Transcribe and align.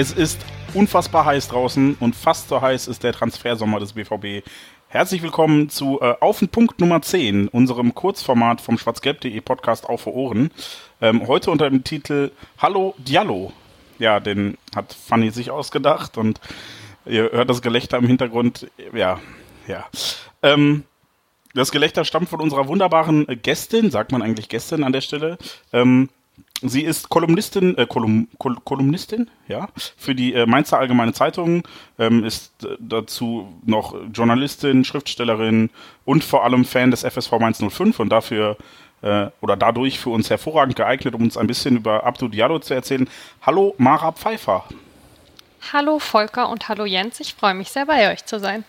Es 0.00 0.12
ist 0.12 0.38
unfassbar 0.74 1.24
heiß 1.24 1.48
draußen 1.48 1.96
und 1.98 2.14
fast 2.14 2.48
so 2.48 2.60
heiß 2.60 2.86
ist 2.86 3.02
der 3.02 3.12
Transfersommer 3.12 3.80
des 3.80 3.94
BVB. 3.94 4.46
Herzlich 4.86 5.22
willkommen 5.22 5.70
zu 5.70 6.00
äh, 6.00 6.14
Auf 6.20 6.38
den 6.38 6.46
Punkt 6.46 6.78
Nummer 6.78 7.02
10, 7.02 7.48
unserem 7.48 7.92
Kurzformat 7.96 8.60
vom 8.60 8.78
schwarzgelb.de 8.78 9.40
Podcast 9.40 9.88
Auf 9.88 10.02
für 10.02 10.14
Ohren. 10.14 10.52
Ähm, 11.00 11.26
heute 11.26 11.50
unter 11.50 11.68
dem 11.68 11.82
Titel 11.82 12.30
Hallo 12.58 12.94
Diallo. 12.98 13.52
Ja, 13.98 14.20
den 14.20 14.56
hat 14.72 14.94
Fanny 14.94 15.30
sich 15.30 15.50
ausgedacht 15.50 16.16
und 16.16 16.40
ihr 17.04 17.32
hört 17.32 17.50
das 17.50 17.60
Gelächter 17.60 17.98
im 17.98 18.06
Hintergrund. 18.06 18.70
Ja, 18.92 19.18
ja. 19.66 19.84
Ähm, 20.44 20.84
das 21.54 21.72
Gelächter 21.72 22.04
stammt 22.04 22.28
von 22.28 22.40
unserer 22.40 22.68
wunderbaren 22.68 23.26
Gästin, 23.42 23.90
sagt 23.90 24.12
man 24.12 24.22
eigentlich 24.22 24.48
Gästin 24.48 24.84
an 24.84 24.92
der 24.92 25.00
Stelle, 25.00 25.38
ähm, 25.72 26.08
Sie 26.60 26.82
ist 26.82 27.08
Kolumnistin, 27.08 27.78
äh, 27.78 27.86
Kolum, 27.86 28.26
Kol 28.38 28.56
Kolumnistin, 28.64 29.30
ja, 29.46 29.68
für 29.96 30.14
die 30.14 30.34
äh, 30.34 30.44
Mainzer 30.44 30.78
Allgemeine 30.78 31.12
Zeitung, 31.12 31.62
ähm, 31.98 32.24
ist 32.24 32.64
äh, 32.64 32.76
dazu 32.80 33.60
noch 33.64 33.94
Journalistin, 34.12 34.84
Schriftstellerin 34.84 35.70
und 36.04 36.24
vor 36.24 36.44
allem 36.44 36.64
Fan 36.64 36.90
des 36.90 37.04
FSV 37.04 37.32
Mainz 37.38 37.62
05 37.62 38.00
und 38.00 38.08
dafür 38.08 38.56
äh, 39.02 39.28
oder 39.40 39.56
dadurch 39.56 40.00
für 40.00 40.10
uns 40.10 40.30
hervorragend 40.30 40.74
geeignet, 40.74 41.14
um 41.14 41.22
uns 41.22 41.36
ein 41.36 41.46
bisschen 41.46 41.76
über 41.76 42.04
Abdu 42.04 42.26
Diallo 42.26 42.58
zu 42.58 42.74
erzählen. 42.74 43.08
Hallo 43.42 43.74
Mara 43.78 44.10
Pfeiffer. 44.10 44.64
Hallo 45.72 46.00
Volker 46.00 46.48
und 46.48 46.68
hallo 46.68 46.86
Jens, 46.86 47.20
ich 47.20 47.34
freue 47.34 47.54
mich 47.54 47.70
sehr 47.70 47.86
bei 47.86 48.12
euch 48.12 48.24
zu 48.24 48.40
sein. 48.40 48.64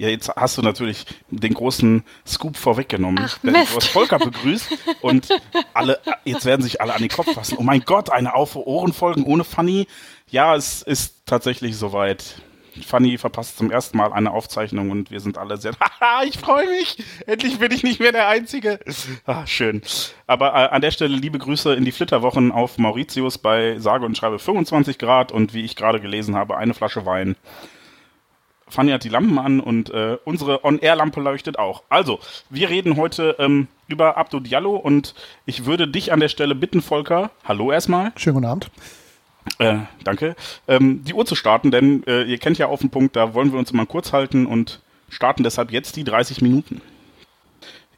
Ja, 0.00 0.08
jetzt 0.08 0.28
hast 0.36 0.56
du 0.56 0.62
natürlich 0.62 1.04
den 1.28 1.54
großen 1.54 2.04
Scoop 2.24 2.56
vorweggenommen. 2.56 3.18
Ach, 3.20 3.42
Mist. 3.42 3.72
Du 3.72 3.76
hast 3.76 3.88
Volker 3.88 4.20
begrüßt 4.20 4.68
und 5.00 5.28
alle, 5.74 5.98
jetzt 6.24 6.44
werden 6.44 6.62
sich 6.62 6.80
alle 6.80 6.94
an 6.94 7.00
den 7.00 7.10
Kopf 7.10 7.32
fassen. 7.32 7.56
Oh 7.58 7.64
mein 7.64 7.80
Gott, 7.80 8.08
eine 8.08 8.36
Auf 8.36 8.54
Ohren 8.54 8.92
folgen 8.92 9.24
ohne 9.24 9.42
Fanny. 9.42 9.88
Ja, 10.30 10.54
es 10.54 10.82
ist 10.82 11.26
tatsächlich 11.26 11.76
soweit. 11.76 12.36
Fanny 12.86 13.18
verpasst 13.18 13.58
zum 13.58 13.72
ersten 13.72 13.98
Mal 13.98 14.12
eine 14.12 14.30
Aufzeichnung 14.30 14.92
und 14.92 15.10
wir 15.10 15.18
sind 15.18 15.36
alle 15.36 15.56
sehr, 15.56 15.72
haha, 16.00 16.22
ich 16.22 16.38
freue 16.38 16.68
mich. 16.68 17.02
Endlich 17.26 17.58
bin 17.58 17.72
ich 17.72 17.82
nicht 17.82 17.98
mehr 17.98 18.12
der 18.12 18.28
Einzige. 18.28 18.78
Ah, 19.26 19.48
schön. 19.48 19.82
Aber 20.28 20.50
äh, 20.50 20.68
an 20.68 20.80
der 20.80 20.92
Stelle 20.92 21.16
liebe 21.16 21.40
Grüße 21.40 21.74
in 21.74 21.84
die 21.84 21.90
Flitterwochen 21.90 22.52
auf 22.52 22.78
Mauritius 22.78 23.38
bei 23.38 23.80
sage 23.80 24.06
und 24.06 24.16
schreibe 24.16 24.38
25 24.38 24.96
Grad 24.96 25.32
und 25.32 25.54
wie 25.54 25.64
ich 25.64 25.74
gerade 25.74 25.98
gelesen 26.00 26.36
habe, 26.36 26.56
eine 26.56 26.72
Flasche 26.72 27.04
Wein. 27.04 27.34
Fanny 28.70 28.90
hat 28.90 29.04
die 29.04 29.08
Lampen 29.08 29.38
an 29.38 29.60
und 29.60 29.90
äh, 29.90 30.18
unsere 30.24 30.64
On-Air-Lampe 30.64 31.20
leuchtet 31.20 31.58
auch. 31.58 31.82
Also, 31.88 32.20
wir 32.50 32.68
reden 32.68 32.96
heute 32.96 33.36
ähm, 33.38 33.68
über 33.88 34.16
Abdo 34.16 34.40
Diallo 34.40 34.76
und 34.76 35.14
ich 35.46 35.64
würde 35.64 35.88
dich 35.88 36.12
an 36.12 36.20
der 36.20 36.28
Stelle 36.28 36.54
bitten, 36.54 36.82
Volker, 36.82 37.30
hallo 37.44 37.72
erstmal. 37.72 38.12
Schönen 38.16 38.34
guten 38.34 38.46
Abend. 38.46 38.70
Äh, 39.58 39.78
danke. 40.04 40.36
Ähm, 40.66 41.04
die 41.04 41.14
Uhr 41.14 41.24
zu 41.26 41.34
starten, 41.34 41.70
denn 41.70 42.04
äh, 42.06 42.22
ihr 42.24 42.38
kennt 42.38 42.58
ja 42.58 42.66
auf 42.66 42.80
den 42.80 42.90
Punkt, 42.90 43.16
da 43.16 43.34
wollen 43.34 43.52
wir 43.52 43.58
uns 43.58 43.70
immer 43.70 43.86
kurz 43.86 44.12
halten 44.12 44.46
und 44.46 44.80
starten 45.08 45.42
deshalb 45.42 45.72
jetzt 45.72 45.96
die 45.96 46.04
30 46.04 46.42
Minuten. 46.42 46.82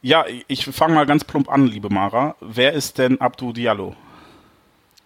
Ja, 0.01 0.25
ich 0.47 0.65
fange 0.65 0.95
mal 0.95 1.05
ganz 1.05 1.23
plump 1.23 1.49
an, 1.49 1.67
liebe 1.67 1.89
Mara. 1.89 2.35
Wer 2.39 2.73
ist 2.73 2.97
denn 2.97 3.21
Abdo 3.21 3.51
Diallo? 3.51 3.95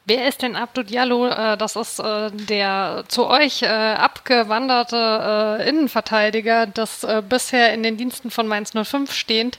Wer 0.08 0.28
ist 0.28 0.44
denn 0.44 0.56
Abdo 0.56 0.84
Diallo? 0.84 1.28
Äh, 1.28 1.58
das 1.58 1.76
ist 1.76 2.00
äh, 2.00 2.30
der 2.32 3.06
zu 3.08 3.26
euch 3.26 3.64
äh, 3.64 3.66
abgewanderte 3.66 5.66
Innenverteidiger, 5.68 6.68
das 6.68 7.06
bisher 7.28 7.74
in 7.74 7.82
den 7.82 7.98
Diensten 7.98 8.30
von 8.30 8.48
Mainz 8.48 8.74
05 8.74 9.12
stehend 9.12 9.58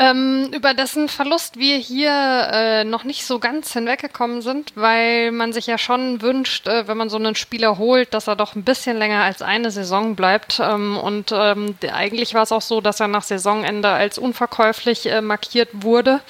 ähm, 0.00 0.48
über 0.54 0.72
dessen 0.72 1.10
Verlust 1.10 1.58
wir 1.58 1.76
hier 1.76 2.10
äh, 2.10 2.84
noch 2.84 3.04
nicht 3.04 3.26
so 3.26 3.38
ganz 3.38 3.74
hinweggekommen 3.74 4.40
sind, 4.40 4.72
weil 4.74 5.30
man 5.30 5.52
sich 5.52 5.66
ja 5.66 5.76
schon 5.76 6.22
wünscht, 6.22 6.66
äh, 6.66 6.88
wenn 6.88 6.96
man 6.96 7.10
so 7.10 7.18
einen 7.18 7.34
Spieler 7.34 7.76
holt, 7.76 8.14
dass 8.14 8.26
er 8.26 8.34
doch 8.34 8.54
ein 8.54 8.64
bisschen 8.64 8.96
länger 8.96 9.22
als 9.22 9.42
eine 9.42 9.70
Saison 9.70 10.16
bleibt. 10.16 10.58
Ähm, 10.58 10.96
und 10.96 11.32
ähm, 11.34 11.76
eigentlich 11.92 12.32
war 12.32 12.44
es 12.44 12.52
auch 12.52 12.62
so, 12.62 12.80
dass 12.80 12.98
er 12.98 13.08
nach 13.08 13.22
Saisonende 13.22 13.90
als 13.90 14.16
unverkäuflich 14.16 15.04
äh, 15.04 15.20
markiert 15.20 15.68
wurde. 15.74 16.20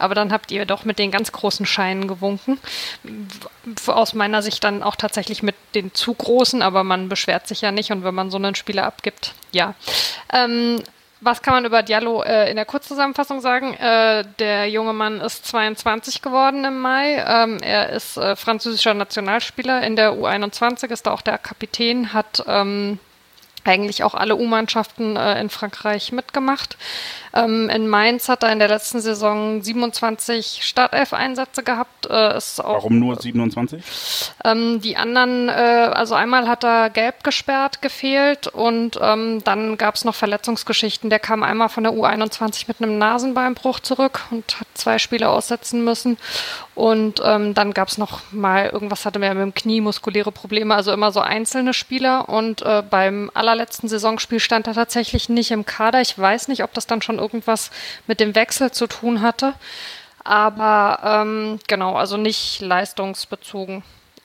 Aber 0.00 0.16
dann 0.16 0.32
habt 0.32 0.50
ihr 0.50 0.66
doch 0.66 0.84
mit 0.84 0.98
den 0.98 1.12
ganz 1.12 1.30
großen 1.30 1.66
Scheinen 1.66 2.08
gewunken. 2.08 2.58
Aus 3.86 4.12
meiner 4.12 4.42
Sicht 4.42 4.64
dann 4.64 4.82
auch 4.82 4.96
tatsächlich 4.96 5.44
mit 5.44 5.54
den 5.76 5.94
zu 5.94 6.14
großen, 6.14 6.62
aber 6.62 6.82
man 6.82 7.08
beschwert 7.08 7.46
sich 7.46 7.60
ja 7.60 7.70
nicht. 7.70 7.92
Und 7.92 8.02
wenn 8.02 8.14
man 8.14 8.32
so 8.32 8.38
einen 8.38 8.56
Spieler 8.56 8.86
abgibt, 8.86 9.34
ja. 9.52 9.74
Was 11.22 11.42
kann 11.42 11.54
man 11.54 11.64
über 11.66 11.82
Diallo 11.82 12.22
äh, 12.22 12.50
in 12.50 12.56
der 12.56 12.64
Kurzzusammenfassung 12.64 13.40
sagen? 13.40 13.74
Äh, 13.74 14.24
der 14.38 14.70
junge 14.70 14.94
Mann 14.94 15.20
ist 15.20 15.46
22 15.46 16.22
geworden 16.22 16.64
im 16.64 16.78
Mai. 16.78 17.22
Ähm, 17.26 17.58
er 17.62 17.90
ist 17.90 18.16
äh, 18.16 18.36
französischer 18.36 18.94
Nationalspieler 18.94 19.82
in 19.82 19.96
der 19.96 20.12
U21, 20.12 20.90
ist 20.90 21.06
da 21.06 21.12
auch 21.12 21.20
der 21.20 21.36
Kapitän, 21.36 22.14
hat 22.14 22.42
ähm, 22.46 22.98
eigentlich 23.64 24.04
auch 24.04 24.14
alle 24.14 24.36
U-Mannschaften 24.36 25.16
äh, 25.16 25.40
in 25.40 25.50
Frankreich 25.50 26.12
mitgemacht. 26.12 26.76
Ähm, 27.32 27.68
in 27.68 27.88
Mainz 27.88 28.28
hat 28.28 28.42
er 28.42 28.52
in 28.52 28.58
der 28.58 28.68
letzten 28.68 29.00
Saison 29.00 29.62
27 29.62 30.60
Startelf-Einsätze 30.62 31.62
gehabt. 31.62 32.06
Äh, 32.10 32.36
ist 32.36 32.62
auch, 32.62 32.74
Warum 32.74 32.98
nur 32.98 33.20
27? 33.20 33.82
Ähm, 34.44 34.80
die 34.80 34.96
anderen, 34.96 35.48
äh, 35.48 35.52
also 35.52 36.14
einmal 36.14 36.48
hat 36.48 36.64
er 36.64 36.90
gelb 36.90 37.22
gesperrt, 37.22 37.82
gefehlt 37.82 38.48
und 38.48 38.98
ähm, 39.00 39.44
dann 39.44 39.76
gab 39.76 39.94
es 39.94 40.04
noch 40.04 40.14
Verletzungsgeschichten. 40.14 41.10
Der 41.10 41.20
kam 41.20 41.42
einmal 41.42 41.68
von 41.68 41.84
der 41.84 41.92
U21 41.92 42.64
mit 42.66 42.80
einem 42.80 42.98
Nasenbeinbruch 42.98 43.80
zurück 43.80 44.22
und 44.30 44.58
hat 44.58 44.66
zwei 44.74 44.98
Spiele 44.98 45.28
aussetzen 45.28 45.84
müssen. 45.84 46.18
Und 46.74 47.20
ähm, 47.22 47.52
dann 47.52 47.74
gab 47.74 47.88
es 47.88 47.98
noch 47.98 48.20
mal, 48.32 48.70
irgendwas 48.70 49.04
hatte 49.04 49.22
er 49.22 49.34
mit 49.34 49.42
dem 49.42 49.54
Knie, 49.54 49.80
muskuläre 49.80 50.32
Probleme, 50.32 50.74
also 50.74 50.92
immer 50.92 51.12
so 51.12 51.20
einzelne 51.20 51.74
Spieler. 51.74 52.28
Und 52.28 52.62
äh, 52.62 52.82
beim 52.88 53.30
allerletzten 53.50 53.88
Saisonspiel 53.88 54.40
stand 54.40 54.66
er 54.66 54.74
tatsächlich 54.74 55.28
nicht 55.28 55.50
im 55.50 55.66
Kader. 55.66 56.00
Ich 56.00 56.18
weiß 56.18 56.48
nicht, 56.48 56.62
ob 56.62 56.72
das 56.74 56.86
dann 56.86 57.02
schon 57.02 57.18
irgendwas 57.18 57.70
mit 58.06 58.20
dem 58.20 58.34
Wechsel 58.34 58.70
zu 58.70 58.86
tun 58.86 59.20
hatte. 59.22 59.54
Aber 60.24 61.00
ähm, 61.02 61.58
genau, 61.66 61.96
also 61.96 62.16
nicht 62.16 62.60
leistungsbezogen. 62.60 63.82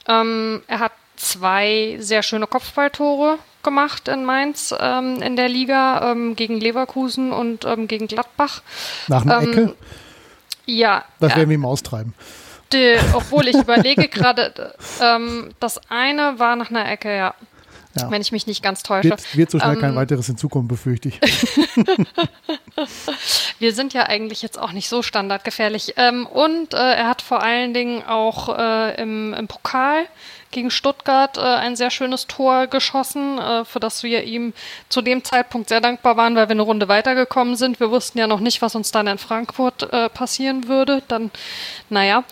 Ähm, 0.08 0.62
er 0.68 0.80
hat 0.80 0.92
zwei 1.16 1.98
sehr 2.00 2.22
schöne 2.22 2.48
Kopfballtore 2.48 3.40
gemacht 3.64 4.08
in 4.08 4.26
Mainz 4.26 4.74
ähm, 4.78 5.22
in 5.22 5.36
der 5.36 5.50
Liga 5.50 6.12
ähm, 6.12 6.36
gegen 6.36 6.60
Leverkusen 6.60 7.32
und 7.32 7.66
ähm, 7.66 7.88
gegen 7.88 8.08
Gladbach. 8.08 8.62
Nach 9.08 9.24
einer 9.24 9.42
Ähm, 9.42 9.52
Ecke? 9.52 9.76
Ja. 10.66 11.04
Das 11.20 11.36
werden 11.36 11.50
wir 11.50 11.56
ihm 11.56 11.66
austreiben. 11.66 12.14
Die, 12.74 12.96
obwohl 13.14 13.48
ich 13.48 13.56
überlege 13.56 14.08
gerade, 14.10 14.76
ähm, 15.02 15.52
das 15.60 15.80
eine 15.90 16.40
war 16.40 16.56
nach 16.56 16.70
einer 16.70 16.90
Ecke, 16.90 17.16
ja. 17.16 17.34
Ja. 17.98 18.12
Wenn 18.12 18.22
ich 18.22 18.32
mich 18.32 18.46
nicht 18.46 18.62
ganz 18.62 18.84
täusche. 18.84 19.10
Wird, 19.10 19.38
wird 19.38 19.52
so 19.52 19.60
schnell 19.60 19.78
kein 19.78 19.92
Ähm, 19.92 19.96
weiteres 19.96 20.28
hinzukommen, 20.28 20.68
befürchte 20.68 21.10
ich. 21.10 21.20
Wir 23.60 23.74
sind 23.74 23.94
ja 23.94 24.04
eigentlich 24.04 24.42
jetzt 24.42 24.60
auch 24.60 24.74
nicht 24.74 24.90
so 24.90 25.02
standardgefährlich. 25.02 25.94
Ähm, 25.96 26.28
und 26.28 26.74
äh, 26.74 26.78
er 26.78 27.08
hat 27.08 27.22
vor 27.22 27.42
allen 27.42 27.74
Dingen 27.74 28.04
auch 28.04 28.58
äh, 28.58 29.02
im, 29.02 29.34
im 29.34 29.48
Pokal 29.48 30.06
gegen 30.56 30.72
Stuttgart 30.72 31.38
äh, 31.38 31.42
ein 31.42 31.76
sehr 31.76 31.92
schönes 31.92 32.28
Tor 32.28 32.68
geschossen, 32.68 33.38
äh, 33.38 33.66
für 33.66 33.82
das 33.82 34.04
wir 34.04 34.24
ihm 34.24 34.54
zu 34.88 35.02
dem 35.02 35.24
Zeitpunkt 35.24 35.68
sehr 35.68 35.82
dankbar 35.82 36.16
waren, 36.16 36.36
weil 36.36 36.48
wir 36.48 36.54
eine 36.54 36.62
Runde 36.62 36.88
weitergekommen 36.88 37.58
sind. 37.58 37.82
Wir 37.82 37.92
wussten 37.92 38.18
ja 38.18 38.26
noch 38.26 38.40
nicht, 38.40 38.62
was 38.62 38.74
uns 38.74 38.92
dann 38.92 39.06
in 39.08 39.18
Frankfurt 39.18 39.92
äh, 39.92 40.08
passieren 40.10 40.70
würde. 40.70 41.04
Dann, 41.10 41.30
naja, 41.90 42.24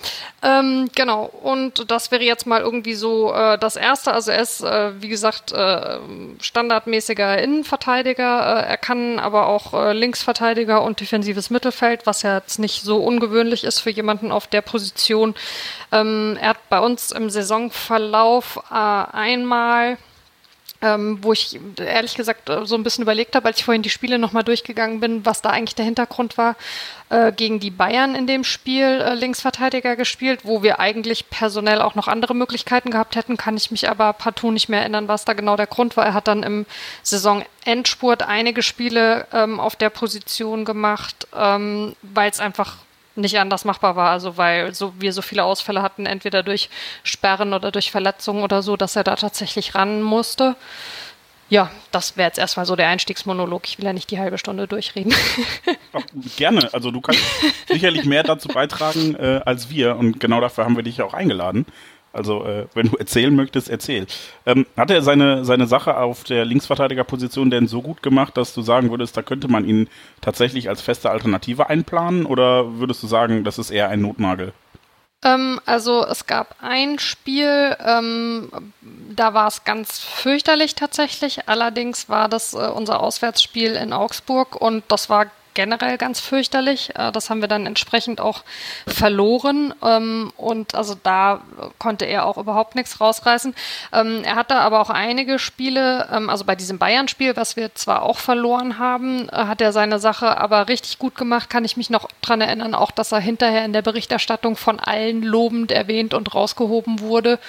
ähm, 0.41 0.89
genau. 0.95 1.25
Und 1.25 1.91
das 1.91 2.11
wäre 2.11 2.23
jetzt 2.23 2.47
mal 2.47 2.61
irgendwie 2.61 2.93
so 2.93 3.33
äh, 3.33 3.57
das 3.57 3.75
Erste. 3.75 4.13
Also 4.13 4.31
er 4.31 4.41
ist, 4.41 4.61
äh, 4.61 5.01
wie 5.01 5.09
gesagt, 5.09 5.51
äh, 5.51 5.99
standardmäßiger 6.39 7.37
Innenverteidiger. 7.39 8.23
Er 8.23 8.77
kann 8.77 9.19
aber 9.19 9.47
auch 9.47 9.93
Linksverteidiger 9.93 10.81
und 10.81 11.01
defensives 11.01 11.49
Mittelfeld, 11.49 12.05
was 12.05 12.21
ja 12.21 12.37
jetzt 12.37 12.57
nicht 12.57 12.83
so 12.83 12.97
ungewöhnlich 12.97 13.65
ist 13.65 13.79
für 13.79 13.89
jemanden 13.89 14.31
auf 14.31 14.47
der 14.47 14.61
Position. 14.61 15.35
Ähm, 15.93 16.37
er 16.41 16.49
hat 16.49 16.69
bei 16.69 16.79
uns 16.79 17.11
im 17.11 17.29
Saisonverlauf 17.29 18.59
äh, 18.71 18.73
einmal 18.73 19.97
ähm, 20.83 21.19
wo 21.21 21.31
ich 21.31 21.57
ehrlich 21.79 22.15
gesagt 22.15 22.49
äh, 22.49 22.65
so 22.65 22.75
ein 22.75 22.83
bisschen 22.83 23.03
überlegt 23.03 23.35
habe, 23.35 23.47
als 23.47 23.59
ich 23.59 23.65
vorhin 23.65 23.81
die 23.81 23.89
Spiele 23.89 24.19
nochmal 24.19 24.43
durchgegangen 24.43 24.99
bin, 24.99 25.25
was 25.25 25.41
da 25.41 25.49
eigentlich 25.49 25.75
der 25.75 25.85
Hintergrund 25.85 26.37
war, 26.37 26.57
äh, 27.09 27.31
gegen 27.31 27.61
die 27.61 27.71
Bayern 27.71 28.15
in 28.15 28.27
dem 28.27 28.43
Spiel 28.43 28.83
äh, 28.83 29.13
Linksverteidiger 29.13 29.95
gespielt, 29.95 30.41
wo 30.43 30.61
wir 30.61 30.81
eigentlich 30.81 31.29
personell 31.29 31.81
auch 31.81 31.95
noch 31.95 32.09
andere 32.09 32.35
Möglichkeiten 32.35 32.91
gehabt 32.91 33.15
hätten, 33.15 33.37
kann 33.37 33.55
ich 33.55 33.71
mich 33.71 33.89
aber 33.89 34.11
partout 34.11 34.51
nicht 34.51 34.67
mehr 34.67 34.81
erinnern, 34.81 35.07
was 35.07 35.23
da 35.23 35.31
genau 35.31 35.55
der 35.55 35.67
Grund 35.67 35.95
war. 35.95 36.05
Er 36.05 36.13
hat 36.13 36.27
dann 36.27 36.43
im 36.43 36.65
Saisonendspurt 37.01 38.23
einige 38.23 38.61
Spiele 38.61 39.25
ähm, 39.31 39.61
auf 39.61 39.77
der 39.77 39.89
Position 39.89 40.65
gemacht, 40.65 41.27
ähm, 41.33 41.95
weil 42.01 42.29
es 42.29 42.41
einfach 42.41 42.75
nicht 43.15 43.37
anders 43.37 43.65
machbar 43.65 43.95
war. 43.95 44.09
Also 44.11 44.37
weil 44.37 44.73
so 44.73 44.93
wir 44.99 45.13
so 45.13 45.21
viele 45.21 45.43
Ausfälle 45.43 45.81
hatten, 45.81 46.05
entweder 46.05 46.43
durch 46.43 46.69
Sperren 47.03 47.53
oder 47.53 47.71
durch 47.71 47.91
Verletzungen 47.91 48.43
oder 48.43 48.61
so, 48.61 48.77
dass 48.77 48.95
er 48.95 49.03
da 49.03 49.15
tatsächlich 49.15 49.75
ran 49.75 50.01
musste. 50.01 50.55
Ja, 51.49 51.69
das 51.91 52.17
wäre 52.17 52.27
jetzt 52.27 52.39
erstmal 52.39 52.65
so 52.65 52.75
der 52.75 52.87
Einstiegsmonolog. 52.87 53.67
Ich 53.67 53.77
will 53.77 53.85
ja 53.85 53.93
nicht 53.93 54.09
die 54.09 54.17
halbe 54.17 54.37
Stunde 54.37 54.67
durchreden. 54.67 55.13
Ach, 55.93 56.01
gerne. 56.35 56.73
Also 56.73 56.89
du 56.89 56.99
kannst 57.01 57.21
sicherlich 57.67 58.05
mehr 58.05 58.23
dazu 58.23 58.47
beitragen 58.47 59.15
äh, 59.15 59.41
als 59.45 59.69
wir 59.69 59.97
und 59.97 60.19
genau 60.19 60.41
dafür 60.41 60.65
haben 60.65 60.75
wir 60.75 60.83
dich 60.83 60.97
ja 60.97 61.05
auch 61.05 61.13
eingeladen. 61.13 61.65
Also, 62.13 62.45
äh, 62.45 62.67
wenn 62.75 62.89
du 62.89 62.97
erzählen 62.97 63.35
möchtest, 63.35 63.69
erzähl. 63.69 64.05
Ähm, 64.45 64.67
hat 64.77 64.91
er 64.91 65.01
seine, 65.01 65.43
seine 65.45 65.65
Sache 65.65 65.97
auf 65.97 66.23
der 66.23 66.45
Linksverteidigerposition 66.45 67.49
denn 67.49 67.67
so 67.67 67.81
gut 67.81 68.03
gemacht, 68.03 68.37
dass 68.37 68.53
du 68.53 68.61
sagen 68.61 68.91
würdest, 68.91 69.17
da 69.17 69.23
könnte 69.23 69.47
man 69.47 69.65
ihn 69.65 69.89
tatsächlich 70.21 70.69
als 70.69 70.81
feste 70.81 71.09
Alternative 71.09 71.69
einplanen? 71.69 72.27
Oder 72.27 72.79
würdest 72.79 73.01
du 73.01 73.07
sagen, 73.07 73.43
das 73.43 73.57
ist 73.57 73.71
eher 73.71 73.89
ein 73.89 74.01
Notnagel? 74.01 74.53
Ähm, 75.25 75.59
also, 75.65 76.05
es 76.05 76.27
gab 76.27 76.55
ein 76.61 76.99
Spiel, 76.99 77.75
ähm, 77.83 78.49
da 78.81 79.33
war 79.33 79.47
es 79.47 79.63
ganz 79.63 79.99
fürchterlich 79.99 80.75
tatsächlich. 80.75 81.49
Allerdings 81.49 82.09
war 82.09 82.29
das 82.29 82.53
äh, 82.53 82.57
unser 82.57 83.01
Auswärtsspiel 83.01 83.73
in 83.73 83.91
Augsburg 83.91 84.55
und 84.55 84.83
das 84.87 85.09
war 85.09 85.25
generell 85.53 85.97
ganz 85.97 86.19
fürchterlich. 86.19 86.91
Äh, 86.95 87.11
das 87.11 87.29
haben 87.29 87.41
wir 87.41 87.47
dann 87.47 87.65
entsprechend 87.65 88.21
auch 88.21 88.43
verloren. 88.87 89.73
Ähm, 89.83 90.31
und 90.37 90.75
also 90.75 90.95
da 91.01 91.41
konnte 91.79 92.05
er 92.05 92.25
auch 92.25 92.37
überhaupt 92.37 92.75
nichts 92.75 92.99
rausreißen. 92.99 93.55
Ähm, 93.91 94.21
er 94.23 94.35
hatte 94.35 94.55
aber 94.55 94.81
auch 94.81 94.89
einige 94.89 95.39
Spiele, 95.39 96.09
ähm, 96.11 96.29
also 96.29 96.45
bei 96.45 96.55
diesem 96.55 96.77
Bayern-Spiel, 96.77 97.35
was 97.35 97.55
wir 97.55 97.73
zwar 97.75 98.03
auch 98.03 98.17
verloren 98.17 98.79
haben, 98.79 99.29
äh, 99.29 99.31
hat 99.31 99.61
er 99.61 99.71
seine 99.71 99.99
Sache 99.99 100.37
aber 100.37 100.67
richtig 100.67 100.99
gut 100.99 101.15
gemacht. 101.15 101.49
Kann 101.49 101.65
ich 101.65 101.77
mich 101.77 101.89
noch 101.89 102.09
dran 102.21 102.41
erinnern, 102.41 102.75
auch 102.75 102.91
dass 102.91 103.11
er 103.11 103.19
hinterher 103.19 103.65
in 103.65 103.73
der 103.73 103.81
Berichterstattung 103.81 104.55
von 104.55 104.79
allen 104.79 105.23
lobend 105.23 105.71
erwähnt 105.71 106.13
und 106.13 106.33
rausgehoben 106.33 106.99
wurde. 106.99 107.39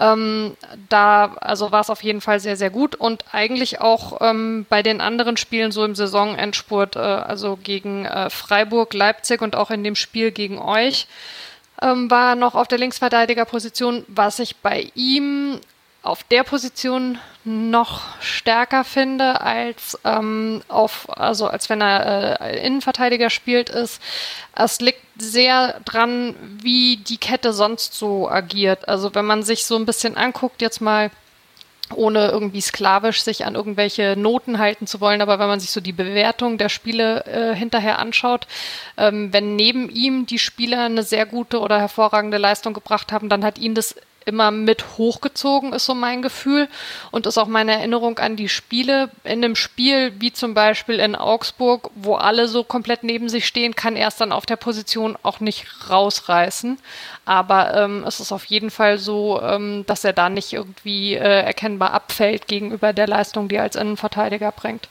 Ähm, 0.00 0.56
da 0.88 1.36
also 1.40 1.70
war 1.70 1.80
es 1.80 1.90
auf 1.90 2.02
jeden 2.02 2.20
Fall 2.20 2.40
sehr, 2.40 2.56
sehr 2.56 2.70
gut 2.70 2.96
und 2.96 3.24
eigentlich 3.32 3.80
auch 3.80 4.18
ähm, 4.20 4.66
bei 4.68 4.82
den 4.82 5.00
anderen 5.00 5.36
Spielen 5.36 5.70
so 5.70 5.84
im 5.84 5.94
Saisonendspurt, 5.94 6.96
äh, 6.96 6.98
also 6.98 7.56
gegen 7.62 8.04
äh, 8.04 8.28
Freiburg, 8.28 8.92
Leipzig 8.92 9.40
und 9.40 9.54
auch 9.54 9.70
in 9.70 9.84
dem 9.84 9.94
Spiel 9.94 10.32
gegen 10.32 10.58
euch, 10.58 11.06
ähm, 11.80 12.10
war 12.10 12.34
noch 12.34 12.56
auf 12.56 12.66
der 12.66 12.78
Linksverteidigerposition, 12.78 14.04
was 14.08 14.40
ich 14.40 14.56
bei 14.56 14.90
ihm 14.96 15.60
auf 16.04 16.22
der 16.22 16.44
Position 16.44 17.18
noch 17.44 18.02
stärker 18.20 18.84
finde 18.84 19.40
als 19.40 19.98
ähm, 20.04 20.62
auf, 20.68 21.08
also 21.18 21.46
als 21.46 21.70
wenn 21.70 21.80
er 21.80 22.40
äh, 22.40 22.66
Innenverteidiger 22.66 23.30
spielt, 23.30 23.70
ist, 23.70 24.02
es 24.54 24.80
liegt 24.80 25.00
sehr 25.16 25.80
dran, 25.86 26.34
wie 26.62 26.98
die 26.98 27.16
Kette 27.16 27.54
sonst 27.54 27.94
so 27.94 28.28
agiert. 28.28 28.86
Also 28.86 29.14
wenn 29.14 29.24
man 29.24 29.42
sich 29.42 29.64
so 29.64 29.76
ein 29.76 29.86
bisschen 29.86 30.16
anguckt, 30.16 30.60
jetzt 30.60 30.80
mal 30.80 31.10
ohne 31.94 32.28
irgendwie 32.28 32.60
sklavisch 32.60 33.22
sich 33.22 33.44
an 33.46 33.54
irgendwelche 33.54 34.14
Noten 34.16 34.58
halten 34.58 34.86
zu 34.86 35.00
wollen, 35.00 35.22
aber 35.22 35.38
wenn 35.38 35.48
man 35.48 35.60
sich 35.60 35.70
so 35.70 35.80
die 35.80 35.92
Bewertung 35.92 36.58
der 36.58 36.68
Spiele 36.68 37.24
äh, 37.26 37.54
hinterher 37.54 37.98
anschaut, 37.98 38.46
ähm, 38.96 39.32
wenn 39.32 39.56
neben 39.56 39.88
ihm 39.88 40.26
die 40.26 40.38
Spieler 40.38 40.84
eine 40.84 41.02
sehr 41.02 41.24
gute 41.24 41.60
oder 41.60 41.78
hervorragende 41.78 42.38
Leistung 42.38 42.74
gebracht 42.74 43.12
haben, 43.12 43.28
dann 43.28 43.44
hat 43.44 43.58
ihn 43.58 43.74
das 43.74 43.96
immer 44.26 44.50
mit 44.50 44.98
hochgezogen, 44.98 45.72
ist 45.72 45.86
so 45.86 45.94
mein 45.94 46.22
Gefühl. 46.22 46.68
Und 47.10 47.26
ist 47.26 47.38
auch 47.38 47.46
meine 47.46 47.72
Erinnerung 47.72 48.18
an 48.18 48.36
die 48.36 48.48
Spiele. 48.48 49.10
In 49.24 49.44
einem 49.44 49.56
Spiel 49.56 50.12
wie 50.20 50.32
zum 50.32 50.54
Beispiel 50.54 50.96
in 50.96 51.14
Augsburg, 51.14 51.90
wo 51.94 52.14
alle 52.14 52.48
so 52.48 52.64
komplett 52.64 53.04
neben 53.04 53.28
sich 53.28 53.46
stehen, 53.46 53.74
kann 53.74 53.96
er 53.96 54.08
es 54.08 54.16
dann 54.16 54.32
auf 54.32 54.46
der 54.46 54.56
Position 54.56 55.16
auch 55.22 55.40
nicht 55.40 55.66
rausreißen. 55.90 56.78
Aber 57.24 57.74
ähm, 57.74 58.04
es 58.06 58.20
ist 58.20 58.32
auf 58.32 58.44
jeden 58.46 58.70
Fall 58.70 58.98
so, 58.98 59.40
ähm, 59.42 59.84
dass 59.86 60.04
er 60.04 60.12
da 60.12 60.28
nicht 60.28 60.52
irgendwie 60.52 61.14
äh, 61.14 61.42
erkennbar 61.42 61.92
abfällt 61.92 62.48
gegenüber 62.48 62.92
der 62.92 63.06
Leistung, 63.06 63.48
die 63.48 63.56
er 63.56 63.62
als 63.62 63.76
Innenverteidiger 63.76 64.52
bringt. 64.52 64.88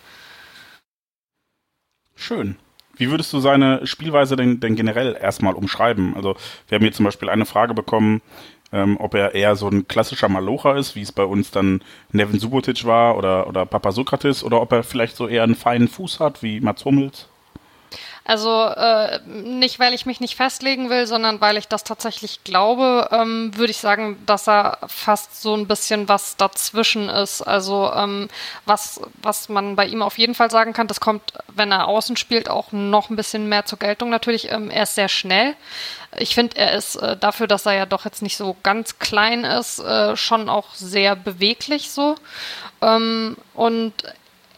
Schön. 2.15 2.57
Wie 2.95 3.09
würdest 3.09 3.33
du 3.33 3.39
seine 3.39 3.85
Spielweise 3.87 4.35
denn, 4.35 4.59
denn 4.59 4.75
generell 4.75 5.17
erstmal 5.19 5.55
umschreiben? 5.55 6.15
Also 6.15 6.35
wir 6.67 6.75
haben 6.75 6.83
hier 6.83 6.93
zum 6.93 7.05
Beispiel 7.05 7.29
eine 7.29 7.45
Frage 7.45 7.73
bekommen, 7.73 8.21
ähm, 8.73 8.97
ob 8.99 9.13
er 9.13 9.35
eher 9.35 9.55
so 9.55 9.69
ein 9.69 9.87
klassischer 9.87 10.27
Malocher 10.27 10.75
ist, 10.75 10.95
wie 10.95 11.01
es 11.01 11.11
bei 11.11 11.23
uns 11.23 11.51
dann 11.51 11.81
Nevin 12.11 12.39
Subotic 12.39 12.85
war 12.85 13.17
oder, 13.17 13.47
oder 13.47 13.65
Papa 13.65 13.91
Sokrates, 13.91 14.43
oder 14.43 14.59
ob 14.59 14.71
er 14.73 14.83
vielleicht 14.83 15.15
so 15.15 15.27
eher 15.27 15.43
einen 15.43 15.55
feinen 15.55 15.87
Fuß 15.87 16.19
hat, 16.19 16.41
wie 16.43 16.59
Mats 16.59 16.83
Hummels? 16.83 17.27
Also 18.25 18.67
äh, 18.67 19.19
nicht, 19.25 19.79
weil 19.79 19.93
ich 19.93 20.05
mich 20.05 20.21
nicht 20.21 20.35
festlegen 20.35 20.89
will, 20.89 21.07
sondern 21.07 21.41
weil 21.41 21.57
ich 21.57 21.67
das 21.67 21.83
tatsächlich 21.83 22.45
glaube, 22.45 23.09
ähm, 23.11 23.51
würde 23.55 23.71
ich 23.71 23.79
sagen, 23.79 24.17
dass 24.25 24.47
er 24.47 24.77
fast 24.87 25.41
so 25.41 25.53
ein 25.53 25.67
bisschen 25.67 26.07
was 26.07 26.37
dazwischen 26.37 27.09
ist. 27.09 27.41
Also 27.41 27.91
ähm, 27.93 28.29
was, 28.65 29.01
was 29.21 29.49
man 29.49 29.75
bei 29.75 29.85
ihm 29.85 30.01
auf 30.01 30.17
jeden 30.17 30.35
Fall 30.35 30.49
sagen 30.49 30.71
kann, 30.71 30.87
das 30.87 31.01
kommt, 31.01 31.33
wenn 31.53 31.73
er 31.73 31.89
außen 31.89 32.15
spielt, 32.15 32.49
auch 32.49 32.71
noch 32.71 33.09
ein 33.09 33.17
bisschen 33.17 33.49
mehr 33.49 33.65
zur 33.65 33.79
Geltung 33.79 34.09
natürlich. 34.09 34.49
Ähm, 34.49 34.69
er 34.69 34.83
ist 34.83 34.95
sehr 34.95 35.09
schnell. 35.09 35.55
Ich 36.17 36.35
finde, 36.35 36.57
er 36.57 36.73
ist 36.73 36.95
äh, 36.95 37.17
dafür, 37.17 37.47
dass 37.47 37.65
er 37.65 37.73
ja 37.73 37.85
doch 37.85 38.05
jetzt 38.05 38.21
nicht 38.21 38.37
so 38.37 38.55
ganz 38.63 38.99
klein 38.99 39.43
ist, 39.43 39.79
äh, 39.79 40.15
schon 40.15 40.49
auch 40.49 40.73
sehr 40.75 41.15
beweglich 41.15 41.91
so. 41.91 42.15
Ähm, 42.81 43.37
und 43.53 43.93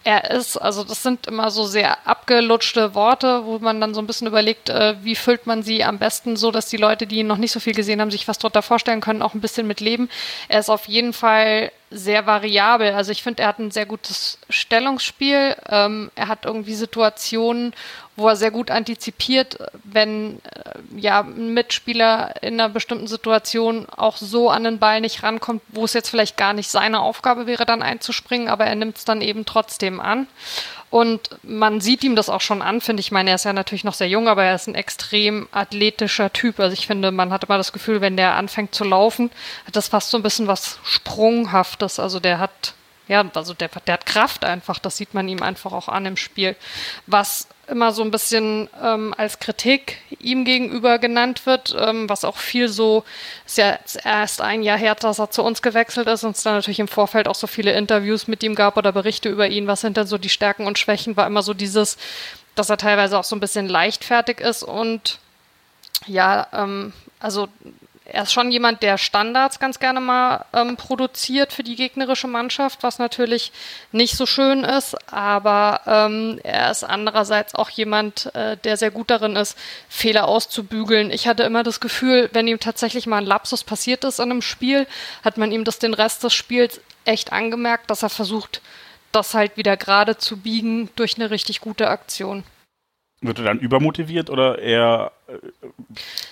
er 0.06 0.30
ist, 0.30 0.58
also 0.58 0.84
das 0.84 1.02
sind 1.02 1.26
immer 1.26 1.50
so 1.50 1.66
sehr 1.66 2.08
abgelutschte 2.08 2.94
Worte, 2.94 3.44
wo 3.44 3.58
man 3.58 3.82
dann 3.82 3.96
so 3.96 4.02
ein 4.02 4.08
bisschen 4.08 4.28
überlegt, 4.28 4.70
äh, 4.70 4.96
wie 5.02 5.16
füllt 5.16 5.48
man 5.48 5.64
sie 5.64 5.84
am 5.84 5.98
besten 5.98 6.38
so, 6.38 6.52
dass 6.52 6.70
die 6.70 6.78
Leute, 6.78 7.08
die 7.08 7.24
noch 7.24 7.38
nicht 7.38 7.52
so 7.52 7.60
viel 7.60 7.74
gesehen 7.74 8.00
haben, 8.00 8.12
sich 8.12 8.28
was 8.28 8.38
drunter 8.38 8.62
vorstellen 8.62 9.02
können, 9.02 9.24
auch 9.24 9.34
ein 9.34 9.42
bisschen 9.42 9.66
mit 9.66 9.80
leben. 9.80 10.08
Er 10.48 10.60
ist 10.60 10.70
auf 10.70 10.86
jeden 10.88 11.12
Fall 11.12 11.72
sehr 11.96 12.26
variabel. 12.26 12.94
Also 12.94 13.12
ich 13.12 13.24
finde, 13.24 13.44
er 13.44 13.50
hat 13.50 13.60
ein 13.60 13.72
sehr 13.72 13.86
gutes 13.86 14.38
Stellungsspiel. 14.50 15.56
Ähm, 15.70 16.12
er 16.16 16.28
hat 16.28 16.46
irgendwie 16.46 16.76
Situationen, 16.76 17.74
wo 18.18 18.28
er 18.28 18.36
sehr 18.36 18.52
gut 18.52 18.70
antizipiert, 18.70 19.58
wenn 19.84 20.40
äh, 20.44 21.00
ja 21.00 21.22
ein 21.22 21.54
Mitspieler 21.54 22.36
in 22.42 22.60
einer 22.60 22.70
bestimmten 22.70 23.08
Situation 23.08 23.88
auch 23.96 24.18
so 24.18 24.50
an 24.50 24.66
den 24.66 24.80
Ball 24.80 25.02
nicht 25.02 25.24
rankommt, 25.24 25.62
wo 25.70 25.86
es 25.86 25.94
jetzt 25.94 26.10
vielleicht 26.10 26.38
gar 26.38 26.54
nicht 26.54 26.70
seine 26.70 27.00
Aufgabe 27.00 27.48
wäre, 27.48 27.66
dann 27.66 27.82
einzuspringen, 27.82 28.50
aber 28.50 28.66
er 28.66 28.76
nimmt 28.76 28.98
es 28.98 29.06
dann 29.06 29.22
eben 29.22 29.46
trotzdem 29.46 30.00
an. 30.00 30.28
Und 30.96 31.32
man 31.44 31.82
sieht 31.82 32.06
ihm 32.06 32.16
das 32.16 32.30
auch 32.30 32.40
schon 32.40 32.62
an, 32.62 32.80
finde 32.80 33.02
ich. 33.02 33.08
Ich 33.08 33.12
meine, 33.12 33.32
er 33.32 33.36
ist 33.36 33.44
ja 33.44 33.52
natürlich 33.52 33.84
noch 33.84 33.96
sehr 33.96 34.08
jung, 34.08 34.30
aber 34.30 34.46
er 34.46 34.56
ist 34.56 34.68
ein 34.68 34.76
extrem 34.76 35.50
athletischer 35.52 36.32
Typ. 36.32 36.58
Also 36.58 36.72
ich 36.72 36.88
finde, 36.88 37.12
man 37.12 37.34
hat 37.34 37.44
immer 37.44 37.58
das 37.58 37.74
Gefühl, 37.74 38.00
wenn 38.00 38.16
der 38.16 38.36
anfängt 38.36 38.74
zu 38.74 38.86
laufen, 38.86 39.30
hat 39.68 39.76
das 39.76 39.90
fast 39.90 40.10
so 40.10 40.16
ein 40.16 40.24
bisschen 40.24 40.48
was 40.48 40.80
Sprunghaftes. 40.86 42.00
Also 42.00 42.22
der 42.22 42.40
hat 42.40 42.76
ja, 43.08 43.24
also 43.34 43.54
der, 43.54 43.70
der 43.86 43.94
hat 43.94 44.06
Kraft 44.06 44.44
einfach, 44.44 44.80
das 44.80 44.98
sieht 44.98 45.14
man 45.14 45.28
ihm 45.28 45.44
einfach 45.44 45.72
auch 45.74 45.88
an 45.88 46.06
im 46.06 46.18
Spiel. 46.18 46.56
Was 47.06 47.48
immer 47.68 47.92
so 47.92 48.04
ein 48.04 48.12
bisschen 48.12 48.70
ähm, 48.84 49.14
als 49.18 49.40
Kritik 49.40 49.98
ihm 50.20 50.46
gegenüber 50.46 51.00
genannt 51.00 51.46
wird, 51.46 51.76
ähm, 51.80 52.10
was 52.10 52.24
auch 52.24 52.38
viel 52.38 52.68
so, 52.68 53.04
ist 53.46 53.58
ja 53.58 53.78
erst 54.04 54.42
ein 54.42 54.64
Jahr 54.64 54.78
her, 54.78 54.96
dass 54.96 55.20
er 55.20 55.32
zu 55.32 55.44
uns 55.44 55.62
gewechselt 55.62 56.08
ist 56.08 56.24
und 56.24 56.36
es 56.36 56.44
dann 56.44 56.56
natürlich 56.56 56.80
im 56.80 56.88
Vorfeld 56.88 57.28
auch 57.28 57.36
so 57.36 57.48
viele 57.48 57.74
Interviews 57.74 58.28
mit 58.28 58.44
ihm 58.44 58.56
gab 58.56 58.78
oder 58.78 58.92
Berichte 58.92 59.30
über 59.30 59.48
ihn, 59.48 59.68
was 59.68 59.82
sind 59.82 59.98
denn 59.98 60.08
so 60.08 60.18
die 60.18 60.30
Stärken 60.30 60.68
und 60.68 60.80
Schwächen, 60.80 61.18
war 61.18 61.28
immer 61.28 61.44
so 61.44 61.54
dieses, 61.54 61.98
dass 62.56 62.70
er 62.70 62.78
teilweise 62.78 63.18
auch 63.18 63.24
so 63.24 63.36
ein 63.36 63.40
bisschen 63.42 63.68
leichtfertig 63.68 64.40
ist 64.40 64.64
und 64.64 65.20
ja, 66.08 66.48
ähm, 66.54 66.94
also 67.20 67.48
er 68.06 68.24
ist 68.24 68.34
schon 68.34 68.52
jemand, 68.52 68.84
der 68.84 68.98
Standards 68.98 69.60
ganz 69.60 69.80
gerne 69.80 70.00
mal 70.00 70.46
ähm, 70.54 70.78
produziert 70.78 71.52
für 71.52 71.64
die 71.64 71.76
gegnerische 71.76 72.28
Mannschaft, 72.28 72.84
was 72.84 73.00
natürlich 73.00 73.52
nicht 73.92 74.16
so 74.16 74.26
schön 74.26 74.64
ist, 74.64 74.96
aber 75.12 75.82
ähm, 75.88 76.40
er 76.44 76.70
ist 76.70 76.84
andererseits 76.84 77.56
auch 77.56 77.70
jemand, 77.70 78.34
äh, 78.36 78.58
der 78.58 78.78
sehr 78.78 78.92
gut 78.92 79.10
darin 79.10 79.36
ist, 79.36 79.58
Fehler 79.90 80.28
auszubügeln. 80.28 81.10
Ich 81.10 81.28
hatte 81.28 81.44
immer 81.44 81.64
das 81.64 81.80
Gefühl, 81.80 82.30
wenn 82.32 82.48
ihm 82.48 82.60
tatsächlich 82.60 83.08
mal 83.08 83.18
ein 83.18 83.26
Lapsus 83.26 83.64
passiert 83.64 84.04
ist 84.04 84.20
in 84.20 84.30
einem 84.30 84.44
Spiel, 84.44 84.86
hat 85.24 85.38
man 85.38 85.52
ihm 85.52 85.64
das 85.64 85.80
den 85.80 85.96
Rest 85.96 86.24
des 86.24 86.34
Spiels 86.34 86.82
echt 87.06 87.34
angemerkt, 87.34 87.90
dass 87.90 88.04
er 88.04 88.10
versucht, 88.10 88.62
das 89.12 89.34
halt 89.34 89.58
wieder 89.58 89.78
gerade 89.78 90.18
zu 90.18 90.38
biegen 90.38 90.90
durch 90.96 91.16
eine 91.16 91.32
richtig 91.32 91.60
gute 91.60 91.90
Aktion. 91.90 92.44
Wird 93.22 93.40
er 93.40 93.46
dann 93.46 93.60
übermotiviert 93.60 94.30
oder 94.30 94.60
eher 94.60 95.12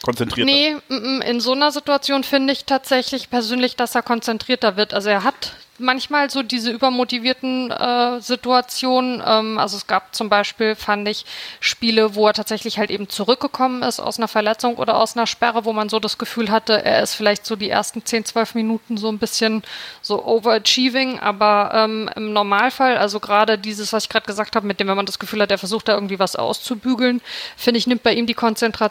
konzentrierter? 0.03 0.51
Nee, 0.51 0.75
in 0.89 1.39
so 1.39 1.53
einer 1.53 1.71
Situation 1.71 2.23
finde 2.23 2.53
ich 2.53 2.65
tatsächlich 2.65 3.29
persönlich, 3.29 3.75
dass 3.75 3.95
er 3.95 4.03
konzentrierter 4.03 4.77
wird. 4.77 4.93
Also 4.93 5.09
er 5.09 5.23
hat 5.23 5.53
manchmal 5.79 6.29
so 6.29 6.43
diese 6.43 6.71
übermotivierten 6.71 7.71
äh, 7.71 8.21
Situationen. 8.21 9.21
Ähm, 9.25 9.57
also 9.57 9.77
es 9.77 9.87
gab 9.87 10.13
zum 10.13 10.29
Beispiel, 10.29 10.75
fand 10.75 11.07
ich, 11.07 11.25
Spiele, 11.59 12.15
wo 12.15 12.27
er 12.27 12.33
tatsächlich 12.33 12.77
halt 12.77 12.91
eben 12.91 13.09
zurückgekommen 13.09 13.81
ist 13.81 13.99
aus 13.99 14.17
einer 14.17 14.27
Verletzung 14.27 14.75
oder 14.75 14.97
aus 14.97 15.17
einer 15.17 15.25
Sperre, 15.25 15.65
wo 15.65 15.73
man 15.73 15.89
so 15.89 15.99
das 15.99 16.17
Gefühl 16.17 16.51
hatte, 16.51 16.85
er 16.85 17.01
ist 17.01 17.15
vielleicht 17.15 17.45
so 17.45 17.55
die 17.55 17.69
ersten 17.69 18.05
10, 18.05 18.25
12 18.25 18.55
Minuten 18.55 18.97
so 18.97 19.09
ein 19.09 19.17
bisschen 19.17 19.63
so 20.01 20.23
overachieving, 20.23 21.19
aber 21.19 21.71
ähm, 21.73 22.09
im 22.15 22.33
Normalfall, 22.33 22.97
also 22.97 23.19
gerade 23.19 23.57
dieses, 23.57 23.93
was 23.93 24.03
ich 24.03 24.09
gerade 24.09 24.27
gesagt 24.27 24.55
habe, 24.55 24.67
mit 24.67 24.79
dem, 24.79 24.87
wenn 24.87 24.97
man 24.97 25.05
das 25.07 25.19
Gefühl 25.19 25.41
hat, 25.41 25.51
er 25.51 25.57
versucht 25.57 25.87
da 25.87 25.93
irgendwie 25.93 26.19
was 26.19 26.35
auszubügeln, 26.35 27.21
finde 27.57 27.79
ich, 27.79 27.87
nimmt 27.87 28.03
bei 28.03 28.13
ihm 28.13 28.27
die 28.27 28.33
Konzentration 28.33 28.82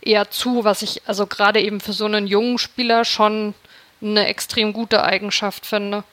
eher 0.00 0.30
zu, 0.30 0.64
was 0.64 0.82
ich 0.82 1.02
also 1.06 1.26
gerade 1.26 1.60
eben 1.60 1.80
für 1.80 1.92
so 1.92 2.04
einen 2.04 2.26
jungen 2.26 2.58
Spieler 2.58 3.04
schon 3.04 3.54
eine 4.00 4.26
extrem 4.26 4.72
gute 4.72 5.02
Eigenschaft 5.02 5.66
finde. 5.66 6.04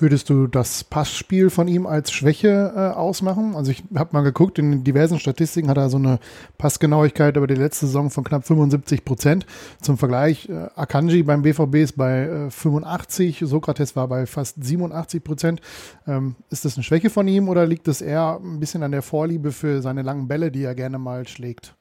Würdest 0.00 0.30
du 0.30 0.46
das 0.46 0.84
Passspiel 0.84 1.50
von 1.50 1.66
ihm 1.66 1.84
als 1.84 2.12
Schwäche 2.12 2.72
äh, 2.76 2.96
ausmachen? 2.96 3.56
Also 3.56 3.72
ich 3.72 3.82
habe 3.96 4.10
mal 4.12 4.22
geguckt, 4.22 4.60
in 4.60 4.84
diversen 4.84 5.18
Statistiken 5.18 5.68
hat 5.68 5.76
er 5.76 5.90
so 5.90 5.96
eine 5.96 6.20
Passgenauigkeit 6.56 7.36
über 7.36 7.48
die 7.48 7.56
letzte 7.56 7.86
Saison 7.86 8.08
von 8.08 8.22
knapp 8.22 8.46
75 8.46 9.04
Prozent. 9.04 9.44
Zum 9.82 9.98
Vergleich, 9.98 10.48
äh, 10.48 10.68
Akanji 10.76 11.24
beim 11.24 11.42
BVB 11.42 11.74
ist 11.76 11.96
bei 11.96 12.28
äh, 12.28 12.50
85, 12.50 13.42
Sokrates 13.44 13.96
war 13.96 14.06
bei 14.06 14.26
fast 14.26 14.62
87 14.62 15.24
Prozent. 15.24 15.60
Ähm, 16.06 16.36
ist 16.48 16.64
das 16.64 16.76
eine 16.76 16.84
Schwäche 16.84 17.10
von 17.10 17.26
ihm 17.26 17.48
oder 17.48 17.66
liegt 17.66 17.88
es 17.88 18.00
eher 18.00 18.38
ein 18.40 18.60
bisschen 18.60 18.84
an 18.84 18.92
der 18.92 19.02
Vorliebe 19.02 19.50
für 19.50 19.82
seine 19.82 20.02
langen 20.02 20.28
Bälle, 20.28 20.52
die 20.52 20.62
er 20.62 20.76
gerne 20.76 21.00
mal 21.00 21.26
schlägt? 21.26 21.74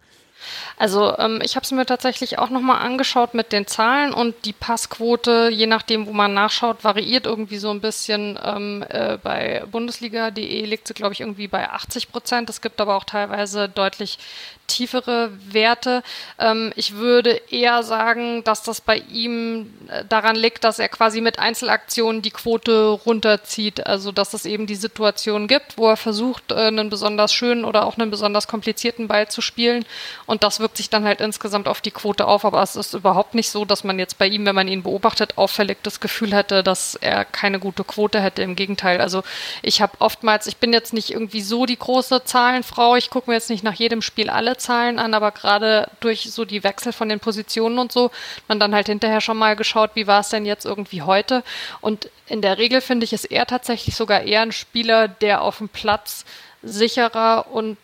Also 0.77 1.17
ähm, 1.17 1.41
ich 1.44 1.56
habe 1.56 1.63
es 1.63 1.72
mir 1.72 1.86
tatsächlich 1.86 2.39
auch 2.39 2.50
nochmal 2.50 2.82
angeschaut 2.86 3.34
mit 3.34 3.51
den 3.51 3.67
Zahlen 3.67 4.13
und 4.13 4.36
die 4.46 4.53
Passquote, 4.53 5.50
je 5.51 5.67
nachdem, 5.67 6.08
wo 6.08 6.13
man 6.13 6.34
nachschaut, 6.34 6.84
variiert 6.84 7.25
irgendwie 7.25 7.58
so 7.58 7.70
ein 7.72 7.82
bisschen. 7.82 8.39
Ähm, 8.44 8.86
äh, 8.88 9.17
bei 9.22 9.63
Bundesliga.de 9.72 10.65
liegt 10.65 10.88
sie, 10.88 10.94
glaube 10.94 11.13
ich, 11.13 11.22
irgendwie 11.22 11.48
bei 11.48 11.70
80 11.70 12.12
Prozent. 12.12 12.50
Es 12.50 12.62
gibt 12.62 12.79
aber 12.79 12.96
auch 12.96 13.03
teilweise 13.03 13.70
deutlich 13.70 14.20
tiefere 14.68 15.32
Werte. 15.50 16.04
Ähm, 16.38 16.74
ich 16.76 16.96
würde 16.96 17.42
eher 17.50 17.84
sagen, 17.84 18.44
dass 18.44 18.64
das 18.64 18.82
bei 18.82 18.98
ihm 19.10 19.74
äh, 19.88 20.04
daran 20.08 20.36
liegt, 20.36 20.64
dass 20.66 20.78
er 20.78 20.90
quasi 20.90 21.22
mit 21.22 21.40
Einzelaktionen 21.40 22.22
die 22.22 22.32
Quote 22.32 22.90
runterzieht. 22.90 23.88
Also 23.88 24.12
dass 24.12 24.34
es 24.34 24.46
eben 24.46 24.68
die 24.68 24.76
Situation 24.76 25.48
gibt, 25.48 25.78
wo 25.78 25.88
er 25.88 25.98
versucht, 25.98 26.52
äh, 26.52 26.68
einen 26.68 26.90
besonders 26.90 27.34
schönen 27.34 27.64
oder 27.64 27.86
auch 27.86 27.98
einen 27.98 28.12
besonders 28.12 28.48
komplizierten 28.48 29.08
Ball 29.08 29.30
zu 29.30 29.42
spielen. 29.42 29.86
Und 30.26 30.44
das 30.44 30.60
wirkt 30.60 30.78
sich 30.78 30.90
dann 30.90 31.06
halt 31.06 31.22
insgesamt 31.22 31.68
auf 31.68 31.80
die 31.80 31.92
Quote 31.92 32.28
auf. 32.28 32.44
Aber 32.44 32.62
es 32.62 32.76
ist 32.76 32.94
überhaupt 32.94 33.36
nicht 33.36 33.50
so, 33.50 33.64
dass 33.64 33.86
man 33.86 33.98
jetzt 34.00 34.18
bei 34.18 34.28
ihm, 34.28 34.46
wenn 34.46 34.56
man 34.56 34.68
ihn 34.68 34.84
beobachtet, 34.84 35.38
auffällig 35.38 35.78
das 35.84 36.02
Gefühl 36.02 36.36
hätte, 36.36 36.62
dass 36.62 36.96
er 36.96 37.24
keine 37.24 37.60
gute 37.60 37.86
Quote 37.86 38.20
hätte. 38.20 38.42
Im 38.42 38.56
Gegenteil. 38.56 39.00
Also 39.00 39.24
ich 39.62 39.82
habe 39.82 39.94
oftmals, 40.00 40.46
ich 40.46 40.58
bin 40.58 40.74
jetzt 40.74 40.94
nicht 40.94 41.12
irgendwie 41.12 41.42
so 41.42 41.66
die 41.66 41.80
große 41.80 42.26
Zahlenfrau. 42.26 42.98
Ich 42.98 43.10
gucke 43.10 43.30
mir 43.30 43.36
jetzt 43.36 43.50
nicht 43.50 43.64
nach 43.64 43.74
jedem 43.74 44.02
Spiel 44.02 44.30
alle 44.30 44.57
Zahlen 44.58 45.00
an, 45.00 45.14
aber 45.14 45.32
gerade 45.32 45.90
durch 46.00 46.32
so 46.32 46.46
die 46.46 46.64
Wechsel 46.64 46.94
von 46.94 47.10
den 47.10 47.20
Positionen 47.20 47.80
und 47.80 47.92
so, 47.92 48.12
man 48.48 48.60
dann 48.60 48.74
halt 48.74 48.88
hinterher 48.88 49.22
schon 49.22 49.38
mal 49.38 49.56
geschaut, 49.56 49.92
wie 49.94 50.08
war 50.08 50.22
es 50.22 50.30
denn 50.30 50.46
jetzt 50.46 50.66
irgendwie 50.66 51.02
heute. 51.02 51.44
Und 51.82 52.10
in 52.28 52.42
der 52.42 52.58
Regel 52.58 52.82
finde 52.82 53.06
ich, 53.06 53.14
ist 53.14 53.26
er 53.26 53.46
tatsächlich 53.46 53.96
sogar 53.96 54.22
eher 54.22 54.42
ein 54.42 54.52
Spieler, 54.52 55.08
der 55.08 55.42
auf 55.42 55.60
dem 55.60 55.70
Platz 55.70 56.26
sicherer 56.64 57.48
und 57.52 57.78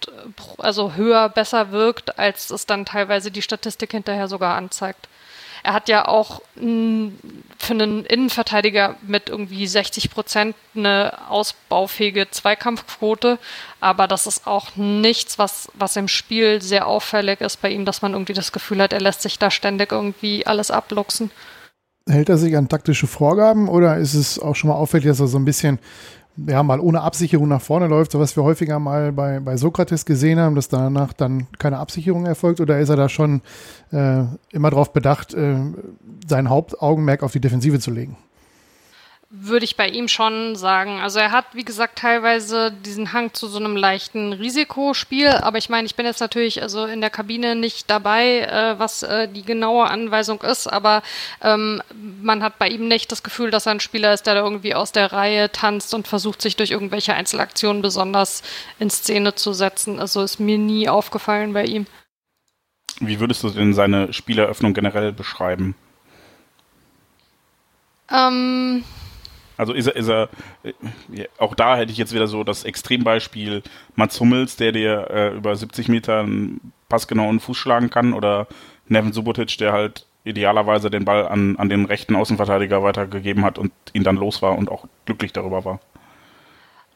also 0.57 0.93
höher, 0.93 1.29
besser 1.29 1.71
wirkt, 1.71 2.17
als 2.19 2.49
es 2.49 2.65
dann 2.65 2.85
teilweise 2.85 3.31
die 3.31 3.41
Statistik 3.41 3.91
hinterher 3.91 4.27
sogar 4.27 4.55
anzeigt. 4.55 5.07
Er 5.63 5.73
hat 5.73 5.87
ja 5.87 6.07
auch 6.07 6.41
mh, 6.55 7.11
für 7.57 7.73
einen 7.73 8.05
Innenverteidiger 8.05 8.97
mit 9.01 9.29
irgendwie 9.29 9.65
60 9.65 10.11
Prozent 10.11 10.55
eine 10.75 11.29
ausbaufähige 11.29 12.29
Zweikampfquote, 12.29 13.39
aber 13.79 14.07
das 14.07 14.27
ist 14.27 14.45
auch 14.45 14.75
nichts, 14.75 15.39
was, 15.39 15.71
was 15.73 15.95
im 15.95 16.09
Spiel 16.09 16.61
sehr 16.61 16.85
auffällig 16.87 17.39
ist 17.39 17.61
bei 17.61 17.69
ihm, 17.69 17.85
dass 17.85 18.01
man 18.01 18.11
irgendwie 18.11 18.33
das 18.33 18.51
Gefühl 18.51 18.81
hat, 18.81 18.91
er 18.91 19.01
lässt 19.01 19.21
sich 19.21 19.39
da 19.39 19.49
ständig 19.49 19.93
irgendwie 19.93 20.45
alles 20.45 20.69
abluchsen. 20.69 21.31
Hält 22.09 22.27
er 22.27 22.37
sich 22.37 22.57
an 22.57 22.67
taktische 22.67 23.07
Vorgaben 23.07 23.69
oder 23.69 23.97
ist 23.97 24.13
es 24.13 24.37
auch 24.37 24.55
schon 24.55 24.69
mal 24.69 24.75
auffällig, 24.75 25.07
dass 25.07 25.21
er 25.21 25.27
so 25.27 25.37
ein 25.37 25.45
bisschen 25.45 25.79
ja, 26.35 26.63
mal 26.63 26.79
ohne 26.79 27.01
Absicherung 27.01 27.47
nach 27.47 27.61
vorne 27.61 27.87
läuft, 27.87 28.11
so 28.11 28.19
was 28.19 28.35
wir 28.35 28.43
häufiger 28.43 28.79
mal 28.79 29.11
bei, 29.11 29.39
bei 29.39 29.57
Sokrates 29.57 30.05
gesehen 30.05 30.39
haben, 30.39 30.55
dass 30.55 30.67
danach 30.67 31.13
dann 31.13 31.47
keine 31.59 31.77
Absicherung 31.77 32.25
erfolgt? 32.25 32.59
Oder 32.59 32.79
ist 32.79 32.89
er 32.89 32.95
da 32.95 33.09
schon 33.09 33.41
äh, 33.91 34.23
immer 34.51 34.69
darauf 34.69 34.93
bedacht, 34.93 35.33
äh, 35.33 35.55
sein 36.27 36.49
Hauptaugenmerk 36.49 37.23
auf 37.23 37.31
die 37.31 37.39
Defensive 37.39 37.79
zu 37.79 37.91
legen? 37.91 38.17
Würde 39.35 39.65
ich 39.65 39.75
bei 39.75 39.87
ihm 39.87 40.07
schon 40.07 40.55
sagen. 40.55 40.99
Also 41.01 41.17
er 41.17 41.31
hat, 41.31 41.45
wie 41.53 41.65
gesagt, 41.65 41.97
teilweise 41.97 42.71
diesen 42.71 43.13
Hang 43.13 43.33
zu 43.33 43.47
so 43.47 43.57
einem 43.57 43.75
leichten 43.75 44.31
Risikospiel. 44.31 45.27
Aber 45.27 45.57
ich 45.57 45.69
meine, 45.69 45.87
ich 45.87 45.95
bin 45.95 46.05
jetzt 46.05 46.19
natürlich 46.19 46.61
also 46.61 46.85
in 46.85 47.01
der 47.01 47.09
Kabine 47.09 47.55
nicht 47.55 47.89
dabei, 47.89 48.41
äh, 48.41 48.77
was 48.77 49.01
äh, 49.01 49.27
die 49.27 49.41
genaue 49.41 49.85
Anweisung 49.85 50.43
ist. 50.43 50.67
Aber 50.67 51.01
ähm, 51.41 51.81
man 52.21 52.43
hat 52.43 52.59
bei 52.59 52.67
ihm 52.67 52.87
nicht 52.87 53.11
das 53.11 53.23
Gefühl, 53.23 53.49
dass 53.49 53.65
er 53.65 53.71
ein 53.71 53.79
Spieler 53.79 54.13
ist, 54.13 54.27
der 54.27 54.35
da 54.35 54.41
irgendwie 54.41 54.75
aus 54.75 54.91
der 54.91 55.11
Reihe 55.11 55.51
tanzt 55.51 55.95
und 55.95 56.07
versucht, 56.07 56.39
sich 56.39 56.55
durch 56.55 56.69
irgendwelche 56.69 57.15
Einzelaktionen 57.15 57.81
besonders 57.81 58.43
in 58.77 58.91
Szene 58.91 59.33
zu 59.33 59.53
setzen. 59.53 59.99
Also 59.99 60.21
ist 60.21 60.39
mir 60.39 60.59
nie 60.59 60.87
aufgefallen 60.89 61.53
bei 61.53 61.65
ihm. 61.65 61.87
Wie 62.99 63.19
würdest 63.19 63.41
du 63.41 63.49
denn 63.49 63.73
seine 63.73 64.13
Spieleröffnung 64.13 64.75
generell 64.75 65.11
beschreiben? 65.11 65.73
Ähm 68.11 68.83
also 69.57 69.73
ist 69.73 69.87
er, 69.87 69.95
ist 69.95 70.09
er, 70.09 70.29
äh, 70.63 70.73
auch 71.37 71.55
da 71.55 71.77
hätte 71.77 71.91
ich 71.91 71.97
jetzt 71.97 72.13
wieder 72.13 72.27
so 72.27 72.43
das 72.43 72.63
Extrembeispiel 72.63 73.63
Mats 73.95 74.19
Hummels, 74.19 74.55
der 74.55 74.71
dir 74.71 75.09
äh, 75.09 75.35
über 75.35 75.55
70 75.55 75.89
Meter 75.89 76.19
einen 76.19 76.73
passgenauen 76.89 77.39
Fuß 77.39 77.57
schlagen 77.57 77.89
kann, 77.89 78.13
oder 78.13 78.47
Nevin 78.87 79.13
Subotic, 79.13 79.57
der 79.57 79.73
halt 79.73 80.05
idealerweise 80.23 80.89
den 80.89 81.05
Ball 81.05 81.27
an, 81.27 81.57
an 81.57 81.69
den 81.69 81.85
rechten 81.85 82.15
Außenverteidiger 82.15 82.81
weitergegeben 82.83 83.43
hat 83.43 83.57
und 83.57 83.71
ihn 83.93 84.03
dann 84.03 84.15
los 84.15 84.41
war 84.41 84.57
und 84.57 84.71
auch 84.71 84.85
glücklich 85.05 85.33
darüber 85.33 85.65
war. 85.65 85.79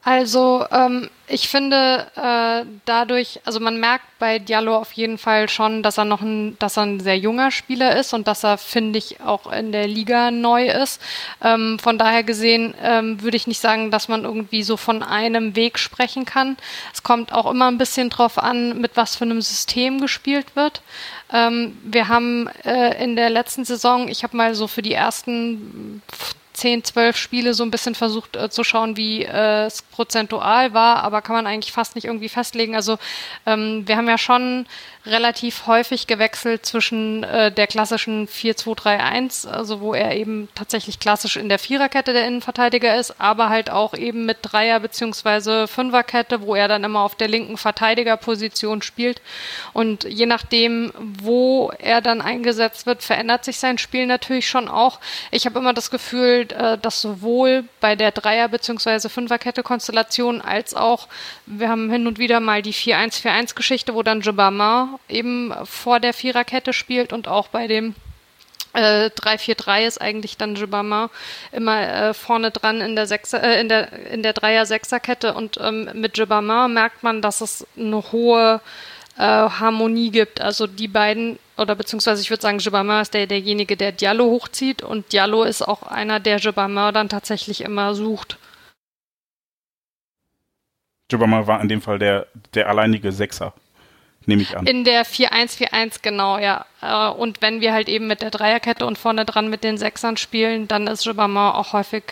Also 0.07 0.65
ähm, 0.71 1.09
ich 1.27 1.49
finde 1.49 2.07
äh, 2.15 2.65
dadurch, 2.85 3.41
also 3.43 3.59
man 3.59 3.77
merkt 3.77 4.05
bei 4.19 4.39
Diallo 4.39 4.77
auf 4.77 4.93
jeden 4.93 5.17
Fall 5.17 5.49
schon, 5.49 5.83
dass 5.83 5.97
er 5.97 6.05
noch 6.05 6.21
ein, 6.21 6.57
dass 6.59 6.77
er 6.77 6.83
ein 6.83 7.01
sehr 7.01 7.17
junger 7.17 7.51
Spieler 7.51 7.93
ist 7.97 8.13
und 8.13 8.25
dass 8.25 8.45
er, 8.45 8.57
finde 8.57 8.99
ich, 8.99 9.19
auch 9.19 9.51
in 9.51 9.73
der 9.73 9.85
Liga 9.85 10.31
neu 10.31 10.69
ist. 10.69 11.01
Ähm, 11.43 11.77
von 11.77 11.97
daher 11.97 12.23
gesehen 12.23 12.73
ähm, 12.81 13.21
würde 13.21 13.35
ich 13.35 13.47
nicht 13.47 13.59
sagen, 13.59 13.91
dass 13.91 14.07
man 14.07 14.23
irgendwie 14.23 14.63
so 14.63 14.77
von 14.77 15.03
einem 15.03 15.57
Weg 15.57 15.77
sprechen 15.77 16.23
kann. 16.23 16.55
Es 16.93 17.03
kommt 17.03 17.33
auch 17.33 17.51
immer 17.51 17.69
ein 17.69 17.77
bisschen 17.77 18.09
drauf 18.09 18.37
an, 18.37 18.79
mit 18.79 18.95
was 18.95 19.17
für 19.17 19.25
einem 19.25 19.41
System 19.41 19.99
gespielt 19.99 20.55
wird. 20.55 20.81
Ähm, 21.33 21.77
wir 21.83 22.07
haben 22.07 22.47
äh, 22.63 23.03
in 23.03 23.17
der 23.17 23.29
letzten 23.29 23.65
Saison, 23.65 24.07
ich 24.07 24.23
habe 24.23 24.37
mal 24.37 24.55
so 24.55 24.67
für 24.67 24.81
die 24.81 24.93
ersten 24.93 26.01
10, 26.57 26.83
12 26.83 27.17
Spiele 27.17 27.53
so 27.53 27.63
ein 27.63 27.69
bisschen 27.69 27.93
versucht 27.93 28.35
äh, 28.35 28.49
zu 28.49 28.63
schauen, 28.63 28.97
wie 28.97 29.23
äh, 29.23 29.65
es 29.65 29.83
prozentual 29.83 30.73
war, 30.73 31.03
aber 31.03 31.21
kann 31.21 31.35
man 31.35 31.45
eigentlich 31.45 31.71
fast 31.71 31.93
nicht 31.93 32.05
irgendwie 32.05 32.29
festlegen. 32.29 32.75
Also 32.75 32.97
ähm, 33.45 33.87
wir 33.87 33.95
haben 33.95 34.07
ja 34.07 34.17
schon 34.17 34.65
relativ 35.05 35.67
häufig 35.67 36.07
gewechselt 36.07 36.65
zwischen 36.65 37.23
äh, 37.23 37.51
der 37.51 37.67
klassischen 37.67 38.27
4-2-3-1, 38.27 39.47
also 39.47 39.81
wo 39.81 39.93
er 39.93 40.15
eben 40.15 40.49
tatsächlich 40.55 40.99
klassisch 40.99 41.37
in 41.37 41.47
der 41.47 41.59
Viererkette 41.59 42.11
der 42.11 42.25
Innenverteidiger 42.25 42.95
ist, 42.95 43.21
aber 43.21 43.49
halt 43.49 43.69
auch 43.69 43.93
eben 43.93 44.25
mit 44.25 44.39
Dreier- 44.41 44.79
bzw. 44.79 45.67
Fünferkette, 45.67 46.41
wo 46.41 46.55
er 46.55 46.67
dann 46.67 46.83
immer 46.83 47.01
auf 47.01 47.13
der 47.13 47.27
linken 47.27 47.57
Verteidigerposition 47.57 48.81
spielt. 48.81 49.21
Und 49.73 50.05
je 50.05 50.25
nachdem, 50.25 50.91
wo 50.97 51.71
er 51.77 52.01
dann 52.01 52.21
eingesetzt 52.21 52.87
wird, 52.87 53.03
verändert 53.03 53.45
sich 53.45 53.59
sein 53.59 53.77
Spiel 53.77 54.07
natürlich 54.07 54.49
schon 54.49 54.67
auch. 54.67 54.99
Ich 55.29 55.45
habe 55.45 55.59
immer 55.59 55.73
das 55.73 55.91
Gefühl, 55.91 56.47
äh, 56.54 56.77
dass 56.77 57.01
sowohl 57.01 57.66
bei 57.80 57.96
der 57.96 58.12
Dreier- 58.12 58.50
bzw. 58.50 59.10
Fünferkette-Konstellation 59.10 60.42
als 60.42 60.74
auch, 60.74 61.08
wir 61.46 61.70
haben 61.70 61.89
hin 61.89 62.08
und 62.08 62.20
wieder 62.20 62.39
mal 62.39 62.62
die 62.62 62.74
4-1-4-1-Geschichte, 62.74 63.94
wo 63.94 64.04
dann 64.04 64.22
Jabama 64.22 65.00
eben 65.10 65.54
vor 65.63 66.00
der 66.00 66.13
Viererkette 66.13 66.74
spielt 66.74 67.13
und 67.13 67.27
auch 67.27 67.48
bei 67.48 67.68
dem 67.68 67.96
äh, 68.74 69.10
3-4-3 69.10 69.88
ist 69.88 70.01
eigentlich 70.01 70.38
dann 70.38 70.56
Jibama 70.56 71.10
immer 71.51 71.82
äh, 71.82 72.13
vorne 72.13 72.51
dran 72.51 72.82
in 72.82 72.96
der 72.96 73.08
Sechser, 73.08 73.42
äh, 73.44 73.60
in 73.60 73.70
der 73.70 73.92
in 74.12 74.24
der 74.24 74.34
Dreier-Sechser-Kette 74.34 75.34
und 75.34 75.58
ähm, 75.60 75.89
mit 75.94 76.18
Jibama 76.18 76.68
merkt 76.68 77.04
man, 77.04 77.22
dass 77.22 77.42
es 77.42 77.66
eine 77.75 78.04
hohe 78.12 78.62
äh, 79.17 79.21
Harmonie 79.21 80.12
gibt. 80.12 80.41
Also 80.41 80.67
die 80.67 80.88
beiden 80.88 81.39
oder 81.57 81.75
beziehungsweise 81.75 82.21
ich 82.21 82.29
würde 82.29 82.41
sagen, 82.41 82.59
Jibama 82.59 83.01
ist 83.01 83.13
der, 83.13 83.27
derjenige, 83.27 83.75
der 83.75 83.91
Diallo 83.91 84.25
hochzieht 84.25 84.83
und 84.83 85.12
Diallo 85.12 85.43
ist 85.43 85.62
auch 85.62 85.83
einer, 85.83 86.19
der 86.19 86.38
Jibama 86.38 86.91
dann 86.91 87.09
tatsächlich 87.09 87.62
immer 87.62 87.95
sucht. 87.95 88.38
Jibama 91.12 91.47
war 91.47 91.62
in 91.62 91.69
dem 91.69 91.81
Fall 91.81 92.00
der, 92.00 92.27
der 92.53 92.69
alleinige 92.69 93.12
Sechser 93.12 93.53
nehme 94.27 94.41
ich 94.41 94.57
an. 94.57 94.67
In 94.67 94.83
der 94.83 95.05
4-1-4-1, 95.05 96.01
genau, 96.01 96.38
ja. 96.38 96.65
Äh, 96.81 97.09
und 97.09 97.41
wenn 97.41 97.62
wir 97.62 97.74
halt 97.74 97.89
eben 97.89 98.07
mit 98.07 98.21
der 98.21 98.29
Dreierkette 98.29 98.86
und 98.86 98.97
vorne 98.97 99.25
dran 99.25 99.50
mit 99.50 99.63
den 99.63 99.77
Sechsern 99.77 100.17
spielen, 100.17 100.67
dann 100.67 100.86
ist 100.88 101.03
Gibamon 101.03 101.53
auch 101.53 101.74
häufig 101.74 102.03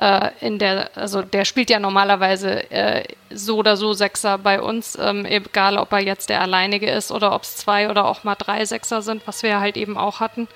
äh, 0.00 0.30
in 0.40 0.58
der, 0.58 0.90
also 0.96 1.20
der 1.20 1.44
spielt 1.44 1.68
ja 1.68 1.78
normalerweise 1.78 2.70
äh, 2.70 3.04
so 3.28 3.58
oder 3.58 3.76
so 3.76 3.92
Sechser 3.92 4.38
bei 4.38 4.60
uns, 4.60 4.98
ähm, 5.00 5.26
egal 5.26 5.76
ob 5.76 5.92
er 5.92 6.00
jetzt 6.00 6.30
der 6.30 6.40
alleinige 6.40 6.90
ist 6.90 7.12
oder 7.12 7.34
ob 7.34 7.42
es 7.42 7.56
zwei 7.56 7.90
oder 7.90 8.06
auch 8.06 8.24
mal 8.24 8.34
drei 8.34 8.64
Sechser 8.64 9.02
sind, 9.02 9.26
was 9.26 9.42
wir 9.42 9.60
halt 9.60 9.76
eben 9.76 9.98
auch 9.98 10.20
hatten. 10.20 10.48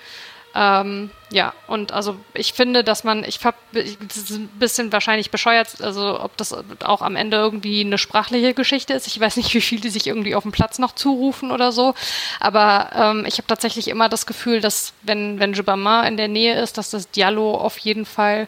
Ähm, 0.57 1.11
ja, 1.31 1.53
und 1.67 1.93
also 1.93 2.17
ich 2.33 2.53
finde, 2.53 2.85
dass 2.85 3.03
man, 3.03 3.25
ich 3.25 3.45
hab, 3.45 3.57
das 3.73 4.17
ist 4.17 4.31
ein 4.31 4.49
bisschen 4.49 4.93
wahrscheinlich 4.93 5.33
bescheuert, 5.33 5.81
also 5.83 6.21
ob 6.21 6.37
das 6.37 6.57
auch 6.85 7.03
am 7.03 7.17
Ende 7.17 7.37
irgendwie 7.37 7.81
eine 7.81 7.99
sprachliche 7.99 8.55
Geschichte 8.55 8.95
ist. 8.95 9.09
Ich 9.09 9.19
weiß 9.19 9.37
nicht, 9.37 9.53
wie 9.53 9.61
viel 9.61 9.81
die 9.81 9.91
sich 9.91 10.07
irgendwie 10.07 10.37
auf 10.37 10.45
dem 10.45 10.53
Platz 10.53 10.79
noch 10.79 10.95
zurufen 10.95 11.51
oder 11.51 11.73
so. 11.73 11.95
Aber 12.39 12.91
ähm, 12.95 13.27
ich 13.27 13.39
habe 13.39 13.49
tatsächlich 13.49 13.89
immer 13.89 14.09
das 14.09 14.27
Gefühl, 14.27 14.61
dass 14.61 14.95
wenn, 15.03 15.41
wenn 15.41 15.55
Jubama 15.55 16.07
in 16.07 16.17
der 16.17 16.29
Nähe 16.29 16.59
ist, 16.61 16.79
dass 16.79 16.91
das 16.91 17.11
Diallo 17.11 17.57
auf 17.57 17.77
jeden 17.79 18.07
Fall 18.07 18.47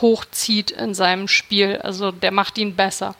hochzieht 0.00 0.70
in 0.70 0.94
seinem 0.94 1.28
Spiel. 1.28 1.76
Also 1.78 2.10
der 2.10 2.32
macht 2.32 2.58
ihn 2.58 2.76
besser. 2.76 3.14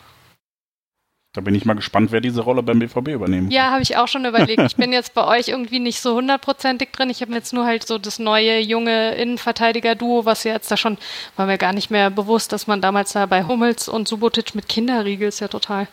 Da 1.32 1.40
bin 1.40 1.54
ich 1.54 1.64
mal 1.64 1.74
gespannt, 1.74 2.10
wer 2.10 2.20
diese 2.20 2.40
Rolle 2.40 2.60
beim 2.64 2.80
BVB 2.80 3.10
übernehmen 3.10 3.52
Ja, 3.52 3.70
habe 3.70 3.82
ich 3.82 3.96
auch 3.96 4.08
schon 4.08 4.24
überlegt. 4.24 4.60
Ich 4.66 4.74
bin 4.74 4.92
jetzt 4.92 5.14
bei 5.14 5.24
euch 5.24 5.46
irgendwie 5.46 5.78
nicht 5.78 6.00
so 6.00 6.16
hundertprozentig 6.16 6.90
drin. 6.90 7.08
Ich 7.08 7.20
habe 7.20 7.30
mir 7.30 7.36
jetzt 7.36 7.52
nur 7.52 7.64
halt 7.64 7.86
so 7.86 7.98
das 7.98 8.18
neue, 8.18 8.58
junge 8.58 9.14
Innenverteidiger-Duo, 9.14 10.24
was 10.24 10.42
jetzt 10.42 10.72
da 10.72 10.76
schon, 10.76 10.98
war 11.36 11.46
mir 11.46 11.56
gar 11.56 11.72
nicht 11.72 11.88
mehr 11.88 12.10
bewusst, 12.10 12.50
dass 12.50 12.66
man 12.66 12.80
damals 12.80 13.12
da 13.12 13.26
bei 13.26 13.44
Hummels 13.44 13.88
und 13.88 14.08
Subotic 14.08 14.56
mit 14.56 14.68
Kinderriegel 14.68 15.28
ist 15.28 15.38
ja 15.38 15.46
total, 15.46 15.86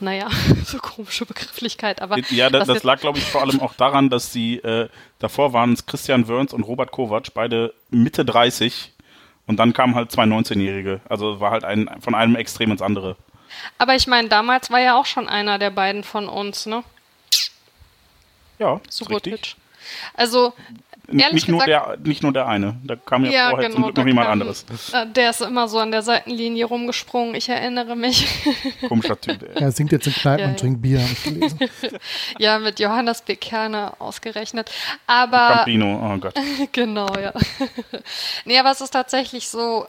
naja, 0.00 0.28
so 0.66 0.76
komische 0.76 1.24
Begrifflichkeit. 1.24 2.02
Aber 2.02 2.18
ja, 2.28 2.50
das, 2.50 2.68
das 2.68 2.82
lag, 2.82 3.00
glaube 3.00 3.16
ich, 3.16 3.24
vor 3.24 3.40
allem 3.40 3.60
auch 3.60 3.72
daran, 3.72 4.10
dass 4.10 4.34
sie, 4.34 4.56
äh, 4.56 4.90
davor 5.18 5.54
waren 5.54 5.72
es 5.72 5.86
Christian 5.86 6.28
Wörns 6.28 6.52
und 6.52 6.62
Robert 6.62 6.90
Kovac, 6.90 7.32
beide 7.32 7.72
Mitte 7.88 8.26
30 8.26 8.93
und 9.46 9.56
dann 9.58 9.72
kamen 9.72 9.94
halt 9.94 10.10
zwei 10.10 10.24
19-Jährige. 10.24 11.00
Also 11.08 11.40
war 11.40 11.50
halt 11.50 11.64
ein, 11.64 11.90
von 12.00 12.14
einem 12.14 12.36
Extrem 12.36 12.70
ins 12.70 12.82
andere. 12.82 13.16
Aber 13.78 13.94
ich 13.94 14.06
meine, 14.06 14.28
damals 14.28 14.70
war 14.70 14.80
ja 14.80 14.98
auch 14.98 15.06
schon 15.06 15.28
einer 15.28 15.58
der 15.58 15.70
beiden 15.70 16.02
von 16.02 16.28
uns, 16.28 16.66
ne? 16.66 16.82
Ja, 18.58 18.80
so 18.88 19.04
richtig. 19.06 19.56
Also 20.14 20.54
nicht, 21.10 21.48
nur 21.48 21.64
der, 21.64 21.98
nicht 22.02 22.22
nur 22.22 22.32
der 22.32 22.46
eine. 22.46 22.76
Da 22.84 22.96
kam 22.96 23.24
ja, 23.24 23.30
ja 23.30 23.50
vorher 23.50 23.68
genau, 23.68 23.74
zum 23.74 23.84
Glück 23.84 23.96
noch 23.98 24.06
jemand 24.06 24.26
kam, 24.26 24.32
anderes. 24.32 24.64
Äh, 24.92 25.06
der 25.06 25.30
ist 25.30 25.40
immer 25.42 25.68
so 25.68 25.78
an 25.78 25.90
der 25.90 26.02
Seitenlinie 26.02 26.64
rumgesprungen, 26.64 27.34
ich 27.34 27.48
erinnere 27.48 27.94
mich. 27.96 28.26
Komischer 28.88 29.20
Typ. 29.20 29.42
Ey. 29.42 29.62
Er 29.62 29.72
singt 29.72 29.92
jetzt 29.92 30.06
in 30.06 30.14
Kneipen 30.14 30.44
ja, 30.44 30.50
und 30.50 30.58
trinkt 30.58 30.82
Bier, 30.82 31.00
habe 31.00 31.12
ich 31.12 31.22
gelesen. 31.22 31.58
ja, 32.38 32.58
mit 32.58 32.80
Johannes 32.80 33.22
B. 33.22 33.36
Kerner 33.36 33.94
ausgerechnet. 33.98 34.70
Aber. 35.06 35.56
Campino, 35.56 36.14
oh 36.14 36.18
Gott. 36.18 36.34
genau, 36.72 37.14
ja. 37.18 37.32
nee, 38.44 38.58
aber 38.58 38.70
es 38.70 38.80
ist 38.80 38.90
tatsächlich 38.90 39.48
so, 39.48 39.86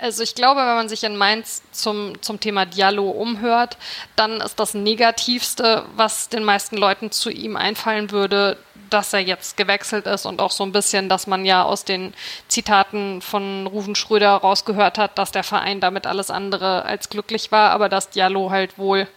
also 0.00 0.22
ich 0.22 0.34
glaube, 0.34 0.60
wenn 0.60 0.74
man 0.74 0.88
sich 0.88 1.04
in 1.04 1.16
Mainz 1.16 1.62
zum, 1.70 2.20
zum 2.20 2.40
Thema 2.40 2.66
Diallo 2.66 3.08
umhört, 3.10 3.76
dann 4.16 4.40
ist 4.40 4.58
das 4.58 4.74
Negativste, 4.74 5.84
was 5.94 6.28
den 6.28 6.44
meisten 6.44 6.76
Leuten 6.76 7.12
zu 7.12 7.30
ihm 7.30 7.56
einfallen 7.56 8.10
würde, 8.10 8.56
dass 8.94 9.12
er 9.12 9.20
jetzt 9.20 9.56
gewechselt 9.56 10.06
ist 10.06 10.24
und 10.24 10.40
auch 10.40 10.52
so 10.52 10.64
ein 10.64 10.72
bisschen, 10.72 11.08
dass 11.08 11.26
man 11.26 11.44
ja 11.44 11.64
aus 11.64 11.84
den 11.84 12.14
Zitaten 12.48 13.20
von 13.20 13.66
Ruven 13.66 13.96
Schröder 13.96 14.30
rausgehört 14.30 14.98
hat, 14.98 15.18
dass 15.18 15.32
der 15.32 15.42
Verein 15.42 15.80
damit 15.80 16.06
alles 16.06 16.30
andere 16.30 16.84
als 16.84 17.10
glücklich 17.10 17.50
war, 17.52 17.70
aber 17.70 17.88
dass 17.88 18.10
Diallo 18.10 18.50
halt 18.50 18.78
wohl 18.78 19.08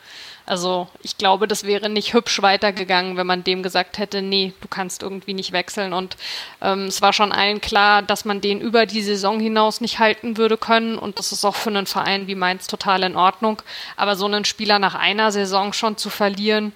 also 0.47 0.87
ich 1.03 1.17
glaube, 1.17 1.45
das 1.45 1.65
wäre 1.65 1.89
nicht 1.89 2.13
hübsch 2.13 2.41
weitergegangen, 2.41 3.17
wenn 3.17 3.27
man 3.27 3.43
dem 3.43 3.63
gesagt 3.63 3.97
hätte, 3.97 4.21
nee, 4.21 4.53
du 4.61 4.69
kannst 4.69 5.03
irgendwie 5.03 5.33
nicht 5.33 5.51
wechseln. 5.51 5.91
Und 5.91 6.15
ähm, 6.61 6.85
es 6.85 7.01
war 7.01 7.11
schon 7.11 7.33
allen 7.33 7.59
klar, 7.59 8.01
dass 8.01 8.23
man 8.23 8.39
den 8.39 8.61
über 8.61 8.85
die 8.85 9.01
Saison 9.01 9.41
hinaus 9.41 9.81
nicht 9.81 9.99
halten 9.99 10.37
würde 10.37 10.55
können. 10.55 10.97
Und 10.97 11.19
das 11.19 11.33
ist 11.33 11.43
auch 11.43 11.57
für 11.57 11.69
einen 11.69 11.85
Verein 11.85 12.27
wie 12.27 12.35
Mainz 12.35 12.67
total 12.67 13.03
in 13.03 13.17
Ordnung. 13.17 13.61
Aber 13.97 14.15
so 14.15 14.25
einen 14.25 14.45
Spieler 14.45 14.79
nach 14.79 14.95
einer 14.95 15.33
Saison 15.33 15.73
schon 15.73 15.97
zu 15.97 16.09
verlieren, 16.09 16.71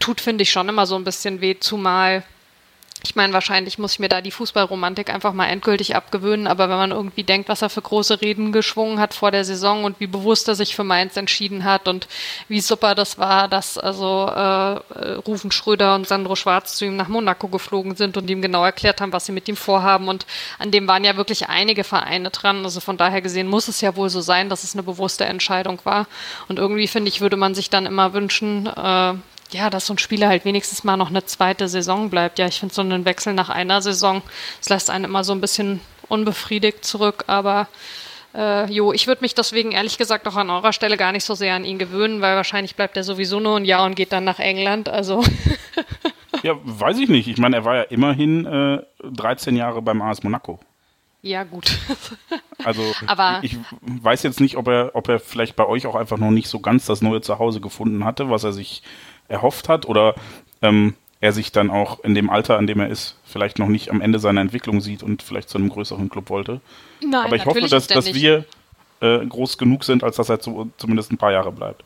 tut, 0.00 0.20
finde 0.20 0.42
ich, 0.42 0.50
schon 0.50 0.68
immer 0.68 0.86
so 0.86 0.96
ein 0.96 1.04
bisschen 1.04 1.40
weh, 1.40 1.56
zumal 1.60 2.24
ich 3.04 3.16
meine, 3.16 3.32
wahrscheinlich 3.32 3.78
muss 3.78 3.92
ich 3.92 3.98
mir 3.98 4.08
da 4.08 4.20
die 4.20 4.30
Fußballromantik 4.30 5.12
einfach 5.12 5.32
mal 5.32 5.46
endgültig 5.46 5.94
abgewöhnen, 5.94 6.46
aber 6.46 6.68
wenn 6.68 6.76
man 6.76 6.90
irgendwie 6.90 7.22
denkt, 7.22 7.48
was 7.48 7.62
er 7.62 7.68
für 7.68 7.82
große 7.82 8.20
Reden 8.22 8.50
geschwungen 8.50 8.98
hat 8.98 9.14
vor 9.14 9.30
der 9.30 9.44
Saison 9.44 9.84
und 9.84 10.00
wie 10.00 10.06
bewusst 10.06 10.48
er 10.48 10.54
sich 10.54 10.74
für 10.74 10.84
Mainz 10.84 11.16
entschieden 11.16 11.64
hat 11.64 11.86
und 11.86 12.08
wie 12.48 12.60
super 12.60 12.94
das 12.94 13.18
war, 13.18 13.48
dass 13.48 13.78
also 13.78 14.26
äh, 14.26 15.12
Rufen 15.26 15.50
Schröder 15.50 15.94
und 15.94 16.08
Sandro 16.08 16.34
Schwarz 16.34 16.76
zu 16.76 16.86
ihm 16.86 16.96
nach 16.96 17.08
Monaco 17.08 17.48
geflogen 17.48 17.94
sind 17.94 18.16
und 18.16 18.28
ihm 18.30 18.42
genau 18.42 18.64
erklärt 18.64 19.00
haben, 19.00 19.12
was 19.12 19.26
sie 19.26 19.32
mit 19.32 19.48
ihm 19.48 19.56
vorhaben 19.56 20.08
und 20.08 20.26
an 20.58 20.70
dem 20.70 20.88
waren 20.88 21.04
ja 21.04 21.16
wirklich 21.16 21.48
einige 21.48 21.84
Vereine 21.84 22.30
dran. 22.30 22.64
Also 22.64 22.80
von 22.80 22.96
daher 22.96 23.20
gesehen 23.20 23.48
muss 23.48 23.68
es 23.68 23.80
ja 23.80 23.96
wohl 23.96 24.08
so 24.08 24.20
sein, 24.20 24.48
dass 24.48 24.64
es 24.64 24.74
eine 24.74 24.82
bewusste 24.82 25.24
Entscheidung 25.24 25.80
war. 25.84 26.06
Und 26.48 26.58
irgendwie 26.58 26.88
finde 26.88 27.08
ich, 27.08 27.20
würde 27.20 27.36
man 27.36 27.54
sich 27.54 27.70
dann 27.70 27.86
immer 27.86 28.12
wünschen, 28.12 28.66
äh, 28.66 29.14
ja, 29.50 29.70
dass 29.70 29.86
so 29.86 29.94
ein 29.94 29.98
Spieler 29.98 30.28
halt 30.28 30.44
wenigstens 30.44 30.84
mal 30.84 30.96
noch 30.96 31.10
eine 31.10 31.24
zweite 31.24 31.68
Saison 31.68 32.10
bleibt. 32.10 32.38
Ja, 32.38 32.46
ich 32.46 32.60
finde 32.60 32.74
so 32.74 32.82
einen 32.82 33.04
Wechsel 33.04 33.34
nach 33.34 33.48
einer 33.48 33.82
Saison, 33.82 34.22
das 34.58 34.68
lässt 34.68 34.90
einen 34.90 35.04
immer 35.04 35.24
so 35.24 35.32
ein 35.32 35.40
bisschen 35.40 35.80
unbefriedigt 36.08 36.84
zurück, 36.84 37.24
aber 37.26 37.68
äh, 38.34 38.70
jo, 38.70 38.92
ich 38.92 39.06
würde 39.06 39.22
mich 39.22 39.34
deswegen 39.34 39.72
ehrlich 39.72 39.96
gesagt 39.96 40.26
auch 40.26 40.36
an 40.36 40.50
eurer 40.50 40.72
Stelle 40.72 40.96
gar 40.96 41.12
nicht 41.12 41.24
so 41.24 41.34
sehr 41.34 41.54
an 41.54 41.64
ihn 41.64 41.78
gewöhnen, 41.78 42.20
weil 42.20 42.36
wahrscheinlich 42.36 42.74
bleibt 42.74 42.96
er 42.96 43.04
sowieso 43.04 43.38
nur 43.38 43.56
ein 43.56 43.64
Jahr 43.64 43.84
und 43.84 43.94
geht 43.94 44.12
dann 44.12 44.24
nach 44.24 44.40
England. 44.40 44.88
Also. 44.88 45.22
ja, 46.42 46.54
weiß 46.64 46.98
ich 46.98 47.08
nicht. 47.08 47.28
Ich 47.28 47.38
meine, 47.38 47.56
er 47.56 47.64
war 47.64 47.76
ja 47.76 47.82
immerhin 47.82 48.44
äh, 48.44 48.82
13 49.04 49.56
Jahre 49.56 49.82
beim 49.82 50.02
AS 50.02 50.22
Monaco. 50.24 50.58
Ja, 51.22 51.44
gut. 51.44 51.78
also 52.64 52.82
Aber 53.06 53.38
ich, 53.42 53.54
ich 53.54 53.58
weiß 53.80 54.24
jetzt 54.24 54.40
nicht, 54.40 54.56
ob 54.56 54.68
er, 54.68 54.90
ob 54.94 55.08
er 55.08 55.20
vielleicht 55.20 55.56
bei 55.56 55.66
euch 55.66 55.86
auch 55.86 55.94
einfach 55.94 56.18
noch 56.18 56.30
nicht 56.30 56.48
so 56.48 56.60
ganz 56.60 56.84
das 56.84 57.00
neue 57.00 57.22
Zuhause 57.22 57.60
gefunden 57.60 58.04
hatte, 58.04 58.28
was 58.28 58.44
er 58.44 58.52
sich 58.52 58.82
erhofft 59.28 59.68
hat 59.68 59.86
oder 59.86 60.14
ähm, 60.62 60.94
er 61.20 61.32
sich 61.32 61.52
dann 61.52 61.70
auch 61.70 62.00
in 62.04 62.14
dem 62.14 62.28
Alter, 62.28 62.58
an 62.58 62.66
dem 62.66 62.80
er 62.80 62.88
ist, 62.88 63.16
vielleicht 63.24 63.58
noch 63.58 63.68
nicht 63.68 63.90
am 63.90 64.00
Ende 64.00 64.18
seiner 64.18 64.42
Entwicklung 64.42 64.80
sieht 64.80 65.02
und 65.02 65.22
vielleicht 65.22 65.48
zu 65.48 65.58
einem 65.58 65.70
größeren 65.70 66.10
Club 66.10 66.28
wollte. 66.28 66.60
Nein, 67.00 67.26
Aber 67.26 67.36
ich 67.36 67.46
hoffe, 67.46 67.62
dass, 67.62 67.86
dass 67.86 68.12
wir 68.12 68.44
äh, 69.00 69.24
groß 69.24 69.56
genug 69.58 69.84
sind, 69.84 70.04
als 70.04 70.16
dass 70.16 70.28
er 70.28 70.40
zu, 70.40 70.70
zumindest 70.76 71.12
ein 71.12 71.18
paar 71.18 71.32
Jahre 71.32 71.52
bleibt. 71.52 71.84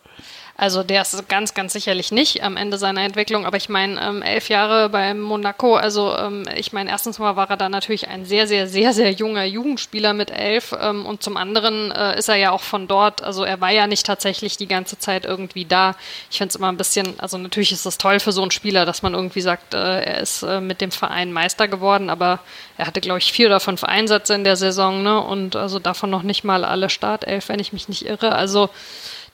Also 0.61 0.83
der 0.83 1.03
ist 1.03 1.29
ganz, 1.29 1.55
ganz 1.55 1.73
sicherlich 1.73 2.11
nicht 2.11 2.43
am 2.43 2.57
Ende 2.57 2.79
seiner 2.79 3.03
Entwicklung, 3.03 3.47
aber 3.47 3.57
ich 3.57 3.69
meine, 3.69 4.01
ähm, 4.03 4.23
elf 4.23 4.49
Jahre 4.49 4.89
bei 4.89 5.15
Monaco, 5.15 5.77
also 5.77 6.17
ähm, 6.17 6.47
ich 6.57 6.73
meine, 6.73 6.91
erstens 6.91 7.21
mal 7.21 7.37
war 7.37 7.49
er 7.49 7.57
da 7.57 7.69
natürlich 7.69 8.09
ein 8.09 8.25
sehr, 8.25 8.49
sehr, 8.49 8.67
sehr, 8.67 8.93
sehr 8.93 9.13
junger 9.13 9.45
Jugendspieler 9.45 10.15
mit 10.15 10.33
elf 10.33 10.75
ähm, 10.83 11.07
und 11.07 11.23
zum 11.23 11.37
anderen 11.37 11.93
äh, 11.93 12.19
ist 12.19 12.29
er 12.29 12.35
ja 12.35 12.51
auch 12.51 12.63
von 12.63 12.89
dort, 12.89 13.23
also 13.23 13.45
er 13.45 13.61
war 13.61 13.71
ja 13.71 13.87
nicht 13.87 14.05
tatsächlich 14.05 14.57
die 14.57 14.67
ganze 14.67 14.99
Zeit 14.99 15.25
irgendwie 15.25 15.65
da. 15.65 15.95
Ich 16.29 16.39
finde 16.39 16.51
es 16.51 16.57
immer 16.57 16.73
ein 16.73 16.77
bisschen, 16.77 17.21
also 17.21 17.39
natürlich 17.39 17.71
ist 17.71 17.87
es 17.87 17.97
toll 17.97 18.19
für 18.19 18.33
so 18.33 18.43
einen 18.43 18.51
Spieler, 18.51 18.85
dass 18.85 19.03
man 19.03 19.15
irgendwie 19.15 19.43
sagt, 19.43 19.75
äh, 19.75 20.01
er 20.01 20.19
ist 20.19 20.43
äh, 20.43 20.61
mit 20.61 20.81
dem 20.81 20.91
Verein 20.91 21.33
Meister 21.33 21.69
geworden, 21.69 22.11
aber 22.11 22.41
er 22.79 22.89
hatte, 22.89 23.01
glaube 23.01 23.21
ich, 23.21 23.33
vier 23.33 23.47
oder 23.47 23.61
fünf 23.61 23.85
Einsätze 23.85 24.35
in 24.35 24.43
der 24.43 24.57
Saison, 24.57 25.05
ne? 25.05 25.23
Und 25.23 25.55
also 25.55 25.79
davon 25.79 26.11
noch 26.11 26.25
nicht 26.25 26.43
mal 26.43 26.65
alle 26.65 26.91
Startelf, 26.91 27.49
wenn 27.49 27.61
ich 27.61 27.73
mich 27.73 27.89
nicht 27.89 28.07
irre. 28.07 28.33
Also 28.35 28.71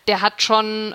der 0.07 0.21
hat 0.21 0.43
schon, 0.43 0.95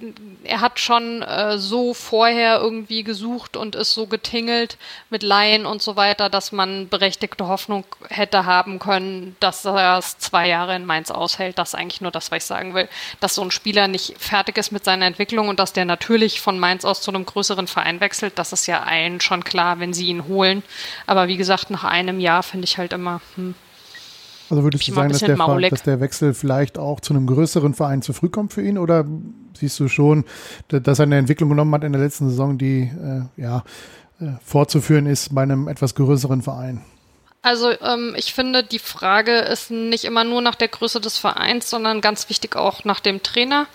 äh, 0.00 0.06
er 0.44 0.60
hat 0.60 0.80
schon 0.80 1.22
äh, 1.22 1.58
so 1.58 1.94
vorher 1.94 2.60
irgendwie 2.60 3.04
gesucht 3.04 3.56
und 3.56 3.76
ist 3.76 3.94
so 3.94 4.06
getingelt 4.06 4.76
mit 5.10 5.22
Laien 5.22 5.64
und 5.64 5.80
so 5.80 5.94
weiter, 5.96 6.28
dass 6.28 6.50
man 6.50 6.88
berechtigte 6.88 7.46
Hoffnung 7.46 7.84
hätte 8.08 8.44
haben 8.44 8.78
können, 8.78 9.36
dass 9.38 9.64
er 9.64 9.98
es 9.98 10.18
zwei 10.18 10.48
Jahre 10.48 10.74
in 10.74 10.86
Mainz 10.86 11.10
aushält. 11.10 11.58
Das 11.58 11.70
ist 11.70 11.74
eigentlich 11.76 12.00
nur 12.00 12.10
das, 12.10 12.30
was 12.30 12.38
ich 12.38 12.44
sagen 12.44 12.74
will. 12.74 12.88
Dass 13.20 13.36
so 13.36 13.42
ein 13.42 13.52
Spieler 13.52 13.86
nicht 13.86 14.14
fertig 14.18 14.58
ist 14.58 14.72
mit 14.72 14.84
seiner 14.84 15.06
Entwicklung 15.06 15.48
und 15.48 15.60
dass 15.60 15.72
der 15.72 15.84
natürlich 15.84 16.40
von 16.40 16.58
Mainz 16.58 16.84
aus 16.84 17.00
zu 17.00 17.10
einem 17.12 17.26
größeren 17.26 17.68
Verein 17.68 18.00
wechselt, 18.00 18.38
das 18.38 18.52
ist 18.52 18.66
ja 18.66 18.82
allen 18.82 19.20
schon 19.20 19.44
klar, 19.44 19.78
wenn 19.78 19.94
sie 19.94 20.06
ihn 20.06 20.26
holen. 20.26 20.62
Aber 21.06 21.28
wie 21.28 21.36
gesagt, 21.36 21.70
nach 21.70 21.84
einem 21.84 22.18
Jahr 22.18 22.42
finde 22.42 22.64
ich 22.64 22.78
halt 22.78 22.92
immer, 22.92 23.20
hm, 23.36 23.54
also 24.52 24.64
würdest 24.64 24.86
du 24.86 24.92
sagen, 24.92 25.08
dass 25.08 25.20
der, 25.20 25.36
dass 25.70 25.82
der, 25.82 26.00
Wechsel 26.00 26.34
vielleicht 26.34 26.76
auch 26.76 27.00
zu 27.00 27.14
einem 27.14 27.26
größeren 27.26 27.72
Verein 27.72 28.02
zu 28.02 28.12
früh 28.12 28.28
kommt 28.28 28.52
für 28.52 28.60
ihn? 28.60 28.76
Oder 28.76 29.06
siehst 29.56 29.80
du 29.80 29.88
schon, 29.88 30.24
dass 30.68 30.98
er 30.98 31.04
eine 31.04 31.16
Entwicklung 31.16 31.48
genommen 31.48 31.72
hat 31.74 31.84
in 31.84 31.92
der 31.92 32.02
letzten 32.02 32.28
Saison, 32.28 32.58
die 32.58 32.82
äh, 32.82 33.22
ja, 33.40 33.64
äh, 34.20 34.26
fortzuführen 34.44 35.06
ist 35.06 35.34
bei 35.34 35.42
einem 35.42 35.68
etwas 35.68 35.94
größeren 35.94 36.42
Verein? 36.42 36.82
Also 37.44 37.72
ähm, 37.80 38.14
ich 38.16 38.34
finde, 38.34 38.62
die 38.62 38.78
Frage 38.78 39.38
ist 39.38 39.72
nicht 39.72 40.04
immer 40.04 40.22
nur 40.22 40.40
nach 40.40 40.54
der 40.54 40.68
Größe 40.68 41.00
des 41.00 41.18
Vereins, 41.18 41.68
sondern 41.68 42.00
ganz 42.00 42.28
wichtig 42.28 42.54
auch 42.54 42.84
nach 42.84 43.00
dem 43.00 43.20
Trainer. 43.24 43.66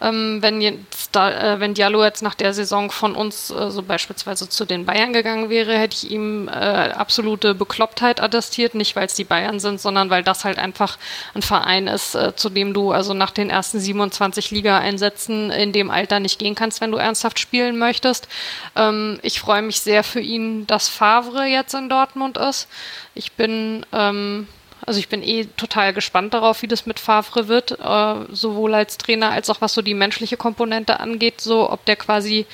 Ähm, 0.00 0.38
wenn, 0.40 0.60
jetzt 0.60 1.10
da, 1.14 1.54
äh, 1.54 1.60
wenn 1.60 1.72
Diallo 1.72 2.02
jetzt 2.02 2.22
nach 2.24 2.34
der 2.34 2.52
Saison 2.52 2.90
von 2.90 3.14
uns 3.14 3.50
äh, 3.50 3.70
so 3.70 3.82
beispielsweise 3.82 4.48
zu 4.48 4.64
den 4.64 4.86
Bayern 4.86 5.12
gegangen 5.12 5.50
wäre, 5.50 5.78
hätte 5.78 5.94
ich 5.94 6.10
ihm 6.10 6.48
äh, 6.48 6.50
absolute 6.50 7.54
Beklopptheit 7.54 8.20
attestiert. 8.20 8.74
Nicht, 8.74 8.96
weil 8.96 9.06
es 9.06 9.14
die 9.14 9.22
Bayern 9.22 9.60
sind, 9.60 9.80
sondern 9.80 10.10
weil 10.10 10.24
das 10.24 10.44
halt 10.44 10.58
einfach 10.58 10.98
ein 11.34 11.42
Verein 11.42 11.86
ist, 11.86 12.16
äh, 12.16 12.34
zu 12.34 12.50
dem 12.50 12.74
du 12.74 12.90
also 12.90 13.14
nach 13.14 13.30
den 13.30 13.50
ersten 13.50 13.78
27 13.78 14.50
Liga-Einsätzen 14.50 15.52
in 15.52 15.72
dem 15.72 15.92
Alter 15.92 16.18
nicht 16.18 16.40
gehen 16.40 16.56
kannst, 16.56 16.80
wenn 16.80 16.90
du 16.90 16.98
ernsthaft 16.98 17.38
spielen 17.38 17.78
möchtest. 17.78 18.26
Ähm, 18.74 19.20
ich 19.22 19.38
freue 19.38 19.62
mich 19.62 19.80
sehr 19.80 20.02
für 20.02 20.20
ihn, 20.20 20.66
dass 20.66 20.88
Favre 20.88 21.44
jetzt 21.44 21.74
in 21.74 21.88
Dortmund 21.88 22.36
ist. 22.36 22.66
Ich 23.14 23.32
bin, 23.32 23.84
ähm, 23.92 24.48
also 24.84 24.98
ich 24.98 25.08
bin 25.08 25.22
eh 25.22 25.46
total 25.56 25.92
gespannt 25.92 26.34
darauf, 26.34 26.62
wie 26.62 26.68
das 26.68 26.86
mit 26.86 26.98
Favre 26.98 27.48
wird, 27.48 27.72
äh, 27.72 28.34
sowohl 28.34 28.74
als 28.74 28.98
Trainer 28.98 29.30
als 29.30 29.50
auch 29.50 29.60
was 29.60 29.74
so 29.74 29.82
die 29.82 29.94
menschliche 29.94 30.36
Komponente 30.36 31.00
angeht, 31.00 31.40
so 31.40 31.70
ob 31.70 31.84
der 31.84 31.96
quasi 31.96 32.46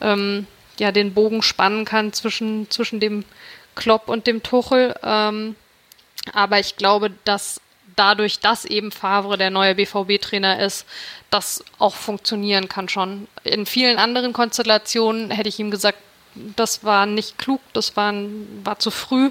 ähm, 0.00 0.46
ja 0.78 0.92
den 0.92 1.14
Bogen 1.14 1.42
spannen 1.42 1.84
kann 1.84 2.12
zwischen, 2.12 2.70
zwischen 2.70 3.00
dem 3.00 3.24
Klopp 3.74 4.08
und 4.08 4.26
dem 4.26 4.42
Tuchel. 4.42 4.94
Ähm, 5.02 5.56
aber 6.32 6.58
ich 6.58 6.76
glaube, 6.76 7.10
dass 7.24 7.60
dadurch, 7.94 8.40
dass 8.40 8.64
eben 8.64 8.92
Favre 8.92 9.38
der 9.38 9.50
neue 9.50 9.74
BVB-Trainer 9.74 10.60
ist, 10.60 10.86
das 11.30 11.64
auch 11.78 11.94
funktionieren 11.94 12.68
kann 12.68 12.88
schon. 12.88 13.26
In 13.42 13.66
vielen 13.66 13.98
anderen 13.98 14.32
Konstellationen 14.32 15.30
hätte 15.30 15.48
ich 15.48 15.58
ihm 15.58 15.70
gesagt, 15.70 15.98
das 16.34 16.84
war 16.84 17.06
nicht 17.06 17.38
klug, 17.38 17.60
das 17.72 17.96
war, 17.96 18.12
war 18.62 18.78
zu 18.78 18.90
früh. 18.90 19.30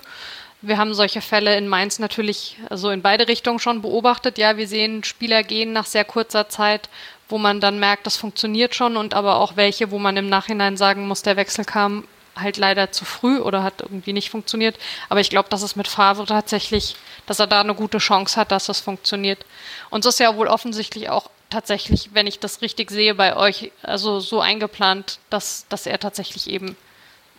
Wir 0.65 0.79
haben 0.79 0.95
solche 0.95 1.21
Fälle 1.21 1.55
in 1.57 1.67
Mainz 1.67 1.99
natürlich 1.99 2.57
also 2.71 2.89
in 2.89 3.03
beide 3.03 3.27
Richtungen 3.27 3.59
schon 3.59 3.83
beobachtet. 3.83 4.39
Ja, 4.39 4.57
wir 4.57 4.67
sehen 4.67 5.03
Spieler 5.03 5.43
gehen 5.43 5.73
nach 5.73 5.85
sehr 5.85 6.05
kurzer 6.05 6.49
Zeit, 6.49 6.89
wo 7.29 7.37
man 7.37 7.61
dann 7.61 7.79
merkt, 7.79 8.07
das 8.07 8.17
funktioniert 8.17 8.73
schon 8.73 8.97
und 8.97 9.13
aber 9.13 9.35
auch 9.35 9.57
welche, 9.57 9.91
wo 9.91 9.99
man 9.99 10.17
im 10.17 10.27
Nachhinein 10.27 10.75
sagen 10.75 11.07
muss, 11.07 11.21
der 11.21 11.35
Wechsel 11.35 11.65
kam 11.65 12.07
halt 12.35 12.57
leider 12.57 12.91
zu 12.91 13.05
früh 13.05 13.37
oder 13.37 13.61
hat 13.61 13.81
irgendwie 13.81 14.11
nicht 14.11 14.31
funktioniert. 14.31 14.75
Aber 15.07 15.19
ich 15.19 15.29
glaube, 15.29 15.49
dass 15.49 15.61
es 15.61 15.75
mit 15.75 15.87
Favre 15.87 16.25
tatsächlich, 16.25 16.95
dass 17.27 17.39
er 17.39 17.45
da 17.45 17.61
eine 17.61 17.75
gute 17.75 17.99
Chance 17.99 18.35
hat, 18.39 18.51
dass 18.51 18.65
das 18.65 18.79
funktioniert. 18.79 19.45
Und 19.91 20.03
es 20.03 20.15
ist 20.15 20.19
ja 20.19 20.35
wohl 20.35 20.47
offensichtlich 20.47 21.09
auch 21.09 21.29
tatsächlich, 21.51 22.09
wenn 22.13 22.25
ich 22.25 22.39
das 22.39 22.63
richtig 22.63 22.89
sehe, 22.89 23.13
bei 23.13 23.37
euch 23.37 23.71
also 23.83 24.19
so 24.19 24.41
eingeplant, 24.41 25.19
dass, 25.29 25.67
dass 25.69 25.85
er 25.85 25.99
tatsächlich 25.99 26.49
eben 26.49 26.75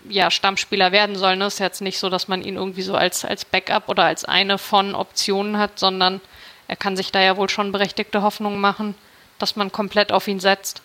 ja, 0.08 0.30
Stammspieler 0.30 0.92
werden 0.92 1.16
soll. 1.16 1.36
Ne? 1.36 1.46
Ist 1.46 1.60
jetzt 1.60 1.82
nicht 1.82 1.98
so, 1.98 2.08
dass 2.08 2.28
man 2.28 2.42
ihn 2.42 2.56
irgendwie 2.56 2.82
so 2.82 2.94
als, 2.94 3.24
als 3.24 3.44
Backup 3.44 3.88
oder 3.88 4.04
als 4.04 4.24
eine 4.24 4.58
von 4.58 4.94
Optionen 4.94 5.58
hat, 5.58 5.78
sondern 5.78 6.20
er 6.68 6.76
kann 6.76 6.96
sich 6.96 7.12
da 7.12 7.20
ja 7.20 7.36
wohl 7.36 7.48
schon 7.48 7.72
berechtigte 7.72 8.22
Hoffnung 8.22 8.60
machen, 8.60 8.94
dass 9.38 9.56
man 9.56 9.72
komplett 9.72 10.12
auf 10.12 10.28
ihn 10.28 10.40
setzt. 10.40 10.82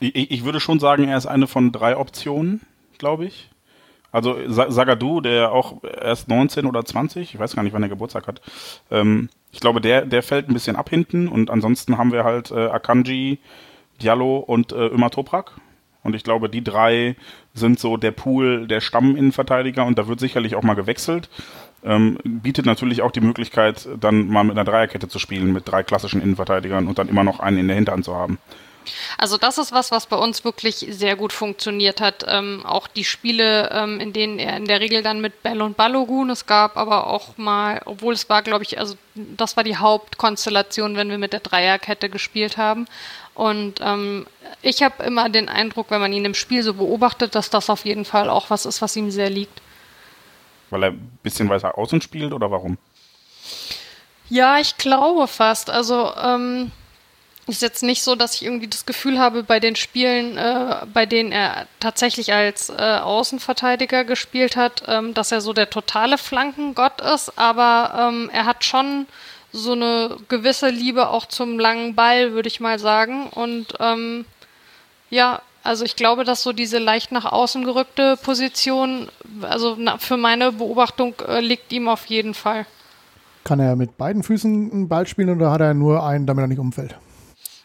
Ich, 0.00 0.30
ich 0.30 0.44
würde 0.44 0.60
schon 0.60 0.80
sagen, 0.80 1.08
er 1.08 1.16
ist 1.16 1.26
eine 1.26 1.46
von 1.46 1.72
drei 1.72 1.96
Optionen, 1.96 2.62
glaube 2.98 3.26
ich. 3.26 3.50
Also 4.14 4.36
Sagadu, 4.46 5.20
der 5.20 5.50
auch 5.50 5.82
erst 5.82 6.28
19 6.28 6.66
oder 6.66 6.84
20, 6.84 7.34
ich 7.34 7.40
weiß 7.40 7.56
gar 7.56 7.64
nicht, 7.64 7.72
wann 7.72 7.82
er 7.82 7.88
Geburtstag 7.88 8.28
hat. 8.28 8.40
Ähm, 8.92 9.28
ich 9.50 9.58
glaube, 9.58 9.80
der, 9.80 10.06
der 10.06 10.22
fällt 10.22 10.48
ein 10.48 10.54
bisschen 10.54 10.76
ab 10.76 10.88
hinten 10.88 11.26
und 11.26 11.50
ansonsten 11.50 11.98
haben 11.98 12.12
wir 12.12 12.22
halt 12.22 12.52
äh, 12.52 12.66
Akanji, 12.68 13.40
Diallo 14.00 14.38
und 14.38 14.70
äh, 14.70 14.86
Ömer 14.86 15.10
Toprak. 15.10 15.56
Und 16.04 16.14
ich 16.14 16.22
glaube, 16.22 16.48
die 16.48 16.62
drei 16.62 17.16
sind 17.54 17.80
so 17.80 17.96
der 17.96 18.12
Pool 18.12 18.68
der 18.68 18.80
Stamminnenverteidiger 18.80 19.84
und 19.84 19.98
da 19.98 20.06
wird 20.06 20.20
sicherlich 20.20 20.54
auch 20.54 20.62
mal 20.62 20.74
gewechselt. 20.74 21.28
Ähm, 21.82 22.18
bietet 22.22 22.66
natürlich 22.66 23.02
auch 23.02 23.10
die 23.10 23.20
Möglichkeit, 23.20 23.88
dann 24.00 24.28
mal 24.28 24.44
mit 24.44 24.52
einer 24.52 24.64
Dreierkette 24.64 25.08
zu 25.08 25.18
spielen, 25.18 25.52
mit 25.52 25.68
drei 25.68 25.82
klassischen 25.82 26.22
Innenverteidigern 26.22 26.86
und 26.86 26.98
dann 26.98 27.08
immer 27.08 27.24
noch 27.24 27.40
einen 27.40 27.58
in 27.58 27.68
der 27.68 27.76
Hinterhand 27.76 28.04
zu 28.04 28.14
haben. 28.14 28.38
Also 29.18 29.36
das 29.38 29.58
ist 29.58 29.72
was, 29.72 29.90
was 29.90 30.06
bei 30.06 30.16
uns 30.16 30.44
wirklich 30.44 30.86
sehr 30.90 31.16
gut 31.16 31.32
funktioniert 31.32 32.00
hat. 32.00 32.24
Ähm, 32.28 32.62
auch 32.64 32.86
die 32.86 33.04
Spiele, 33.04 33.70
ähm, 33.72 34.00
in 34.00 34.12
denen 34.12 34.38
er 34.38 34.56
in 34.56 34.66
der 34.66 34.80
Regel 34.80 35.02
dann 35.02 35.20
mit 35.20 35.42
Bell 35.42 35.62
und 35.62 35.76
Balogun, 35.76 36.30
es 36.30 36.46
gab 36.46 36.76
aber 36.76 37.06
auch 37.06 37.36
mal, 37.36 37.80
obwohl 37.84 38.14
es 38.14 38.28
war, 38.28 38.42
glaube 38.42 38.64
ich, 38.64 38.78
also 38.78 38.94
das 39.14 39.56
war 39.56 39.64
die 39.64 39.76
Hauptkonstellation, 39.76 40.96
wenn 40.96 41.10
wir 41.10 41.18
mit 41.18 41.32
der 41.32 41.40
Dreierkette 41.40 42.08
gespielt 42.08 42.56
haben. 42.56 42.86
Und 43.34 43.80
ähm, 43.80 44.26
ich 44.62 44.82
habe 44.82 45.02
immer 45.02 45.28
den 45.28 45.48
Eindruck, 45.48 45.90
wenn 45.90 46.00
man 46.00 46.12
ihn 46.12 46.24
im 46.24 46.34
Spiel 46.34 46.62
so 46.62 46.74
beobachtet, 46.74 47.34
dass 47.34 47.50
das 47.50 47.68
auf 47.68 47.84
jeden 47.84 48.04
Fall 48.04 48.30
auch 48.30 48.50
was 48.50 48.66
ist, 48.66 48.80
was 48.80 48.96
ihm 48.96 49.10
sehr 49.10 49.30
liegt. 49.30 49.60
Weil 50.70 50.84
er 50.84 50.90
ein 50.90 51.18
bisschen 51.22 51.48
weiter 51.48 51.76
außen 51.76 52.00
spielt 52.00 52.32
oder 52.32 52.50
warum? 52.50 52.78
Ja, 54.28 54.58
ich 54.58 54.76
glaube 54.78 55.26
fast. 55.26 55.68
Also 55.68 56.12
ähm, 56.16 56.70
ist 57.46 57.62
jetzt 57.62 57.82
nicht 57.82 58.02
so, 58.02 58.14
dass 58.14 58.34
ich 58.34 58.44
irgendwie 58.44 58.68
das 58.68 58.86
Gefühl 58.86 59.18
habe, 59.18 59.42
bei 59.42 59.60
den 59.60 59.76
Spielen, 59.76 60.38
äh, 60.38 60.86
bei 60.92 61.04
denen 61.04 61.30
er 61.30 61.66
tatsächlich 61.80 62.32
als 62.32 62.70
äh, 62.70 62.98
Außenverteidiger 63.02 64.04
gespielt 64.04 64.56
hat, 64.56 64.82
ähm, 64.86 65.12
dass 65.12 65.30
er 65.30 65.40
so 65.40 65.52
der 65.52 65.68
totale 65.68 66.16
Flankengott 66.16 67.00
ist, 67.00 67.38
aber 67.38 68.08
ähm, 68.08 68.30
er 68.32 68.46
hat 68.46 68.64
schon 68.64 69.06
so 69.54 69.72
eine 69.72 70.16
gewisse 70.28 70.68
Liebe 70.68 71.08
auch 71.08 71.26
zum 71.26 71.58
langen 71.58 71.94
Ball, 71.94 72.32
würde 72.32 72.48
ich 72.48 72.60
mal 72.60 72.78
sagen. 72.78 73.28
Und 73.28 73.66
ähm, 73.78 74.24
ja, 75.10 75.40
also 75.62 75.84
ich 75.84 75.94
glaube, 75.96 76.24
dass 76.24 76.42
so 76.42 76.52
diese 76.52 76.78
leicht 76.78 77.12
nach 77.12 77.24
außen 77.24 77.64
gerückte 77.64 78.16
Position, 78.16 79.08
also 79.42 79.78
für 79.98 80.16
meine 80.16 80.52
Beobachtung 80.52 81.14
äh, 81.26 81.40
liegt 81.40 81.72
ihm 81.72 81.88
auf 81.88 82.06
jeden 82.06 82.34
Fall. 82.34 82.66
Kann 83.44 83.60
er 83.60 83.76
mit 83.76 83.96
beiden 83.96 84.22
Füßen 84.22 84.72
einen 84.72 84.88
Ball 84.88 85.06
spielen 85.06 85.30
oder 85.30 85.50
hat 85.50 85.60
er 85.60 85.72
nur 85.72 86.04
einen, 86.04 86.26
damit 86.26 86.44
er 86.44 86.48
nicht 86.48 86.58
umfällt? 86.58 86.96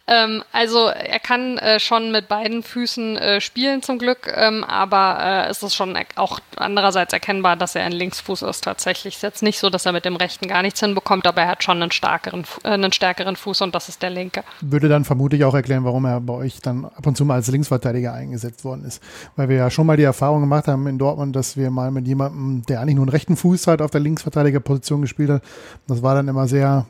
Ähm, 0.09 0.43
also 0.51 0.87
er 0.87 1.19
kann 1.19 1.59
äh, 1.59 1.79
schon 1.79 2.11
mit 2.11 2.27
beiden 2.27 2.63
Füßen 2.63 3.17
äh, 3.17 3.41
spielen 3.41 3.83
zum 3.83 3.99
Glück, 3.99 4.33
ähm, 4.35 4.63
aber 4.63 5.19
äh, 5.21 5.49
es 5.49 5.61
ist 5.61 5.75
schon 5.75 5.95
auch 6.15 6.39
andererseits 6.55 7.13
erkennbar, 7.13 7.55
dass 7.55 7.75
er 7.75 7.83
ein 7.83 7.91
Linksfuß 7.91 8.41
ist 8.41 8.63
tatsächlich. 8.63 9.15
Ist 9.15 9.23
jetzt 9.23 9.43
nicht 9.43 9.59
so, 9.59 9.69
dass 9.69 9.85
er 9.85 9.91
mit 9.91 10.05
dem 10.05 10.15
rechten 10.15 10.47
gar 10.47 10.63
nichts 10.63 10.79
hinbekommt, 10.79 11.27
aber 11.27 11.41
er 11.41 11.49
hat 11.49 11.63
schon 11.63 11.81
einen, 11.81 11.91
stärkeren, 11.91 12.43
äh, 12.63 12.69
einen 12.69 12.91
stärkeren 12.91 13.35
Fuß 13.35 13.61
und 13.61 13.75
das 13.75 13.87
ist 13.87 14.01
der 14.01 14.09
linke. 14.09 14.43
Würde 14.61 14.89
dann 14.89 15.05
vermutlich 15.05 15.43
auch 15.43 15.53
erklären, 15.53 15.85
warum 15.85 16.05
er 16.05 16.19
bei 16.21 16.33
euch 16.33 16.59
dann 16.59 16.85
ab 16.85 17.05
und 17.05 17.15
zu 17.15 17.23
mal 17.23 17.35
als 17.35 17.47
Linksverteidiger 17.47 18.11
eingesetzt 18.13 18.65
worden 18.65 18.85
ist. 18.85 19.03
Weil 19.35 19.49
wir 19.49 19.57
ja 19.57 19.69
schon 19.69 19.85
mal 19.85 19.97
die 19.97 20.03
Erfahrung 20.03 20.41
gemacht 20.41 20.67
haben 20.67 20.87
in 20.87 20.97
Dortmund, 20.97 21.35
dass 21.35 21.55
wir 21.55 21.69
mal 21.69 21.91
mit 21.91 22.07
jemandem, 22.07 22.63
der 22.67 22.81
eigentlich 22.81 22.95
nur 22.95 23.03
einen 23.03 23.11
rechten 23.11 23.37
Fuß 23.37 23.67
hat, 23.67 23.83
auf 23.83 23.91
der 23.91 24.01
Linksverteidigerposition 24.01 25.01
gespielt 25.01 25.29
hat. 25.29 25.43
Das 25.87 26.01
war 26.01 26.15
dann 26.15 26.27
immer 26.27 26.47
sehr 26.47 26.87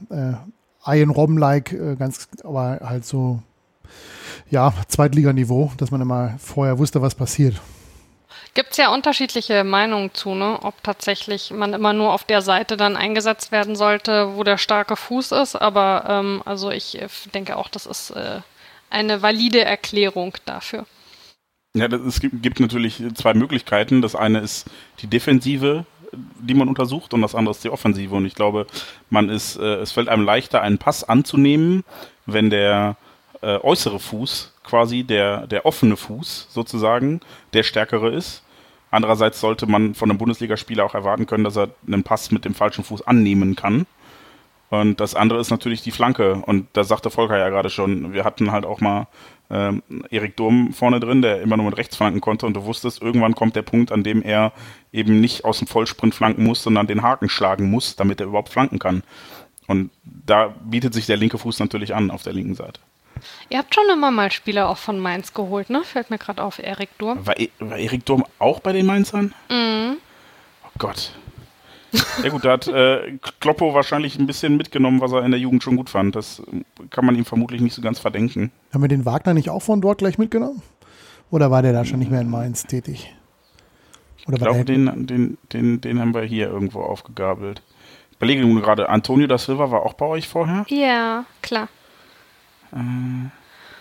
Iron 0.85 1.09
Robben-like, 1.09 1.73
äh, 1.73 1.95
ganz, 1.95 2.27
aber 2.43 2.79
halt 2.81 3.05
so, 3.05 3.41
ja, 4.49 4.73
Zweitliganiveau, 4.87 5.71
dass 5.77 5.91
man 5.91 6.01
immer 6.01 6.35
vorher 6.39 6.79
wusste, 6.79 7.01
was 7.01 7.15
passiert. 7.15 7.55
Gibt 8.53 8.71
es 8.71 8.77
ja 8.77 8.93
unterschiedliche 8.93 9.63
Meinungen 9.63 10.13
zu, 10.13 10.33
ne? 10.33 10.57
ob 10.61 10.81
tatsächlich 10.83 11.51
man 11.51 11.73
immer 11.73 11.93
nur 11.93 12.13
auf 12.13 12.23
der 12.23 12.41
Seite 12.41 12.77
dann 12.77 12.97
eingesetzt 12.97 13.51
werden 13.51 13.75
sollte, 13.75 14.35
wo 14.35 14.43
der 14.43 14.57
starke 14.57 14.95
Fuß 14.95 15.33
ist. 15.33 15.55
Aber 15.55 16.05
ähm, 16.07 16.41
also 16.45 16.71
ich 16.71 16.99
äh, 16.99 17.07
denke 17.33 17.57
auch, 17.57 17.67
das 17.69 17.85
ist 17.85 18.09
äh, 18.11 18.41
eine 18.89 19.21
valide 19.21 19.63
Erklärung 19.63 20.35
dafür. 20.45 20.85
Ja, 21.75 21.87
das, 21.87 22.01
es 22.01 22.19
gibt, 22.19 22.41
gibt 22.41 22.59
natürlich 22.59 23.03
zwei 23.13 23.35
Möglichkeiten. 23.35 24.01
Das 24.01 24.15
eine 24.15 24.39
ist 24.39 24.65
die 25.01 25.07
Defensive, 25.07 25.85
die 26.13 26.53
man 26.53 26.67
untersucht 26.67 27.13
und 27.13 27.21
das 27.21 27.35
andere 27.35 27.51
ist 27.51 27.63
die 27.63 27.69
Offensive. 27.69 28.15
Und 28.15 28.25
ich 28.25 28.35
glaube, 28.35 28.67
man 29.09 29.29
ist, 29.29 29.57
äh, 29.57 29.75
es 29.75 29.91
fällt 29.91 30.09
einem 30.09 30.25
leichter, 30.25 30.61
einen 30.61 30.77
Pass 30.77 31.03
anzunehmen, 31.03 31.83
wenn 32.25 32.49
der 32.49 32.95
äh, 33.41 33.57
äußere 33.57 33.99
Fuß, 33.99 34.53
quasi 34.63 35.03
der, 35.03 35.47
der 35.47 35.65
offene 35.65 35.97
Fuß 35.97 36.47
sozusagen, 36.49 37.21
der 37.53 37.63
stärkere 37.63 38.11
ist. 38.13 38.43
Andererseits 38.91 39.39
sollte 39.39 39.67
man 39.67 39.93
von 39.93 40.09
einem 40.09 40.17
Bundesligaspieler 40.17 40.83
auch 40.83 40.95
erwarten 40.95 41.27
können, 41.27 41.43
dass 41.43 41.57
er 41.57 41.69
einen 41.85 42.03
Pass 42.03 42.31
mit 42.31 42.45
dem 42.45 42.55
falschen 42.55 42.83
Fuß 42.83 43.05
annehmen 43.05 43.55
kann. 43.55 43.85
Und 44.69 44.99
das 44.99 45.15
andere 45.15 45.39
ist 45.39 45.49
natürlich 45.51 45.81
die 45.81 45.91
Flanke. 45.91 46.35
Und 46.45 46.67
da 46.73 46.83
sagte 46.83 47.09
Volker 47.09 47.37
ja 47.37 47.49
gerade 47.49 47.69
schon, 47.69 48.13
wir 48.13 48.23
hatten 48.23 48.51
halt 48.51 48.65
auch 48.65 48.81
mal 48.81 49.07
ähm, 49.49 49.81
Erik 50.09 50.37
Durm 50.37 50.73
vorne 50.73 50.99
drin, 50.99 51.21
der 51.21 51.41
immer 51.41 51.57
nur 51.57 51.67
mit 51.67 51.77
rechts 51.77 51.95
flanken 51.95 52.21
konnte 52.21 52.45
und 52.45 52.53
du 52.53 52.65
wusstest, 52.65 53.01
irgendwann 53.01 53.35
kommt 53.35 53.55
der 53.55 53.61
Punkt, 53.63 53.91
an 53.91 54.03
dem 54.03 54.21
er 54.21 54.53
eben 54.91 55.19
nicht 55.19 55.45
aus 55.45 55.59
dem 55.59 55.67
Vollsprint 55.67 56.13
flanken 56.13 56.43
muss, 56.43 56.63
sondern 56.63 56.87
den 56.87 57.01
Haken 57.01 57.29
schlagen 57.29 57.69
muss, 57.69 57.95
damit 57.95 58.19
er 58.19 58.27
überhaupt 58.27 58.49
flanken 58.49 58.79
kann. 58.79 59.03
Und 59.67 59.91
da 60.03 60.53
bietet 60.63 60.93
sich 60.93 61.05
der 61.05 61.17
linke 61.17 61.37
Fuß 61.37 61.59
natürlich 61.59 61.93
an 61.93 62.11
auf 62.11 62.23
der 62.23 62.33
linken 62.33 62.55
Seite. 62.55 62.79
Ihr 63.49 63.57
habt 63.57 63.75
schon 63.75 63.89
immer 63.91 64.11
mal 64.11 64.31
Spieler 64.31 64.69
auch 64.69 64.77
von 64.77 64.99
Mainz 64.99 65.33
geholt, 65.33 65.69
ne? 65.69 65.83
Fällt 65.83 66.09
mir 66.09 66.17
gerade 66.17 66.41
auf, 66.41 66.59
Erik 66.59 66.97
Durm. 66.97 67.25
War, 67.25 67.39
e 67.39 67.49
war 67.59 67.77
Erik 67.77 68.05
Durm 68.05 68.25
auch 68.39 68.59
bei 68.61 68.71
den 68.71 68.85
Mainzern? 68.85 69.33
Mhm. 69.49 69.97
Oh 70.63 70.71
Gott, 70.77 71.11
ja 72.23 72.29
gut, 72.29 72.45
da 72.45 72.51
hat 72.51 72.67
äh, 72.67 73.17
Kloppo 73.39 73.73
wahrscheinlich 73.73 74.17
ein 74.19 74.27
bisschen 74.27 74.57
mitgenommen, 74.57 75.01
was 75.01 75.11
er 75.11 75.23
in 75.23 75.31
der 75.31 75.39
Jugend 75.39 75.63
schon 75.63 75.75
gut 75.75 75.89
fand. 75.89 76.15
Das 76.15 76.41
kann 76.89 77.05
man 77.05 77.15
ihm 77.15 77.25
vermutlich 77.25 77.61
nicht 77.61 77.73
so 77.73 77.81
ganz 77.81 77.99
verdenken. 77.99 78.51
Haben 78.73 78.81
wir 78.81 78.87
den 78.87 79.05
Wagner 79.05 79.33
nicht 79.33 79.49
auch 79.49 79.61
von 79.61 79.81
dort 79.81 79.99
gleich 79.99 80.17
mitgenommen? 80.17 80.61
Oder 81.31 81.51
war 81.51 81.61
der 81.61 81.73
da 81.73 81.85
schon 81.85 81.99
nicht 81.99 82.11
mehr 82.11 82.21
in 82.21 82.29
Mainz 82.29 82.63
tätig? 82.63 83.13
ich 84.17 84.25
glaube, 84.25 84.65
den, 84.65 85.07
den, 85.07 85.37
den, 85.51 85.81
den 85.81 85.99
haben 85.99 86.13
wir 86.13 86.21
hier 86.21 86.49
irgendwo 86.49 86.81
aufgegabelt. 86.81 87.61
Ich 88.11 88.17
überlege 88.17 88.41
nun 88.41 88.61
gerade, 88.61 88.89
Antonio 88.89 89.27
da 89.27 89.37
Silva 89.37 89.71
war 89.71 89.83
auch 89.83 89.93
bei 89.93 90.05
euch 90.05 90.27
vorher? 90.27 90.65
Ja, 90.69 91.25
klar. 91.41 91.67
Äh, 92.73 92.77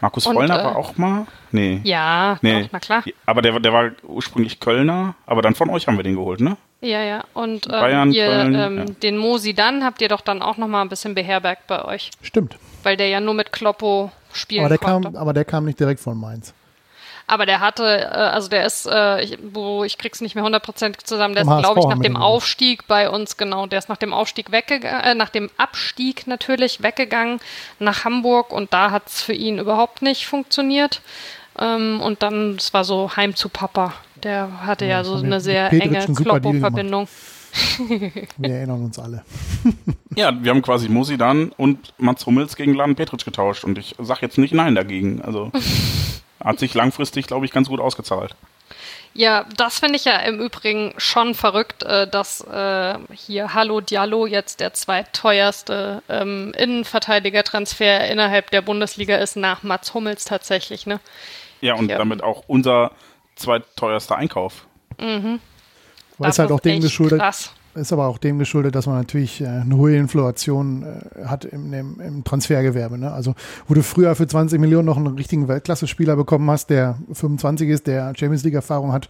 Markus 0.01 0.27
Und, 0.27 0.35
Vollner 0.35 0.61
äh, 0.61 0.65
war 0.65 0.77
auch 0.77 0.97
mal? 0.97 1.27
Nee. 1.51 1.81
Ja, 1.85 2.39
nee. 2.41 2.63
Doch, 2.63 2.69
na 2.73 2.79
klar. 2.79 3.05
Aber 3.27 3.43
der, 3.43 3.59
der 3.61 3.73
war 3.73 3.91
ursprünglich 4.05 4.61
Kölner, 4.61 5.15
aber 5.27 5.43
dann 5.43 5.55
von 5.55 5.71
euch 5.71 5.87
haben 5.87 5.97
wir 5.97 6.05
den 6.05 6.15
geholt, 6.15 6.41
ne? 6.41 6.57
Ja, 6.81 7.03
ja. 7.03 7.25
Und 7.35 7.67
ähm, 7.67 7.73
Bayern, 7.73 8.13
ihr, 8.13 8.27
Köln, 8.27 8.55
ähm, 8.55 8.79
ja. 8.79 8.85
den 8.85 9.19
Mosi 9.19 9.53
dann 9.53 9.85
habt 9.85 10.01
ihr 10.01 10.09
doch 10.09 10.21
dann 10.21 10.43
auch 10.43 10.57
noch 10.57 10.69
mal 10.69 10.83
ein 10.83 10.89
bisschen 10.89 11.15
beherbergt 11.15 11.67
bei 11.67 11.85
euch. 11.85 12.11
Stimmt. 12.23 12.57
Weil 12.83 12.97
der 12.97 13.09
ja 13.09 13.21
nur 13.21 13.35
mit 13.35 13.53
Kloppo 13.53 14.13
spielen 14.33 14.65
aber 14.65 14.69
der 14.69 14.79
konnte. 14.79 15.11
Kam, 15.11 15.17
aber 15.17 15.33
der 15.33 15.45
kam 15.45 15.65
nicht 15.65 15.81
direkt 15.81 16.01
von 16.01 16.19
Mainz. 16.19 16.55
Aber 17.27 17.45
der 17.45 17.61
hatte, 17.61 17.85
äh, 17.85 18.07
also 18.07 18.49
der 18.49 18.65
ist, 18.65 18.87
äh, 18.87 19.23
ich, 19.23 19.39
wo 19.53 19.85
ich 19.85 19.99
krieg's 19.99 20.23
nicht 20.23 20.35
mehr 20.35 20.45
hundertprozentig 20.45 21.05
zusammen, 21.05 21.35
der 21.35 21.45
Vom 21.45 21.59
ist, 21.59 21.63
glaube 21.63 21.81
ich, 21.81 21.87
nach 21.87 21.99
dem 21.99 22.17
Aufstieg 22.17 22.87
bei 22.87 23.11
uns, 23.11 23.37
genau, 23.37 23.67
der 23.67 23.81
ist 23.81 23.91
nach 23.91 23.99
dem 23.99 24.15
Aufstieg 24.15 24.51
weggegangen, 24.51 25.03
äh, 25.03 25.15
nach 25.15 25.29
dem 25.29 25.51
Abstieg 25.59 26.27
natürlich 26.27 26.83
weggegangen 26.83 27.41
nach 27.81 28.05
Hamburg 28.05 28.51
und 28.51 28.73
da 28.73 28.93
hat's 28.93 29.21
für 29.21 29.35
ihn 29.35 29.59
überhaupt 29.59 30.01
nicht 30.01 30.27
funktioniert. 30.27 31.03
Ähm, 31.59 32.01
und 32.01 32.23
dann, 32.23 32.57
es 32.57 32.73
war 32.73 32.85
so 32.85 33.11
Heim 33.15 33.35
zu 33.35 33.51
Papa. 33.51 33.93
Der 34.23 34.67
hatte 34.67 34.85
ja, 34.85 34.99
Ja, 34.99 35.05
so 35.05 35.15
eine 35.17 35.41
sehr 35.41 35.73
enge 35.73 36.07
Kloppo-Verbindung. 36.15 37.09
Wir 38.37 38.55
erinnern 38.55 38.85
uns 38.85 38.99
alle. 38.99 39.25
Ja, 40.17 40.33
wir 40.43 40.51
haben 40.51 40.63
quasi 40.63 40.89
Mosidan 40.89 41.53
und 41.57 41.95
Mats 41.99 42.27
Hummels 42.27 42.57
gegen 42.57 42.75
Laden 42.75 42.97
Petric 42.97 43.25
getauscht 43.25 43.63
und 43.63 43.79
ich 43.79 43.95
sage 44.01 44.21
jetzt 44.23 44.37
nicht 44.37 44.53
Nein 44.53 44.75
dagegen. 44.75 45.23
Also 45.23 45.53
hat 46.43 46.59
sich 46.59 46.75
langfristig, 46.75 47.29
glaube 47.29 47.47
ich, 47.47 47.53
ganz 47.53 47.69
gut 47.69 47.79
ausgezahlt. 47.79 48.35
Ja, 49.15 49.47
das 49.57 49.79
finde 49.79 49.95
ich 49.95 50.05
ja 50.07 50.17
im 50.19 50.41
Übrigen 50.41 50.93
schon 50.97 51.35
verrückt, 51.35 51.85
äh, 51.85 52.09
dass 52.09 52.41
äh, 52.41 52.95
hier 53.15 53.55
Hallo 53.55 53.81
Diallo 53.81 54.27
jetzt 54.27 54.59
der 54.59 54.75
zweitteuerste 54.75 56.03
ähm, 56.09 56.53
Innenverteidiger-Transfer 56.57 58.09
innerhalb 58.09 58.51
der 58.51 58.63
Bundesliga 58.63 59.17
ist 59.17 59.37
nach 59.37 59.63
Mats 59.63 59.95
Hummels 59.95 60.25
tatsächlich, 60.25 60.85
ne? 60.87 60.99
Ja, 61.61 61.75
und 61.75 61.91
Ja. 61.91 61.99
damit 61.99 62.25
auch 62.25 62.43
unser 62.49 62.91
zweitteuerster 63.39 64.17
Einkauf. 64.17 64.67
Weil 64.99 65.39
Das 66.19 66.35
es 66.35 66.39
halt 66.41 66.51
ist 66.51 66.55
auch 66.55 66.61
dem 66.61 66.81
geschuldet, 66.81 67.21
Krass. 67.21 67.53
ist 67.75 67.93
aber 67.93 68.09
auch 68.09 68.19
dem 68.19 68.39
geschuldet, 68.39 68.75
dass 68.75 68.87
man 68.87 68.97
natürlich 68.97 69.41
äh, 69.41 69.47
eine 69.47 69.77
hohe 69.77 69.97
Inflation 69.97 70.83
äh, 70.83 71.25
hat 71.27 71.45
im, 71.45 71.73
im, 71.73 72.01
im 72.01 72.25
Transfergewerbe. 72.25 72.99
Ne? 72.99 73.13
Also, 73.13 73.35
wo 73.69 73.75
du 73.75 73.83
früher 73.83 74.15
für 74.17 74.27
20 74.27 74.61
Millionen 74.61 74.87
noch 74.87 74.97
einen 74.97 75.15
richtigen 75.17 75.47
Weltklasse-Spieler 75.47 76.17
bekommen 76.17 76.51
hast, 76.51 76.71
der 76.71 76.99
25 77.13 77.69
ist, 77.69 77.87
der 77.87 78.13
Champions 78.17 78.43
League-Erfahrung 78.43 78.93
hat, 78.93 79.09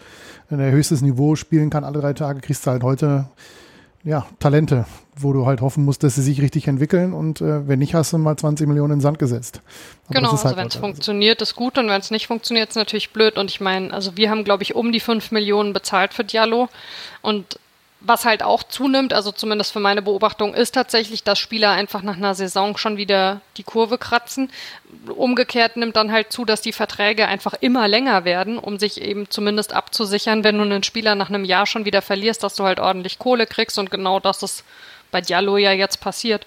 der 0.51 0.71
höchstes 0.71 1.01
Niveau 1.01 1.35
spielen 1.35 1.71
kann 1.71 1.85
alle 1.85 2.01
drei 2.01 2.13
Tage, 2.13 2.41
kriegst 2.41 2.67
du 2.67 2.71
halt 2.71 2.83
heute 2.83 3.29
ja, 4.05 4.27
Talente, 4.39 4.87
wo 5.17 5.33
du 5.33 5.47
halt 5.47 5.61
hoffen 5.61 5.85
musst, 5.85 6.03
dass 6.03 6.15
sie 6.15 6.23
sich 6.23 6.41
richtig 6.41 6.69
entwickeln 6.69 7.13
und 7.13 7.41
äh, 7.41 7.67
wenn 7.67 7.81
nicht, 7.81 7.95
hast 7.95 8.13
du 8.13 8.19
mal 8.19 8.37
20 8.37 8.69
Millionen 8.69 8.93
in 8.93 8.99
den 8.99 9.03
Sand 9.03 9.19
gesetzt. 9.19 9.61
Aber 10.07 10.15
Genau, 10.15 10.31
also 10.31 10.45
halt 10.45 10.57
wenn 10.57 10.69
es 10.69 10.77
funktioniert, 10.77 11.43
ist 11.43 11.57
gut 11.57 11.79
und 11.79 11.89
wenn 11.89 12.01
es 12.01 12.11
nicht 12.11 12.27
funktioniert, 12.27 12.71
ist 12.71 12.77
natürlich 12.77 13.13
blöd. 13.13 13.37
Und 13.37 13.51
ich 13.51 13.61
meine, 13.61 13.93
also 13.93 14.17
wir 14.17 14.31
haben, 14.31 14.45
glaube 14.45 14.63
ich, 14.63 14.75
um 14.75 14.93
die 14.93 15.01
5 15.01 15.33
Millionen 15.33 15.73
bezahlt 15.73 16.15
für 16.15 16.25
Diallo. 16.25 16.69
Und 17.23 17.59
was 18.01 18.25
halt 18.25 18.43
auch 18.45 18.63
zunimmt, 18.63 19.13
also 19.13 19.33
zumindest 19.33 19.73
für 19.73 19.81
meine 19.81 20.03
Beobachtung, 20.03 20.55
ist 20.55 20.73
tatsächlich, 20.73 21.25
dass 21.25 21.39
Spieler 21.39 21.71
einfach 21.73 22.03
nach 22.03 22.17
einer 22.17 22.35
Saison 22.35 22.77
schon 22.77 22.97
wieder 22.97 23.41
die 23.57 23.65
Kurve 23.65 23.99
kratzen. 23.99 24.51
Umgekehrt 25.09 25.77
nimmt 25.77 25.97
dann 25.97 26.13
halt 26.13 26.33
zu, 26.33 26.45
dass 26.45 26.61
die 26.61 26.73
Verträge 26.73 27.27
einfach 27.27 27.55
immer 27.61 27.89
länger 27.89 28.25
werden, 28.25 28.59
um 28.59 28.79
sich 28.79 29.01
eben 29.01 29.29
zumindest 29.31 29.73
abzusichern, 29.73 30.45
wenn 30.45 30.57
du 30.59 30.63
einen 30.63 30.85
Spieler 30.85 31.17
nach 31.17 31.29
einem 31.29 31.45
Jahr 31.45 31.67
schon 31.67 31.85
wieder 31.85 32.01
verlierst, 32.01 32.45
dass 32.45 32.55
du 32.55 32.65
halt 32.65 32.79
ordentlich 32.79 33.19
Kohle 33.19 33.47
kriegst. 33.47 33.79
Und 33.79 33.91
genau 33.91 34.21
das 34.21 34.45
ist 34.45 34.65
bei 35.11 35.21
Diallo 35.21 35.57
ja 35.57 35.73
jetzt 35.73 36.01
passiert. 36.01 36.47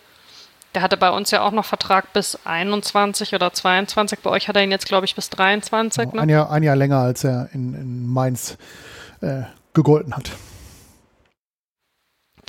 Der 0.73 0.81
hatte 0.81 0.95
bei 0.95 1.09
uns 1.09 1.31
ja 1.31 1.41
auch 1.41 1.51
noch 1.51 1.65
Vertrag 1.65 2.13
bis 2.13 2.39
21 2.45 3.35
oder 3.35 3.51
22. 3.51 4.19
Bei 4.19 4.29
euch 4.29 4.47
hat 4.47 4.55
er 4.55 4.63
ihn 4.63 4.71
jetzt, 4.71 4.85
glaube 4.85 5.05
ich, 5.05 5.15
bis 5.15 5.29
23. 5.29 6.03
Genau, 6.03 6.15
Ne? 6.15 6.21
ein, 6.21 6.29
Jahr, 6.29 6.49
ein 6.49 6.63
Jahr 6.63 6.77
länger, 6.77 6.99
als 6.99 7.25
er 7.25 7.49
in, 7.51 7.73
in 7.73 8.07
Mainz 8.07 8.57
äh, 9.19 9.41
gegolten 9.73 10.15
hat. 10.15 10.31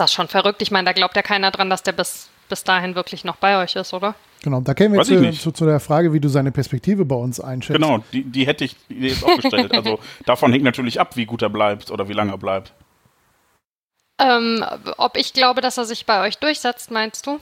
Das 0.02 0.10
ist 0.10 0.16
schon 0.16 0.26
verrückt. 0.26 0.60
Ich 0.62 0.72
meine, 0.72 0.86
da 0.86 0.92
glaubt 0.92 1.14
ja 1.14 1.22
keiner 1.22 1.52
dran, 1.52 1.70
dass 1.70 1.84
der 1.84 1.92
bis, 1.92 2.28
bis 2.48 2.64
dahin 2.64 2.96
wirklich 2.96 3.22
noch 3.22 3.36
bei 3.36 3.62
euch 3.62 3.76
ist, 3.76 3.94
oder? 3.94 4.16
Genau, 4.42 4.60
da 4.60 4.74
kämen 4.74 4.96
wir 4.96 5.04
zu, 5.04 5.30
zu, 5.30 5.52
zu 5.52 5.64
der 5.64 5.78
Frage, 5.78 6.12
wie 6.12 6.18
du 6.18 6.28
seine 6.28 6.50
Perspektive 6.50 7.04
bei 7.04 7.14
uns 7.14 7.38
einschätzt. 7.38 7.78
Genau, 7.78 8.02
die, 8.12 8.24
die 8.24 8.44
hätte 8.44 8.64
ich 8.64 8.74
jetzt 8.88 9.22
auch 9.22 9.36
gestellt. 9.36 9.72
Also 9.72 10.00
davon 10.26 10.50
hängt 10.50 10.64
natürlich 10.64 10.98
ab, 10.98 11.14
wie 11.14 11.24
gut 11.24 11.40
er 11.42 11.50
bleibt 11.50 11.92
oder 11.92 12.08
wie 12.08 12.14
lange 12.14 12.32
er 12.32 12.38
bleibt. 12.38 12.72
Ähm, 14.18 14.64
ob 14.96 15.16
ich 15.16 15.34
glaube, 15.34 15.60
dass 15.60 15.78
er 15.78 15.84
sich 15.84 16.04
bei 16.04 16.26
euch 16.26 16.38
durchsetzt, 16.38 16.90
meinst 16.90 17.28
du? 17.28 17.38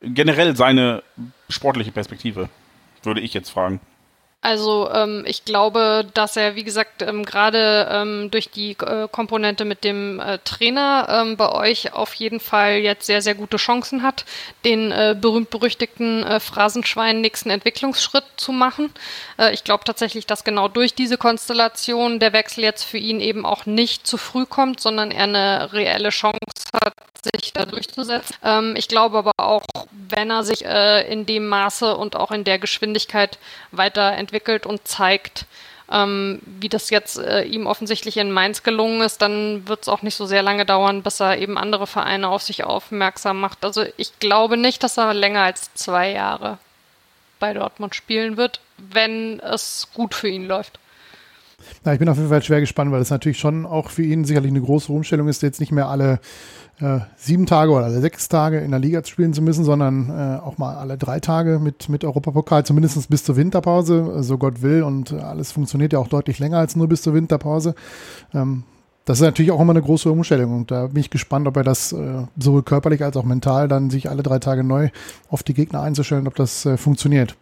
Generell 0.00 0.56
seine 0.56 1.04
sportliche 1.48 1.92
Perspektive, 1.92 2.48
würde 3.04 3.20
ich 3.20 3.32
jetzt 3.32 3.50
fragen. 3.50 3.78
Also 4.46 4.88
ähm, 4.92 5.24
ich 5.26 5.44
glaube, 5.44 6.06
dass 6.14 6.36
er, 6.36 6.54
wie 6.54 6.62
gesagt, 6.62 7.02
ähm, 7.02 7.24
gerade 7.24 7.88
ähm, 7.90 8.30
durch 8.30 8.48
die 8.48 8.76
äh, 8.78 9.08
Komponente 9.10 9.64
mit 9.64 9.82
dem 9.82 10.20
äh, 10.20 10.38
Trainer 10.44 11.08
ähm, 11.10 11.36
bei 11.36 11.50
euch 11.50 11.92
auf 11.94 12.14
jeden 12.14 12.38
Fall 12.38 12.74
jetzt 12.74 13.06
sehr, 13.06 13.22
sehr 13.22 13.34
gute 13.34 13.56
Chancen 13.56 14.04
hat, 14.04 14.24
den 14.64 14.92
äh, 14.92 15.16
berühmt-berüchtigten 15.20 16.22
äh, 16.22 16.38
Phrasenschwein 16.38 17.20
nächsten 17.22 17.50
Entwicklungsschritt 17.50 18.22
zu 18.36 18.52
machen. 18.52 18.92
Äh, 19.36 19.52
ich 19.52 19.64
glaube 19.64 19.82
tatsächlich, 19.82 20.26
dass 20.26 20.44
genau 20.44 20.68
durch 20.68 20.94
diese 20.94 21.18
Konstellation 21.18 22.20
der 22.20 22.32
Wechsel 22.32 22.62
jetzt 22.62 22.84
für 22.84 22.98
ihn 22.98 23.18
eben 23.18 23.44
auch 23.44 23.66
nicht 23.66 24.06
zu 24.06 24.16
früh 24.16 24.46
kommt, 24.46 24.78
sondern 24.78 25.10
er 25.10 25.24
eine 25.24 25.72
reelle 25.72 26.10
Chance 26.10 26.38
hat, 26.72 26.94
sich 27.34 27.52
da 27.52 27.64
durchzusetzen. 27.64 28.34
Ähm, 28.42 28.74
ich 28.76 28.88
glaube 28.88 29.18
aber 29.18 29.32
auch, 29.36 29.64
wenn 30.08 30.30
er 30.30 30.44
sich 30.44 30.64
äh, 30.64 31.10
in 31.10 31.26
dem 31.26 31.48
Maße 31.48 31.96
und 31.96 32.16
auch 32.16 32.30
in 32.30 32.44
der 32.44 32.58
Geschwindigkeit 32.58 33.38
weiterentwickelt 33.72 34.66
und 34.66 34.86
zeigt, 34.86 35.46
ähm, 35.90 36.40
wie 36.44 36.68
das 36.68 36.90
jetzt 36.90 37.18
äh, 37.18 37.42
ihm 37.42 37.66
offensichtlich 37.66 38.16
in 38.16 38.32
Mainz 38.32 38.62
gelungen 38.62 39.02
ist, 39.02 39.22
dann 39.22 39.68
wird 39.68 39.82
es 39.82 39.88
auch 39.88 40.02
nicht 40.02 40.16
so 40.16 40.26
sehr 40.26 40.42
lange 40.42 40.66
dauern, 40.66 41.02
bis 41.02 41.20
er 41.20 41.38
eben 41.38 41.56
andere 41.58 41.86
Vereine 41.86 42.28
auf 42.28 42.42
sich 42.42 42.64
aufmerksam 42.64 43.40
macht. 43.40 43.64
Also 43.64 43.84
ich 43.96 44.18
glaube 44.18 44.56
nicht, 44.56 44.82
dass 44.82 44.98
er 44.98 45.14
länger 45.14 45.42
als 45.42 45.72
zwei 45.74 46.10
Jahre 46.12 46.58
bei 47.38 47.52
Dortmund 47.52 47.94
spielen 47.94 48.36
wird, 48.36 48.60
wenn 48.78 49.40
es 49.40 49.88
gut 49.94 50.14
für 50.14 50.28
ihn 50.28 50.46
läuft. 50.46 50.78
Ja, 51.84 51.92
ich 51.92 51.98
bin 51.98 52.08
auf 52.08 52.16
jeden 52.16 52.28
Fall 52.28 52.42
schwer 52.42 52.60
gespannt, 52.60 52.92
weil 52.92 53.00
es 53.00 53.10
natürlich 53.10 53.38
schon 53.38 53.66
auch 53.66 53.90
für 53.90 54.02
ihn 54.02 54.24
sicherlich 54.24 54.50
eine 54.50 54.60
große 54.60 54.92
Umstellung 54.92 55.28
ist, 55.28 55.42
jetzt 55.42 55.60
nicht 55.60 55.72
mehr 55.72 55.88
alle 55.88 56.20
äh, 56.80 57.00
sieben 57.16 57.46
Tage 57.46 57.70
oder 57.70 57.86
alle 57.86 58.00
sechs 58.00 58.28
Tage 58.28 58.58
in 58.58 58.70
der 58.70 58.80
Liga 58.80 59.02
spielen 59.04 59.32
zu 59.32 59.42
müssen, 59.42 59.64
sondern 59.64 60.10
äh, 60.10 60.38
auch 60.44 60.58
mal 60.58 60.76
alle 60.76 60.98
drei 60.98 61.20
Tage 61.20 61.58
mit, 61.58 61.88
mit 61.88 62.04
Europapokal, 62.04 62.64
zumindest 62.64 63.08
bis 63.08 63.24
zur 63.24 63.36
Winterpause, 63.36 64.22
so 64.22 64.38
Gott 64.38 64.62
will. 64.62 64.82
Und 64.82 65.12
alles 65.12 65.52
funktioniert 65.52 65.92
ja 65.92 65.98
auch 65.98 66.08
deutlich 66.08 66.38
länger 66.38 66.58
als 66.58 66.76
nur 66.76 66.88
bis 66.88 67.02
zur 67.02 67.14
Winterpause. 67.14 67.74
Ähm, 68.34 68.64
das 69.06 69.18
ist 69.18 69.24
natürlich 69.24 69.52
auch 69.52 69.60
immer 69.60 69.72
eine 69.72 69.82
große 69.82 70.10
Umstellung 70.10 70.52
und 70.52 70.72
da 70.72 70.88
bin 70.88 70.96
ich 70.96 71.10
gespannt, 71.10 71.46
ob 71.46 71.56
er 71.56 71.62
das 71.62 71.92
äh, 71.92 72.24
sowohl 72.36 72.64
körperlich 72.64 73.04
als 73.04 73.16
auch 73.16 73.24
mental 73.24 73.68
dann 73.68 73.88
sich 73.88 74.10
alle 74.10 74.24
drei 74.24 74.40
Tage 74.40 74.64
neu 74.64 74.90
auf 75.30 75.44
die 75.44 75.54
Gegner 75.54 75.80
einzustellen, 75.80 76.26
ob 76.26 76.34
das 76.34 76.66
äh, 76.66 76.76
funktioniert. 76.76 77.36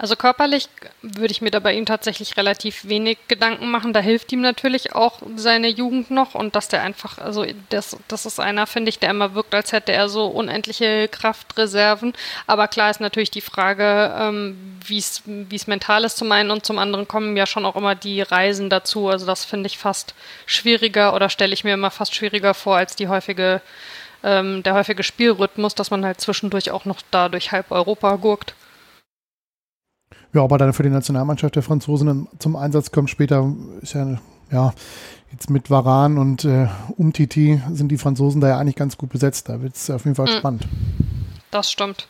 Also 0.00 0.16
körperlich 0.16 0.70
würde 1.02 1.30
ich 1.30 1.42
mir 1.42 1.50
da 1.50 1.58
bei 1.58 1.74
ihm 1.74 1.84
tatsächlich 1.84 2.38
relativ 2.38 2.88
wenig 2.88 3.18
Gedanken 3.28 3.70
machen. 3.70 3.92
Da 3.92 4.00
hilft 4.00 4.32
ihm 4.32 4.40
natürlich 4.40 4.94
auch 4.94 5.20
seine 5.36 5.68
Jugend 5.68 6.10
noch 6.10 6.34
und 6.34 6.56
dass 6.56 6.68
der 6.68 6.80
einfach, 6.80 7.18
also 7.18 7.44
das, 7.68 7.98
das 8.08 8.24
ist 8.24 8.40
einer, 8.40 8.66
finde 8.66 8.88
ich, 8.88 8.98
der 8.98 9.10
immer 9.10 9.34
wirkt, 9.34 9.54
als 9.54 9.72
hätte 9.72 9.92
er 9.92 10.08
so 10.08 10.24
unendliche 10.28 11.06
Kraftreserven. 11.08 12.14
Aber 12.46 12.66
klar 12.66 12.90
ist 12.90 13.02
natürlich 13.02 13.30
die 13.30 13.42
Frage, 13.42 14.14
ähm, 14.18 14.78
wie 14.86 14.96
es 14.96 15.66
mental 15.66 16.04
ist 16.04 16.16
zum 16.16 16.32
einen 16.32 16.50
und 16.50 16.64
zum 16.64 16.78
anderen 16.78 17.06
kommen 17.06 17.36
ja 17.36 17.44
schon 17.44 17.66
auch 17.66 17.76
immer 17.76 17.94
die 17.94 18.22
Reisen 18.22 18.70
dazu. 18.70 19.08
Also 19.08 19.26
das 19.26 19.44
finde 19.44 19.66
ich 19.66 19.76
fast 19.76 20.14
schwieriger 20.46 21.14
oder 21.14 21.28
stelle 21.28 21.52
ich 21.52 21.62
mir 21.62 21.74
immer 21.74 21.90
fast 21.90 22.14
schwieriger 22.14 22.54
vor 22.54 22.78
als 22.78 22.96
die 22.96 23.08
häufige, 23.08 23.60
ähm, 24.24 24.62
der 24.62 24.72
häufige 24.72 25.02
Spielrhythmus, 25.02 25.74
dass 25.74 25.90
man 25.90 26.06
halt 26.06 26.22
zwischendurch 26.22 26.70
auch 26.70 26.86
noch 26.86 27.02
da 27.10 27.28
durch 27.28 27.52
halb 27.52 27.70
Europa 27.70 28.16
gurkt. 28.16 28.54
Ja, 30.32 30.42
aber 30.42 30.58
dann 30.58 30.72
für 30.72 30.82
die 30.82 30.90
Nationalmannschaft 30.90 31.56
der 31.56 31.62
Franzosen 31.62 32.28
zum 32.38 32.56
Einsatz 32.56 32.92
kommt 32.92 33.10
später, 33.10 33.52
ist 33.82 33.94
ja, 33.94 34.18
ja, 34.52 34.72
jetzt 35.32 35.50
mit 35.50 35.70
Varan 35.70 36.18
und 36.18 36.44
äh, 36.44 36.68
Umtiti 36.96 37.60
sind 37.72 37.88
die 37.88 37.98
Franzosen 37.98 38.40
da 38.40 38.48
ja 38.48 38.58
eigentlich 38.58 38.76
ganz 38.76 38.96
gut 38.96 39.10
besetzt. 39.10 39.48
Da 39.48 39.60
wird 39.62 39.76
es 39.76 39.90
auf 39.90 40.04
jeden 40.04 40.14
Fall 40.14 40.26
Mhm. 40.26 40.38
spannend. 40.38 40.62
Das 41.50 41.70
stimmt. 41.70 42.06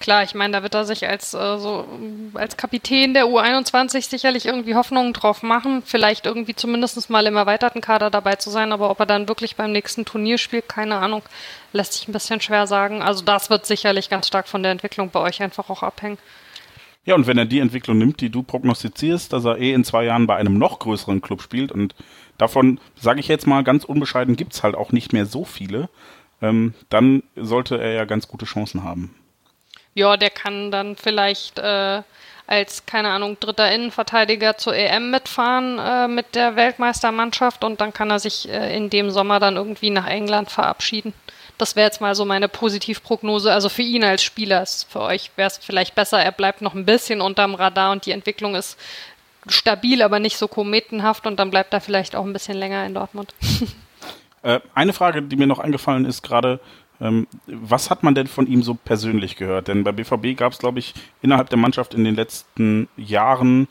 Klar, 0.00 0.22
ich 0.24 0.34
meine, 0.34 0.52
da 0.52 0.62
wird 0.62 0.74
er 0.74 0.84
sich 0.84 1.06
als, 1.08 1.32
äh, 1.32 1.58
so, 1.58 1.86
als 2.34 2.56
Kapitän 2.58 3.14
der 3.14 3.26
U21 3.26 4.10
sicherlich 4.10 4.44
irgendwie 4.44 4.74
Hoffnungen 4.74 5.12
drauf 5.14 5.42
machen, 5.42 5.82
vielleicht 5.86 6.26
irgendwie 6.26 6.54
zumindest 6.54 7.08
mal 7.08 7.24
im 7.26 7.36
erweiterten 7.36 7.80
Kader 7.80 8.10
dabei 8.10 8.34
zu 8.36 8.50
sein, 8.50 8.72
aber 8.72 8.90
ob 8.90 9.00
er 9.00 9.06
dann 9.06 9.28
wirklich 9.28 9.56
beim 9.56 9.72
nächsten 9.72 10.04
Turnier 10.04 10.36
spielt, 10.36 10.68
keine 10.68 10.96
Ahnung, 10.96 11.22
lässt 11.72 11.94
sich 11.94 12.08
ein 12.08 12.12
bisschen 12.12 12.40
schwer 12.40 12.66
sagen. 12.66 13.00
Also 13.02 13.24
das 13.24 13.48
wird 13.48 13.64
sicherlich 13.64 14.10
ganz 14.10 14.26
stark 14.26 14.48
von 14.48 14.62
der 14.62 14.72
Entwicklung 14.72 15.08
bei 15.10 15.20
euch 15.20 15.40
einfach 15.42 15.70
auch 15.70 15.82
abhängen. 15.82 16.18
Ja, 17.06 17.14
und 17.14 17.26
wenn 17.26 17.36
er 17.36 17.44
die 17.44 17.58
Entwicklung 17.58 17.98
nimmt, 17.98 18.20
die 18.20 18.30
du 18.30 18.42
prognostizierst, 18.42 19.32
dass 19.32 19.44
er 19.44 19.58
eh 19.58 19.72
in 19.72 19.84
zwei 19.84 20.04
Jahren 20.04 20.26
bei 20.26 20.36
einem 20.36 20.56
noch 20.56 20.78
größeren 20.78 21.20
Club 21.20 21.42
spielt 21.42 21.70
und 21.70 21.94
davon, 22.38 22.80
sage 22.96 23.20
ich 23.20 23.28
jetzt 23.28 23.46
mal 23.46 23.62
ganz 23.62 23.84
unbescheiden, 23.84 24.36
gibt's 24.36 24.62
halt 24.62 24.74
auch 24.74 24.92
nicht 24.92 25.12
mehr 25.12 25.26
so 25.26 25.44
viele, 25.44 25.90
ähm, 26.40 26.74
dann 26.88 27.22
sollte 27.36 27.76
er 27.76 27.92
ja 27.92 28.04
ganz 28.04 28.26
gute 28.26 28.46
Chancen 28.46 28.84
haben. 28.84 29.14
Ja, 29.92 30.16
der 30.16 30.30
kann 30.30 30.70
dann 30.70 30.96
vielleicht 30.96 31.58
äh, 31.58 32.02
als, 32.46 32.84
keine 32.86 33.10
Ahnung, 33.10 33.38
dritter 33.38 33.70
Innenverteidiger 33.72 34.56
zur 34.56 34.74
EM 34.74 35.10
mitfahren 35.10 35.78
äh, 35.78 36.08
mit 36.08 36.34
der 36.34 36.56
Weltmeistermannschaft 36.56 37.64
und 37.64 37.80
dann 37.80 37.92
kann 37.92 38.10
er 38.10 38.18
sich 38.18 38.48
äh, 38.48 38.76
in 38.76 38.90
dem 38.90 39.10
Sommer 39.10 39.40
dann 39.40 39.56
irgendwie 39.56 39.90
nach 39.90 40.06
England 40.06 40.50
verabschieden. 40.50 41.12
Das 41.58 41.76
wäre 41.76 41.86
jetzt 41.86 42.00
mal 42.00 42.14
so 42.14 42.24
meine 42.24 42.48
Positivprognose. 42.48 43.52
Also 43.52 43.68
für 43.68 43.82
ihn 43.82 44.04
als 44.04 44.22
Spieler, 44.22 44.64
für 44.66 45.00
euch 45.00 45.30
wäre 45.36 45.48
es 45.48 45.58
vielleicht 45.58 45.94
besser, 45.94 46.18
er 46.18 46.32
bleibt 46.32 46.62
noch 46.62 46.74
ein 46.74 46.84
bisschen 46.84 47.20
unterm 47.20 47.54
Radar 47.54 47.92
und 47.92 48.06
die 48.06 48.12
Entwicklung 48.12 48.54
ist 48.54 48.78
stabil, 49.46 50.02
aber 50.02 50.18
nicht 50.18 50.36
so 50.36 50.48
kometenhaft 50.48 51.26
und 51.26 51.38
dann 51.38 51.50
bleibt 51.50 51.72
er 51.72 51.80
vielleicht 51.80 52.16
auch 52.16 52.24
ein 52.24 52.32
bisschen 52.32 52.56
länger 52.56 52.84
in 52.86 52.94
Dortmund. 52.94 53.34
Äh, 54.42 54.60
eine 54.74 54.92
Frage, 54.92 55.22
die 55.22 55.36
mir 55.36 55.46
noch 55.46 55.58
eingefallen 55.58 56.04
ist 56.04 56.20
gerade, 56.20 56.60
ähm, 57.00 57.26
was 57.46 57.88
hat 57.88 58.02
man 58.02 58.14
denn 58.14 58.26
von 58.26 58.46
ihm 58.46 58.62
so 58.62 58.74
persönlich 58.74 59.36
gehört? 59.36 59.68
Denn 59.68 59.84
bei 59.84 59.92
BVB 59.92 60.36
gab 60.36 60.52
es, 60.52 60.58
glaube 60.58 60.80
ich, 60.80 60.92
innerhalb 61.22 61.48
der 61.48 61.58
Mannschaft 61.58 61.94
in 61.94 62.04
den 62.04 62.14
letzten 62.14 62.88
Jahren 62.98 63.68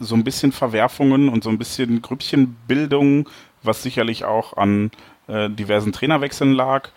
so 0.00 0.16
ein 0.16 0.24
bisschen 0.24 0.50
Verwerfungen 0.50 1.28
und 1.28 1.44
so 1.44 1.50
ein 1.50 1.58
bisschen 1.58 2.02
Grüppchenbildung, 2.02 3.28
was 3.62 3.82
sicherlich 3.82 4.24
auch 4.24 4.56
an 4.56 4.90
äh, 5.28 5.48
diversen 5.50 5.92
Trainerwechseln 5.92 6.52
lag. 6.52 6.88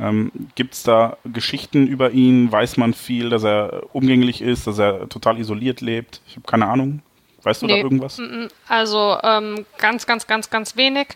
Ähm, 0.00 0.32
Gibt 0.56 0.74
es 0.74 0.82
da 0.82 1.16
Geschichten 1.24 1.86
über 1.86 2.10
ihn? 2.10 2.50
Weiß 2.50 2.76
man 2.76 2.94
viel, 2.94 3.30
dass 3.30 3.44
er 3.44 3.84
umgänglich 3.92 4.42
ist, 4.42 4.66
dass 4.66 4.78
er 4.78 5.08
total 5.08 5.38
isoliert 5.38 5.80
lebt? 5.80 6.20
Ich 6.26 6.36
habe 6.36 6.46
keine 6.46 6.66
Ahnung. 6.66 7.02
Weißt 7.44 7.60
du 7.60 7.66
nee, 7.66 7.74
da 7.74 7.78
irgendwas? 7.84 8.20
Also 8.68 9.18
ähm, 9.22 9.66
ganz, 9.76 10.06
ganz, 10.06 10.26
ganz, 10.26 10.48
ganz 10.48 10.76
wenig. 10.76 11.08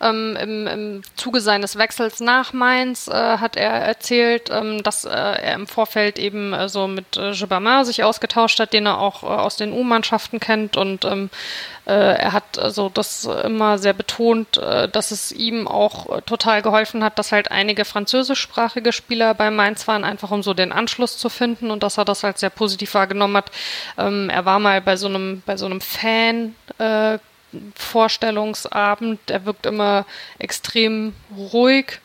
Ähm, 0.00 0.36
im, 0.40 0.66
im, 0.66 1.02
Zuge 1.14 1.40
seines 1.40 1.78
Wechsels 1.78 2.18
nach 2.18 2.52
Mainz 2.52 3.06
äh, 3.06 3.12
hat 3.12 3.56
er 3.56 3.70
erzählt, 3.70 4.50
ähm, 4.50 4.82
dass 4.82 5.04
äh, 5.04 5.10
er 5.10 5.54
im 5.54 5.68
Vorfeld 5.68 6.18
eben 6.18 6.52
äh, 6.52 6.68
so 6.68 6.88
mit 6.88 7.16
äh, 7.16 7.32
Gibama 7.32 7.84
sich 7.84 8.02
ausgetauscht 8.02 8.58
hat, 8.58 8.72
den 8.72 8.86
er 8.86 8.98
auch 8.98 9.22
äh, 9.22 9.26
aus 9.26 9.56
den 9.56 9.72
U-Mannschaften 9.72 10.40
kennt 10.40 10.76
und 10.76 11.04
ähm, 11.04 11.30
äh, 11.75 11.75
er 11.92 12.32
hat 12.32 12.58
also 12.58 12.88
das 12.88 13.24
immer 13.24 13.78
sehr 13.78 13.92
betont, 13.92 14.56
äh, 14.56 14.88
dass 14.88 15.12
es 15.12 15.30
ihm 15.30 15.68
auch 15.68 16.20
total 16.22 16.60
geholfen 16.62 17.04
hat, 17.04 17.18
dass 17.18 17.30
halt 17.30 17.52
einige 17.52 17.84
französischsprachige 17.84 18.92
Spieler 18.92 19.34
bei 19.34 19.50
Mainz 19.50 19.86
waren, 19.86 20.02
einfach 20.02 20.32
um 20.32 20.42
so 20.42 20.52
den 20.52 20.72
Anschluss 20.72 21.16
zu 21.16 21.28
finden 21.28 21.70
und 21.70 21.82
dass 21.82 21.96
er 21.96 22.04
das 22.04 22.24
halt 22.24 22.38
sehr 22.38 22.50
positiv 22.50 22.94
wahrgenommen 22.94 23.36
hat. 23.36 23.52
Ähm, 23.98 24.30
er 24.30 24.44
war 24.44 24.58
mal 24.58 24.80
bei 24.80 24.96
so 24.96 25.06
einem, 25.06 25.42
bei 25.46 25.56
so 25.56 25.66
einem 25.66 25.80
Fan, 25.80 26.56
äh, 26.78 27.18
Vorstellungsabend. 27.74 29.30
Er 29.30 29.44
wirkt 29.46 29.66
immer 29.66 30.04
extrem 30.38 31.14
ruhig, 31.36 32.00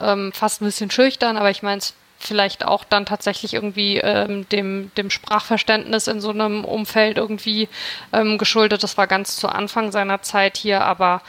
ähm, 0.00 0.32
fast 0.32 0.62
ein 0.62 0.66
bisschen 0.66 0.90
schüchtern, 0.90 1.36
aber 1.36 1.50
ich 1.50 1.62
meine 1.62 1.78
es 1.78 1.94
vielleicht 2.26 2.64
auch 2.64 2.84
dann 2.84 3.06
tatsächlich 3.06 3.54
irgendwie 3.54 3.98
ähm, 3.98 4.48
dem, 4.48 4.90
dem 4.96 5.10
Sprachverständnis 5.10 6.06
in 6.06 6.20
so 6.20 6.30
einem 6.30 6.64
Umfeld 6.64 7.18
irgendwie 7.18 7.68
ähm, 8.12 8.38
geschuldet. 8.38 8.82
Das 8.82 8.96
war 8.96 9.06
ganz 9.06 9.36
zu 9.36 9.48
Anfang 9.48 9.92
seiner 9.92 10.22
Zeit 10.22 10.56
hier, 10.56 10.82
aber 10.82 11.22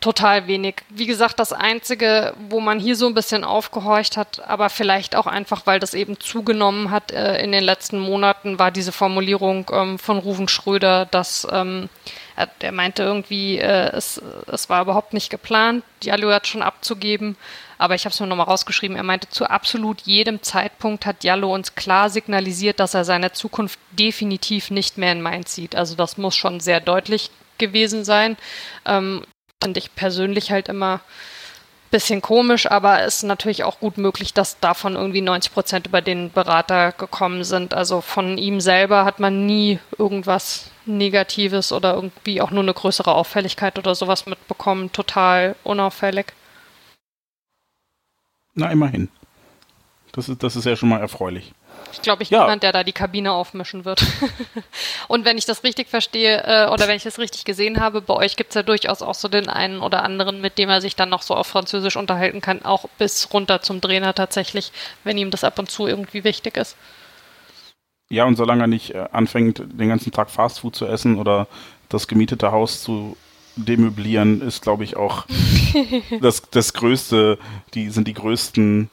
total 0.00 0.46
wenig. 0.46 0.76
Wie 0.90 1.06
gesagt, 1.06 1.40
das 1.40 1.52
Einzige, 1.52 2.34
wo 2.48 2.60
man 2.60 2.78
hier 2.78 2.96
so 2.96 3.06
ein 3.06 3.14
bisschen 3.14 3.44
aufgehorcht 3.44 4.16
hat, 4.16 4.46
aber 4.46 4.70
vielleicht 4.70 5.16
auch 5.16 5.26
einfach, 5.26 5.66
weil 5.66 5.80
das 5.80 5.94
eben 5.94 6.20
zugenommen 6.20 6.90
hat 6.90 7.10
äh, 7.10 7.42
in 7.42 7.52
den 7.52 7.64
letzten 7.64 7.98
Monaten, 7.98 8.58
war 8.58 8.70
diese 8.70 8.92
Formulierung 8.92 9.66
ähm, 9.72 9.98
von 9.98 10.18
Ruven 10.18 10.48
Schröder, 10.48 11.06
dass 11.06 11.46
ähm, 11.50 11.88
er, 12.36 12.48
er 12.60 12.72
meinte 12.72 13.02
irgendwie, 13.02 13.58
äh, 13.58 13.90
es, 13.92 14.22
es 14.46 14.68
war 14.68 14.82
überhaupt 14.82 15.14
nicht 15.14 15.30
geplant, 15.30 15.84
Diallo 16.02 16.30
hat 16.30 16.46
schon 16.46 16.62
abzugeben. 16.62 17.36
Aber 17.78 17.94
ich 17.94 18.04
habe 18.04 18.12
es 18.12 18.20
mir 18.20 18.26
nochmal 18.26 18.46
rausgeschrieben. 18.46 18.96
Er 18.96 19.02
meinte, 19.02 19.28
zu 19.28 19.48
absolut 19.48 20.02
jedem 20.02 20.42
Zeitpunkt 20.42 21.06
hat 21.06 21.22
Diallo 21.22 21.54
uns 21.54 21.74
klar 21.74 22.10
signalisiert, 22.10 22.80
dass 22.80 22.94
er 22.94 23.04
seine 23.04 23.32
Zukunft 23.32 23.78
definitiv 23.92 24.70
nicht 24.70 24.98
mehr 24.98 25.12
in 25.12 25.22
Mainz 25.22 25.54
sieht. 25.54 25.76
Also 25.76 25.94
das 25.94 26.18
muss 26.18 26.36
schon 26.36 26.60
sehr 26.60 26.80
deutlich 26.80 27.30
gewesen 27.56 28.04
sein. 28.04 28.36
Ähm, 28.84 29.24
Finde 29.62 29.78
ich 29.80 29.94
persönlich 29.94 30.50
halt 30.52 30.68
immer 30.68 31.00
bisschen 31.90 32.20
komisch, 32.20 32.70
aber 32.70 33.02
es 33.02 33.16
ist 33.16 33.22
natürlich 33.22 33.64
auch 33.64 33.80
gut 33.80 33.98
möglich, 33.98 34.34
dass 34.34 34.60
davon 34.60 34.94
irgendwie 34.94 35.20
90 35.20 35.52
Prozent 35.52 35.86
über 35.86 36.02
den 36.02 36.30
Berater 36.30 36.92
gekommen 36.92 37.44
sind. 37.44 37.74
Also 37.74 38.00
von 38.00 38.38
ihm 38.38 38.60
selber 38.60 39.04
hat 39.04 39.20
man 39.20 39.46
nie 39.46 39.78
irgendwas 39.96 40.70
Negatives 40.84 41.72
oder 41.72 41.94
irgendwie 41.94 42.40
auch 42.40 42.50
nur 42.50 42.62
eine 42.62 42.74
größere 42.74 43.14
Auffälligkeit 43.14 43.78
oder 43.78 43.94
sowas 43.94 44.26
mitbekommen. 44.26 44.92
Total 44.92 45.54
unauffällig. 45.64 46.26
Na, 48.58 48.70
immerhin. 48.72 49.08
Das 50.10 50.28
ist, 50.28 50.42
das 50.42 50.56
ist 50.56 50.64
ja 50.64 50.74
schon 50.74 50.88
mal 50.88 51.00
erfreulich. 51.00 51.52
Ich 51.92 52.02
glaube, 52.02 52.24
ich 52.24 52.30
ja. 52.30 52.40
niemand, 52.40 52.64
der 52.64 52.72
da 52.72 52.82
die 52.82 52.92
Kabine 52.92 53.32
aufmischen 53.32 53.84
wird. 53.84 54.04
und 55.08 55.24
wenn 55.24 55.38
ich 55.38 55.44
das 55.44 55.62
richtig 55.62 55.88
verstehe 55.88 56.42
äh, 56.44 56.68
oder 56.68 56.88
wenn 56.88 56.96
ich 56.96 57.04
das 57.04 57.20
richtig 57.20 57.44
gesehen 57.44 57.78
habe, 57.78 58.00
bei 58.00 58.14
euch 58.14 58.36
gibt 58.36 58.50
es 58.50 58.56
ja 58.56 58.64
durchaus 58.64 59.00
auch 59.00 59.14
so 59.14 59.28
den 59.28 59.48
einen 59.48 59.78
oder 59.78 60.02
anderen, 60.02 60.40
mit 60.40 60.58
dem 60.58 60.68
er 60.70 60.80
sich 60.80 60.96
dann 60.96 61.08
noch 61.08 61.22
so 61.22 61.36
auf 61.36 61.46
Französisch 61.46 61.96
unterhalten 61.96 62.40
kann, 62.40 62.64
auch 62.64 62.88
bis 62.98 63.32
runter 63.32 63.62
zum 63.62 63.80
Trainer 63.80 64.12
tatsächlich, 64.12 64.72
wenn 65.04 65.16
ihm 65.18 65.30
das 65.30 65.44
ab 65.44 65.56
und 65.60 65.70
zu 65.70 65.86
irgendwie 65.86 66.24
wichtig 66.24 66.56
ist. 66.56 66.76
Ja, 68.10 68.24
und 68.24 68.34
solange 68.34 68.64
er 68.64 68.68
nicht 68.68 68.92
äh, 68.92 69.06
anfängt, 69.12 69.58
den 69.58 69.88
ganzen 69.88 70.10
Tag 70.10 70.30
Fastfood 70.30 70.74
zu 70.74 70.86
essen 70.86 71.16
oder 71.16 71.46
das 71.88 72.08
gemietete 72.08 72.50
Haus 72.50 72.82
zu 72.82 73.16
demöblieren, 73.66 74.40
ist, 74.40 74.62
glaube 74.62 74.84
ich, 74.84 74.96
auch 74.96 75.26
das, 76.20 76.42
das 76.50 76.72
Größte, 76.72 77.38
die 77.74 77.90
sind 77.90 78.08
die 78.08 78.14
größten, 78.14 78.88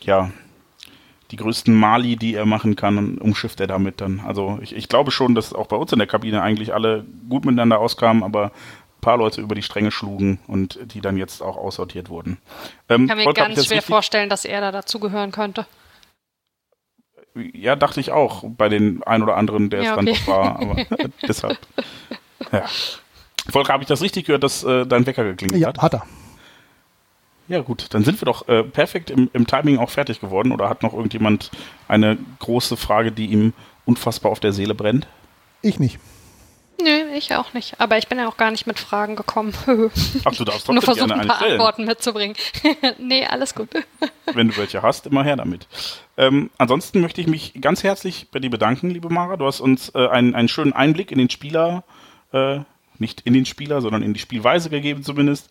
ja, 0.00 0.30
die 1.30 1.36
größten 1.36 1.74
Mali, 1.74 2.16
die 2.16 2.34
er 2.34 2.44
machen 2.44 2.76
kann, 2.76 3.18
umschifft 3.18 3.60
er 3.60 3.66
damit 3.66 4.00
dann. 4.00 4.20
Also 4.20 4.58
ich, 4.60 4.76
ich 4.76 4.88
glaube 4.88 5.10
schon, 5.10 5.34
dass 5.34 5.54
auch 5.54 5.66
bei 5.66 5.76
uns 5.76 5.92
in 5.92 5.98
der 5.98 6.06
Kabine 6.06 6.42
eigentlich 6.42 6.74
alle 6.74 7.04
gut 7.28 7.44
miteinander 7.44 7.78
auskamen, 7.78 8.22
aber 8.22 8.46
ein 8.46 9.00
paar 9.00 9.16
Leute 9.16 9.40
über 9.40 9.54
die 9.54 9.62
Stränge 9.62 9.90
schlugen 9.90 10.40
und 10.46 10.78
die 10.92 11.00
dann 11.00 11.16
jetzt 11.16 11.42
auch 11.42 11.56
aussortiert 11.56 12.10
wurden. 12.10 12.38
Ähm, 12.88 13.04
ich 13.04 13.08
kann 13.08 13.18
mir 13.18 13.32
ganz 13.32 13.66
schwer 13.66 13.82
vorstellen, 13.82 14.28
dass 14.28 14.44
er 14.44 14.60
da 14.60 14.72
dazugehören 14.72 15.32
könnte. 15.32 15.66
Ja, 17.34 17.76
dachte 17.76 17.98
ich 18.00 18.12
auch, 18.12 18.44
bei 18.46 18.68
den 18.68 19.02
ein 19.04 19.22
oder 19.22 19.36
anderen, 19.36 19.70
der 19.70 19.82
ja, 19.82 19.90
es 19.90 19.96
dann 19.96 20.08
okay. 20.08 20.18
doch 20.26 20.32
war, 20.32 20.60
aber 20.60 20.86
deshalb. 21.26 21.58
Ja. 22.50 22.64
Volker, 23.48 23.72
habe 23.72 23.82
ich 23.82 23.88
das 23.88 24.02
richtig 24.02 24.26
gehört, 24.26 24.42
dass 24.42 24.62
äh, 24.64 24.86
dein 24.86 25.06
Wecker 25.06 25.24
geklingelt 25.24 25.60
ja, 25.60 25.68
hat? 25.68 25.76
Ja, 25.78 25.82
hat 25.82 25.94
er. 25.94 26.06
Ja, 27.48 27.60
gut, 27.60 27.86
dann 27.90 28.04
sind 28.04 28.20
wir 28.20 28.26
doch 28.26 28.48
äh, 28.48 28.62
perfekt 28.62 29.10
im, 29.10 29.28
im, 29.32 29.46
Timing 29.46 29.78
auch 29.78 29.90
fertig 29.90 30.20
geworden. 30.20 30.52
Oder 30.52 30.68
hat 30.68 30.82
noch 30.82 30.94
irgendjemand 30.94 31.50
eine 31.88 32.16
große 32.38 32.76
Frage, 32.76 33.12
die 33.12 33.26
ihm 33.26 33.52
unfassbar 33.84 34.30
auf 34.30 34.40
der 34.40 34.52
Seele 34.52 34.74
brennt? 34.74 35.06
Ich 35.60 35.78
nicht. 35.78 35.98
Nö, 36.82 37.14
ich 37.16 37.34
auch 37.34 37.52
nicht. 37.52 37.78
Aber 37.78 37.98
ich 37.98 38.08
bin 38.08 38.18
ja 38.18 38.28
auch 38.28 38.36
gar 38.36 38.50
nicht 38.50 38.66
mit 38.66 38.78
Fragen 38.78 39.16
gekommen. 39.16 39.52
Ach, 40.24 40.34
du 40.34 40.44
darfst 40.44 40.66
trotzdem 40.66 40.74
Nur 40.74 40.82
versuchen, 40.82 41.08
gerne 41.08 41.22
ein 41.22 41.28
paar 41.28 41.36
stellen. 41.36 41.52
Antworten 41.52 41.84
mitzubringen. 41.84 42.36
nee, 42.98 43.24
alles 43.26 43.54
gut. 43.54 43.68
Wenn 44.32 44.48
du 44.48 44.56
welche 44.56 44.82
hast, 44.82 45.06
immer 45.06 45.22
her 45.22 45.36
damit. 45.36 45.66
Ähm, 46.16 46.50
ansonsten 46.58 47.00
möchte 47.00 47.20
ich 47.20 47.26
mich 47.26 47.54
ganz 47.60 47.84
herzlich 47.84 48.28
bei 48.30 48.38
dir 48.38 48.50
bedanken, 48.50 48.90
liebe 48.90 49.10
Mara. 49.10 49.36
Du 49.36 49.46
hast 49.46 49.60
uns 49.60 49.94
äh, 49.94 50.08
einen, 50.08 50.34
einen 50.34 50.48
schönen 50.48 50.72
Einblick 50.72 51.12
in 51.12 51.18
den 51.18 51.30
Spieler 51.30 51.84
äh, 52.32 52.60
nicht 53.02 53.20
in 53.22 53.34
den 53.34 53.44
Spieler, 53.44 53.82
sondern 53.82 54.02
in 54.02 54.14
die 54.14 54.20
Spielweise 54.20 54.70
gegeben 54.70 55.02
zumindest. 55.02 55.50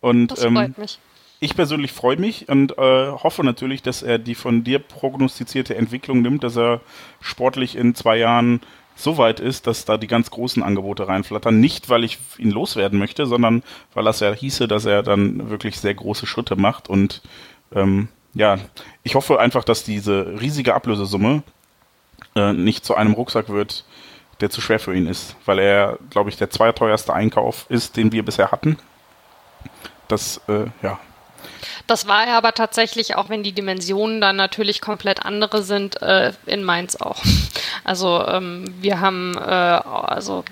Und, 0.00 0.28
das 0.28 0.40
freut 0.40 0.54
ähm, 0.54 0.74
mich. 0.78 0.98
Ich 1.40 1.54
persönlich 1.56 1.92
freue 1.92 2.16
mich 2.16 2.48
und 2.48 2.78
äh, 2.78 3.10
hoffe 3.10 3.44
natürlich, 3.44 3.82
dass 3.82 4.02
er 4.02 4.18
die 4.18 4.34
von 4.34 4.64
dir 4.64 4.78
prognostizierte 4.78 5.74
Entwicklung 5.74 6.22
nimmt, 6.22 6.42
dass 6.42 6.56
er 6.56 6.80
sportlich 7.20 7.76
in 7.76 7.94
zwei 7.94 8.16
Jahren 8.16 8.60
so 8.96 9.18
weit 9.18 9.40
ist, 9.40 9.66
dass 9.66 9.84
da 9.84 9.96
die 9.96 10.06
ganz 10.06 10.30
großen 10.30 10.62
Angebote 10.62 11.08
reinflattern. 11.08 11.60
Nicht, 11.60 11.90
weil 11.90 12.04
ich 12.04 12.18
ihn 12.38 12.50
loswerden 12.50 12.98
möchte, 12.98 13.26
sondern 13.26 13.62
weil 13.92 14.04
das 14.04 14.20
ja 14.20 14.32
hieße, 14.32 14.68
dass 14.68 14.86
er 14.86 15.02
dann 15.02 15.50
wirklich 15.50 15.78
sehr 15.78 15.94
große 15.94 16.26
Schritte 16.26 16.56
macht. 16.56 16.88
Und 16.88 17.20
ähm, 17.74 18.08
ja, 18.34 18.58
ich 19.02 19.14
hoffe 19.14 19.40
einfach, 19.40 19.64
dass 19.64 19.84
diese 19.84 20.40
riesige 20.40 20.74
Ablösesumme 20.74 21.42
äh, 22.36 22.52
nicht 22.52 22.84
zu 22.84 22.94
einem 22.94 23.14
Rucksack 23.14 23.48
wird, 23.48 23.84
der 24.40 24.50
zu 24.50 24.60
schwer 24.60 24.78
für 24.78 24.94
ihn 24.94 25.06
ist, 25.06 25.36
weil 25.44 25.58
er, 25.58 25.98
glaube 26.10 26.30
ich, 26.30 26.36
der 26.36 26.50
zweiteuerste 26.50 27.12
Einkauf 27.12 27.66
ist, 27.68 27.96
den 27.96 28.12
wir 28.12 28.24
bisher 28.24 28.50
hatten. 28.50 28.78
Das, 30.08 30.40
äh, 30.48 30.66
ja. 30.82 30.98
Das 31.86 32.06
war 32.06 32.26
er 32.26 32.36
aber 32.36 32.52
tatsächlich, 32.52 33.16
auch 33.16 33.28
wenn 33.28 33.42
die 33.42 33.52
Dimensionen 33.52 34.20
dann 34.20 34.36
natürlich 34.36 34.80
komplett 34.80 35.24
andere 35.24 35.62
sind, 35.62 36.00
äh, 36.02 36.32
in 36.46 36.64
Mainz 36.64 36.96
auch. 36.96 37.22
Also 37.82 38.26
ähm, 38.26 38.74
wir 38.80 39.00
haben 39.00 39.36
äh, 39.36 39.40
also 39.40 40.42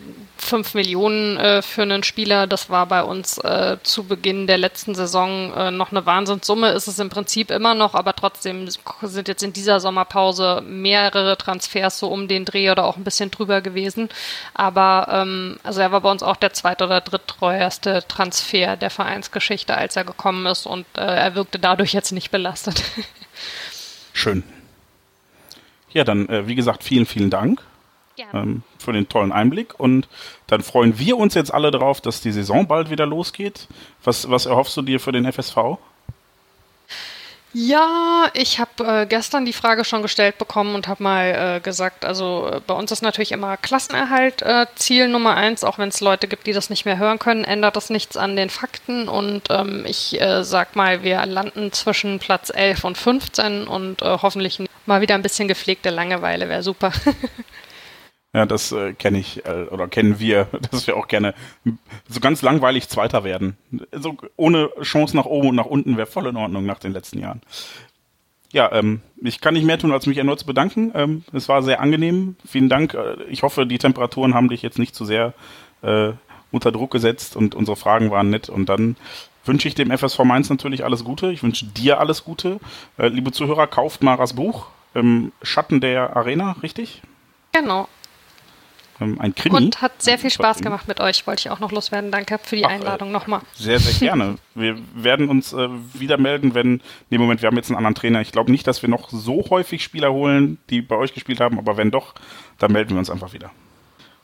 5 0.43 0.75
Millionen 0.75 1.37
äh, 1.37 1.63
für 1.63 1.83
einen 1.83 2.03
Spieler. 2.03 2.47
Das 2.47 2.69
war 2.69 2.87
bei 2.87 3.03
uns 3.03 3.39
äh, 3.39 3.77
zu 3.83 4.05
Beginn 4.05 4.47
der 4.47 4.59
letzten 4.59 4.95
Saison 4.95 5.53
äh, 5.55 5.71
noch 5.71 5.93
eine 5.93 6.05
Wahnsinnssumme. 6.05 6.71
Ist 6.73 6.89
es 6.89 6.99
im 6.99 7.09
Prinzip 7.09 7.51
immer 7.51 7.75
noch, 7.75 7.95
aber 7.95 8.15
trotzdem 8.15 8.69
sind 9.03 9.29
jetzt 9.29 9.43
in 9.43 9.53
dieser 9.53 9.81
Sommerpause 9.81 10.63
mehrere 10.67 11.39
Transfers 11.39 11.99
so 11.99 12.09
um 12.09 12.29
den 12.29 12.45
Dreh 12.45 12.71
oder 12.71 12.85
auch 12.85 12.97
ein 12.97 13.05
bisschen 13.05 13.31
drüber 13.31 13.61
gewesen. 13.61 14.09
Aber 14.55 15.09
ähm, 15.11 15.59
also 15.63 15.81
er 15.81 15.93
war 15.93 16.01
bei 16.01 16.11
uns 16.11 16.23
auch 16.23 16.37
der 16.37 16.53
zweit- 16.53 16.83
oder 16.83 17.01
drittteuerste 17.01 18.05
Transfer 18.09 18.77
der 18.77 18.91
Vereinsgeschichte, 18.91 19.77
als 19.77 19.97
er 19.97 20.05
gekommen 20.05 20.47
ist 20.47 20.67
und 20.67 20.87
äh, 20.97 21.01
er 21.01 21.35
wirkte 21.35 21.59
dadurch 21.59 21.93
jetzt 21.93 22.13
nicht 22.13 22.31
belastet. 22.31 22.83
Schön. 24.13 24.43
Ja, 25.93 26.05
dann, 26.05 26.29
äh, 26.29 26.47
wie 26.49 26.55
gesagt, 26.55 26.83
vielen, 26.83 27.07
vielen 27.07 27.31
Dank 27.31 27.63
ähm, 28.33 28.63
für 28.79 28.93
den 28.93 29.09
tollen 29.09 29.33
Einblick. 29.33 29.79
Und 29.79 30.09
dann 30.47 30.63
freuen 30.63 30.99
wir 30.99 31.17
uns 31.17 31.35
jetzt 31.35 31.53
alle 31.53 31.71
darauf, 31.71 32.01
dass 32.01 32.21
die 32.21 32.33
Saison 32.33 32.67
bald 32.67 32.91
wieder 32.91 33.07
losgeht. 33.07 33.69
Was, 34.05 34.31
was 34.31 34.47
erhoffst 34.47 34.77
du 34.77 34.83
dir 34.83 35.01
für 35.01 35.13
den 35.13 35.31
FSV? 35.31 35.79
Ja, 37.55 38.31
ich 38.33 38.59
habe 38.59 39.03
äh, 39.03 39.07
gestern 39.07 39.45
die 39.45 39.53
Frage 39.53 39.85
schon 39.85 40.01
gestellt 40.01 40.39
bekommen 40.39 40.75
und 40.75 40.89
habe 40.89 41.03
mal 41.03 41.57
äh, 41.57 41.61
gesagt, 41.61 42.07
also 42.07 42.49
äh, 42.51 42.61
bei 42.67 42.73
uns 42.73 42.91
ist 42.93 43.03
natürlich 43.03 43.31
immer 43.31 43.59
Klassenerhalt 43.59 44.41
äh, 44.41 44.65
Ziel 44.75 45.09
Nummer 45.09 45.37
eins, 45.37 45.63
auch 45.63 45.77
wenn 45.77 45.91
es 45.91 46.01
Leute 46.01 46.29
gibt, 46.29 46.47
die 46.47 46.55
das 46.55 46.71
nicht 46.71 46.87
mehr 46.87 46.97
hören 46.97 47.19
können, 47.19 47.45
ändert 47.45 47.77
das 47.77 47.91
nichts 47.91 48.17
an 48.17 48.37
den 48.37 48.49
Fakten 48.49 49.07
und 49.07 49.43
ähm, 49.51 49.85
ich 49.87 50.19
äh, 50.19 50.45
sag 50.45 50.77
mal, 50.77 51.03
wir 51.03 51.27
landen 51.27 51.73
zwischen 51.73 52.21
Platz 52.21 52.51
11 52.55 52.85
und 52.85 52.97
15 52.97 53.67
und 53.67 54.01
hoffentlich 54.01 54.59
mal 54.87 55.03
wieder 55.03 55.15
ein 55.15 55.23
bisschen 55.23 55.47
gepflegte 55.47 55.91
Langeweile 55.91 56.49
wäre 56.49 56.63
super. 56.63 56.91
Ja, 58.35 58.47
das 58.47 58.73
äh, 58.73 58.95
kenne 58.95 59.19
ich 59.19 59.45
äh, 59.45 59.65
oder 59.71 59.89
kennen 59.89 60.19
wir, 60.19 60.47
dass 60.71 60.87
wir 60.87 60.97
auch 60.97 61.09
gerne 61.09 61.35
so 62.09 62.21
ganz 62.21 62.41
langweilig 62.43 62.89
Zweiter 62.89 63.25
werden. 63.25 63.57
So 63.93 64.17
ohne 64.37 64.71
Chance 64.81 65.17
nach 65.17 65.27
oben 65.27 65.49
und 65.49 65.57
nach 65.57 65.67
unten 65.67 65.97
wäre 65.97 66.07
voll 66.07 66.27
in 66.27 66.37
Ordnung 66.37 66.65
nach 66.65 66.79
den 66.79 66.93
letzten 66.93 67.19
Jahren. 67.19 67.43
Ja, 68.53 68.71
ähm, 68.73 69.01
ich 69.23 69.41
kann 69.41 69.55
nicht 69.55 69.65
mehr 69.65 69.79
tun, 69.79 69.93
als 69.93 70.07
mich 70.07 70.19
erneut 70.19 70.41
zu 70.41 70.47
bedanken. 70.47 70.93
Ähm, 70.95 71.25
es 71.33 71.49
war 71.49 71.63
sehr 71.63 71.81
angenehm. 71.81 72.37
Vielen 72.47 72.69
Dank. 72.69 72.95
Äh, 72.95 73.23
ich 73.25 73.43
hoffe, 73.43 73.67
die 73.67 73.79
Temperaturen 73.79 74.35
haben 74.35 74.49
dich 74.49 74.63
jetzt 74.63 74.79
nicht 74.79 74.95
zu 74.95 75.05
sehr 75.05 75.35
äh, 75.83 76.13
unter 76.51 76.71
Druck 76.71 76.91
gesetzt 76.91 77.35
und 77.35 77.55
unsere 77.55 77.77
Fragen 77.77 78.11
waren 78.11 78.29
nett. 78.31 78.51
Und 78.51 78.69
dann 78.69 78.97
wünsche 79.45 79.69
ich 79.69 79.75
dem 79.75 79.91
FSV 79.91 80.25
Mainz 80.25 80.51
natürlich 80.51 80.85
alles 80.85 81.03
Gute. 81.03 81.33
Ich 81.33 81.43
wünsche 81.43 81.67
dir 81.67 81.99
alles 81.99 82.25
Gute. 82.25 82.61
Äh, 82.99 83.09
liebe 83.09 83.33
Zuhörer, 83.33 83.67
kauft 83.67 84.03
Maras 84.03 84.35
Buch. 84.35 84.67
Ähm, 84.95 85.33
Schatten 85.43 85.81
der 85.81 86.15
Arena, 86.15 86.57
richtig? 86.63 87.01
Genau. 87.53 87.89
Ähm, 89.03 89.21
ein 89.21 89.35
Krimi. 89.35 89.57
Und 89.57 89.83
hat 89.83 90.03
sehr 90.03 90.19
viel 90.19 90.31
Spaß 90.31 90.61
gemacht 90.61 90.89
mit 90.89 91.01
euch, 91.01 91.27
wollte 91.27 91.41
ich 91.41 91.51
auch 91.51 91.61
noch 91.61 91.73
loswerden. 91.73 92.11
Danke 92.11 92.39
für 92.43 92.57
die 92.57 92.65
Ach, 92.65 92.71
Einladung 92.71 93.09
äh, 93.09 93.13
nochmal. 93.13 93.41
Sehr, 93.55 93.79
sehr 93.79 93.95
gerne. 93.95 94.37
wir 94.55 94.79
werden 94.95 95.29
uns 95.29 95.53
äh, 95.53 95.69
wieder 95.95 96.19
melden, 96.19 96.55
wenn, 96.55 96.81
nee, 97.11 97.19
Moment, 97.19 97.43
wir 97.43 97.49
haben 97.49 97.57
jetzt 97.57 97.71
einen 97.71 97.77
anderen 97.77 97.95
Trainer. 97.95 98.21
Ich 98.21 98.33
glaube 98.33 98.51
nicht, 98.51 98.67
dass 98.67 98.83
wir 98.83 98.89
noch 98.89 99.11
so 99.11 99.45
häufig 99.51 99.83
Spieler 99.83 100.13
holen, 100.13 100.59
die 100.71 100.83
bei 100.83 100.97
euch 100.97 101.15
gespielt 101.15 101.41
haben, 101.41 101.59
aber 101.59 101.77
wenn 101.77 101.91
doch, 101.91 102.15
dann 102.59 102.73
melden 102.73 102.91
wir 102.91 102.99
uns 102.99 103.11
einfach 103.11 103.33
wieder. 103.33 103.51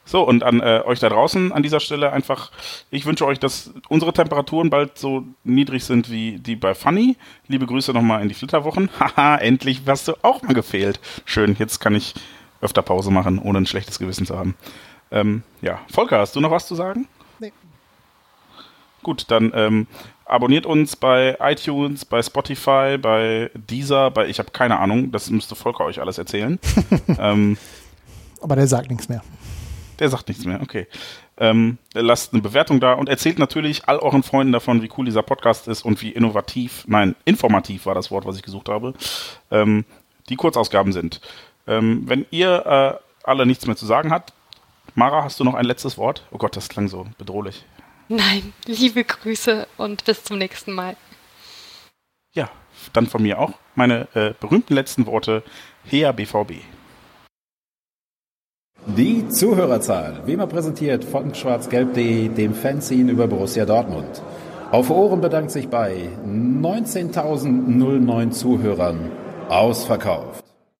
So, 0.08 0.22
und 0.22 0.42
an 0.42 0.60
äh, 0.60 0.80
euch 0.86 1.00
da 1.00 1.10
draußen 1.10 1.52
an 1.52 1.62
dieser 1.62 1.80
Stelle 1.80 2.14
einfach, 2.14 2.50
ich 2.90 3.04
wünsche 3.04 3.26
euch, 3.26 3.38
dass 3.38 3.74
unsere 3.88 4.14
Temperaturen 4.14 4.70
bald 4.70 4.96
so 4.96 5.24
niedrig 5.44 5.84
sind 5.84 6.10
wie 6.10 6.38
die 6.38 6.56
bei 6.56 6.74
Funny. 6.74 7.16
Liebe 7.46 7.66
Grüße 7.66 7.92
nochmal 7.92 8.22
in 8.22 8.28
die 8.28 8.34
Flitterwochen. 8.34 8.88
Haha, 8.98 9.36
endlich 9.36 9.82
hast 9.86 10.08
du 10.08 10.14
auch 10.22 10.40
mal 10.40 10.54
gefehlt. 10.54 10.98
Schön, 11.26 11.56
jetzt 11.58 11.80
kann 11.80 11.94
ich 11.94 12.14
öfter 12.60 12.82
Pause 12.82 13.10
machen, 13.10 13.38
ohne 13.38 13.58
ein 13.58 13.66
schlechtes 13.66 13.98
Gewissen 13.98 14.26
zu 14.26 14.36
haben. 14.36 14.56
Ähm, 15.10 15.42
ja, 15.62 15.80
Volker, 15.90 16.18
hast 16.18 16.36
du 16.36 16.40
noch 16.40 16.50
was 16.50 16.66
zu 16.66 16.74
sagen? 16.74 17.08
Nee. 17.38 17.52
Gut, 19.02 19.26
dann 19.28 19.52
ähm, 19.54 19.86
abonniert 20.24 20.66
uns 20.66 20.96
bei 20.96 21.36
iTunes, 21.40 22.04
bei 22.04 22.22
Spotify, 22.22 22.98
bei 23.00 23.50
Deezer, 23.54 24.10
bei 24.10 24.28
ich 24.28 24.38
habe 24.38 24.50
keine 24.50 24.78
Ahnung, 24.78 25.10
das 25.10 25.30
müsste 25.30 25.54
Volker 25.54 25.84
euch 25.84 26.00
alles 26.00 26.18
erzählen. 26.18 26.58
ähm, 27.18 27.56
Aber 28.40 28.56
der 28.56 28.66
sagt 28.66 28.90
nichts 28.90 29.08
mehr. 29.08 29.22
Der 29.98 30.08
sagt 30.08 30.28
nichts 30.28 30.44
mehr, 30.44 30.60
okay. 30.60 30.86
Ähm, 31.38 31.78
lasst 31.94 32.32
eine 32.32 32.42
Bewertung 32.42 32.80
da 32.80 32.92
und 32.92 33.08
erzählt 33.08 33.38
natürlich 33.38 33.88
all 33.88 33.98
euren 33.98 34.22
Freunden 34.22 34.52
davon, 34.52 34.82
wie 34.82 34.90
cool 34.96 35.06
dieser 35.06 35.22
Podcast 35.22 35.68
ist 35.68 35.84
und 35.84 36.02
wie 36.02 36.10
innovativ, 36.10 36.84
nein, 36.86 37.16
informativ 37.24 37.86
war 37.86 37.94
das 37.94 38.10
Wort, 38.10 38.26
was 38.26 38.36
ich 38.36 38.42
gesucht 38.42 38.68
habe, 38.68 38.94
ähm, 39.50 39.84
die 40.28 40.36
Kurzausgaben 40.36 40.92
sind. 40.92 41.20
Ähm, 41.68 42.02
wenn 42.06 42.26
ihr 42.30 42.66
äh, 42.66 42.94
alle 43.22 43.46
nichts 43.46 43.66
mehr 43.66 43.76
zu 43.76 43.86
sagen 43.86 44.10
habt, 44.10 44.32
Mara, 44.94 45.22
hast 45.22 45.38
du 45.38 45.44
noch 45.44 45.54
ein 45.54 45.66
letztes 45.66 45.98
Wort? 45.98 46.24
Oh 46.32 46.38
Gott, 46.38 46.56
das 46.56 46.68
klang 46.68 46.88
so 46.88 47.06
bedrohlich. 47.18 47.64
Nein, 48.08 48.52
liebe 48.64 49.04
Grüße 49.04 49.68
und 49.76 50.04
bis 50.06 50.24
zum 50.24 50.38
nächsten 50.38 50.72
Mal. 50.72 50.96
Ja, 52.32 52.48
dann 52.94 53.06
von 53.06 53.22
mir 53.22 53.38
auch 53.38 53.52
meine 53.74 54.08
äh, 54.14 54.32
berühmten 54.40 54.72
letzten 54.74 55.04
Worte. 55.06 55.42
Her 55.84 56.14
BVB. 56.14 56.52
Die 58.86 59.28
Zuhörerzahl, 59.28 60.22
wie 60.24 60.32
immer 60.32 60.46
präsentiert 60.46 61.04
von 61.04 61.34
schwarzgelb.de, 61.34 62.30
dem 62.30 62.54
Fanzine 62.54 63.12
über 63.12 63.26
Borussia 63.26 63.66
Dortmund. 63.66 64.22
Auf 64.72 64.88
Ohren 64.88 65.20
bedankt 65.20 65.50
sich 65.50 65.68
bei 65.68 66.08
19.009 66.26 68.30
Zuhörern 68.30 69.10
ausverkauft. 69.48 70.47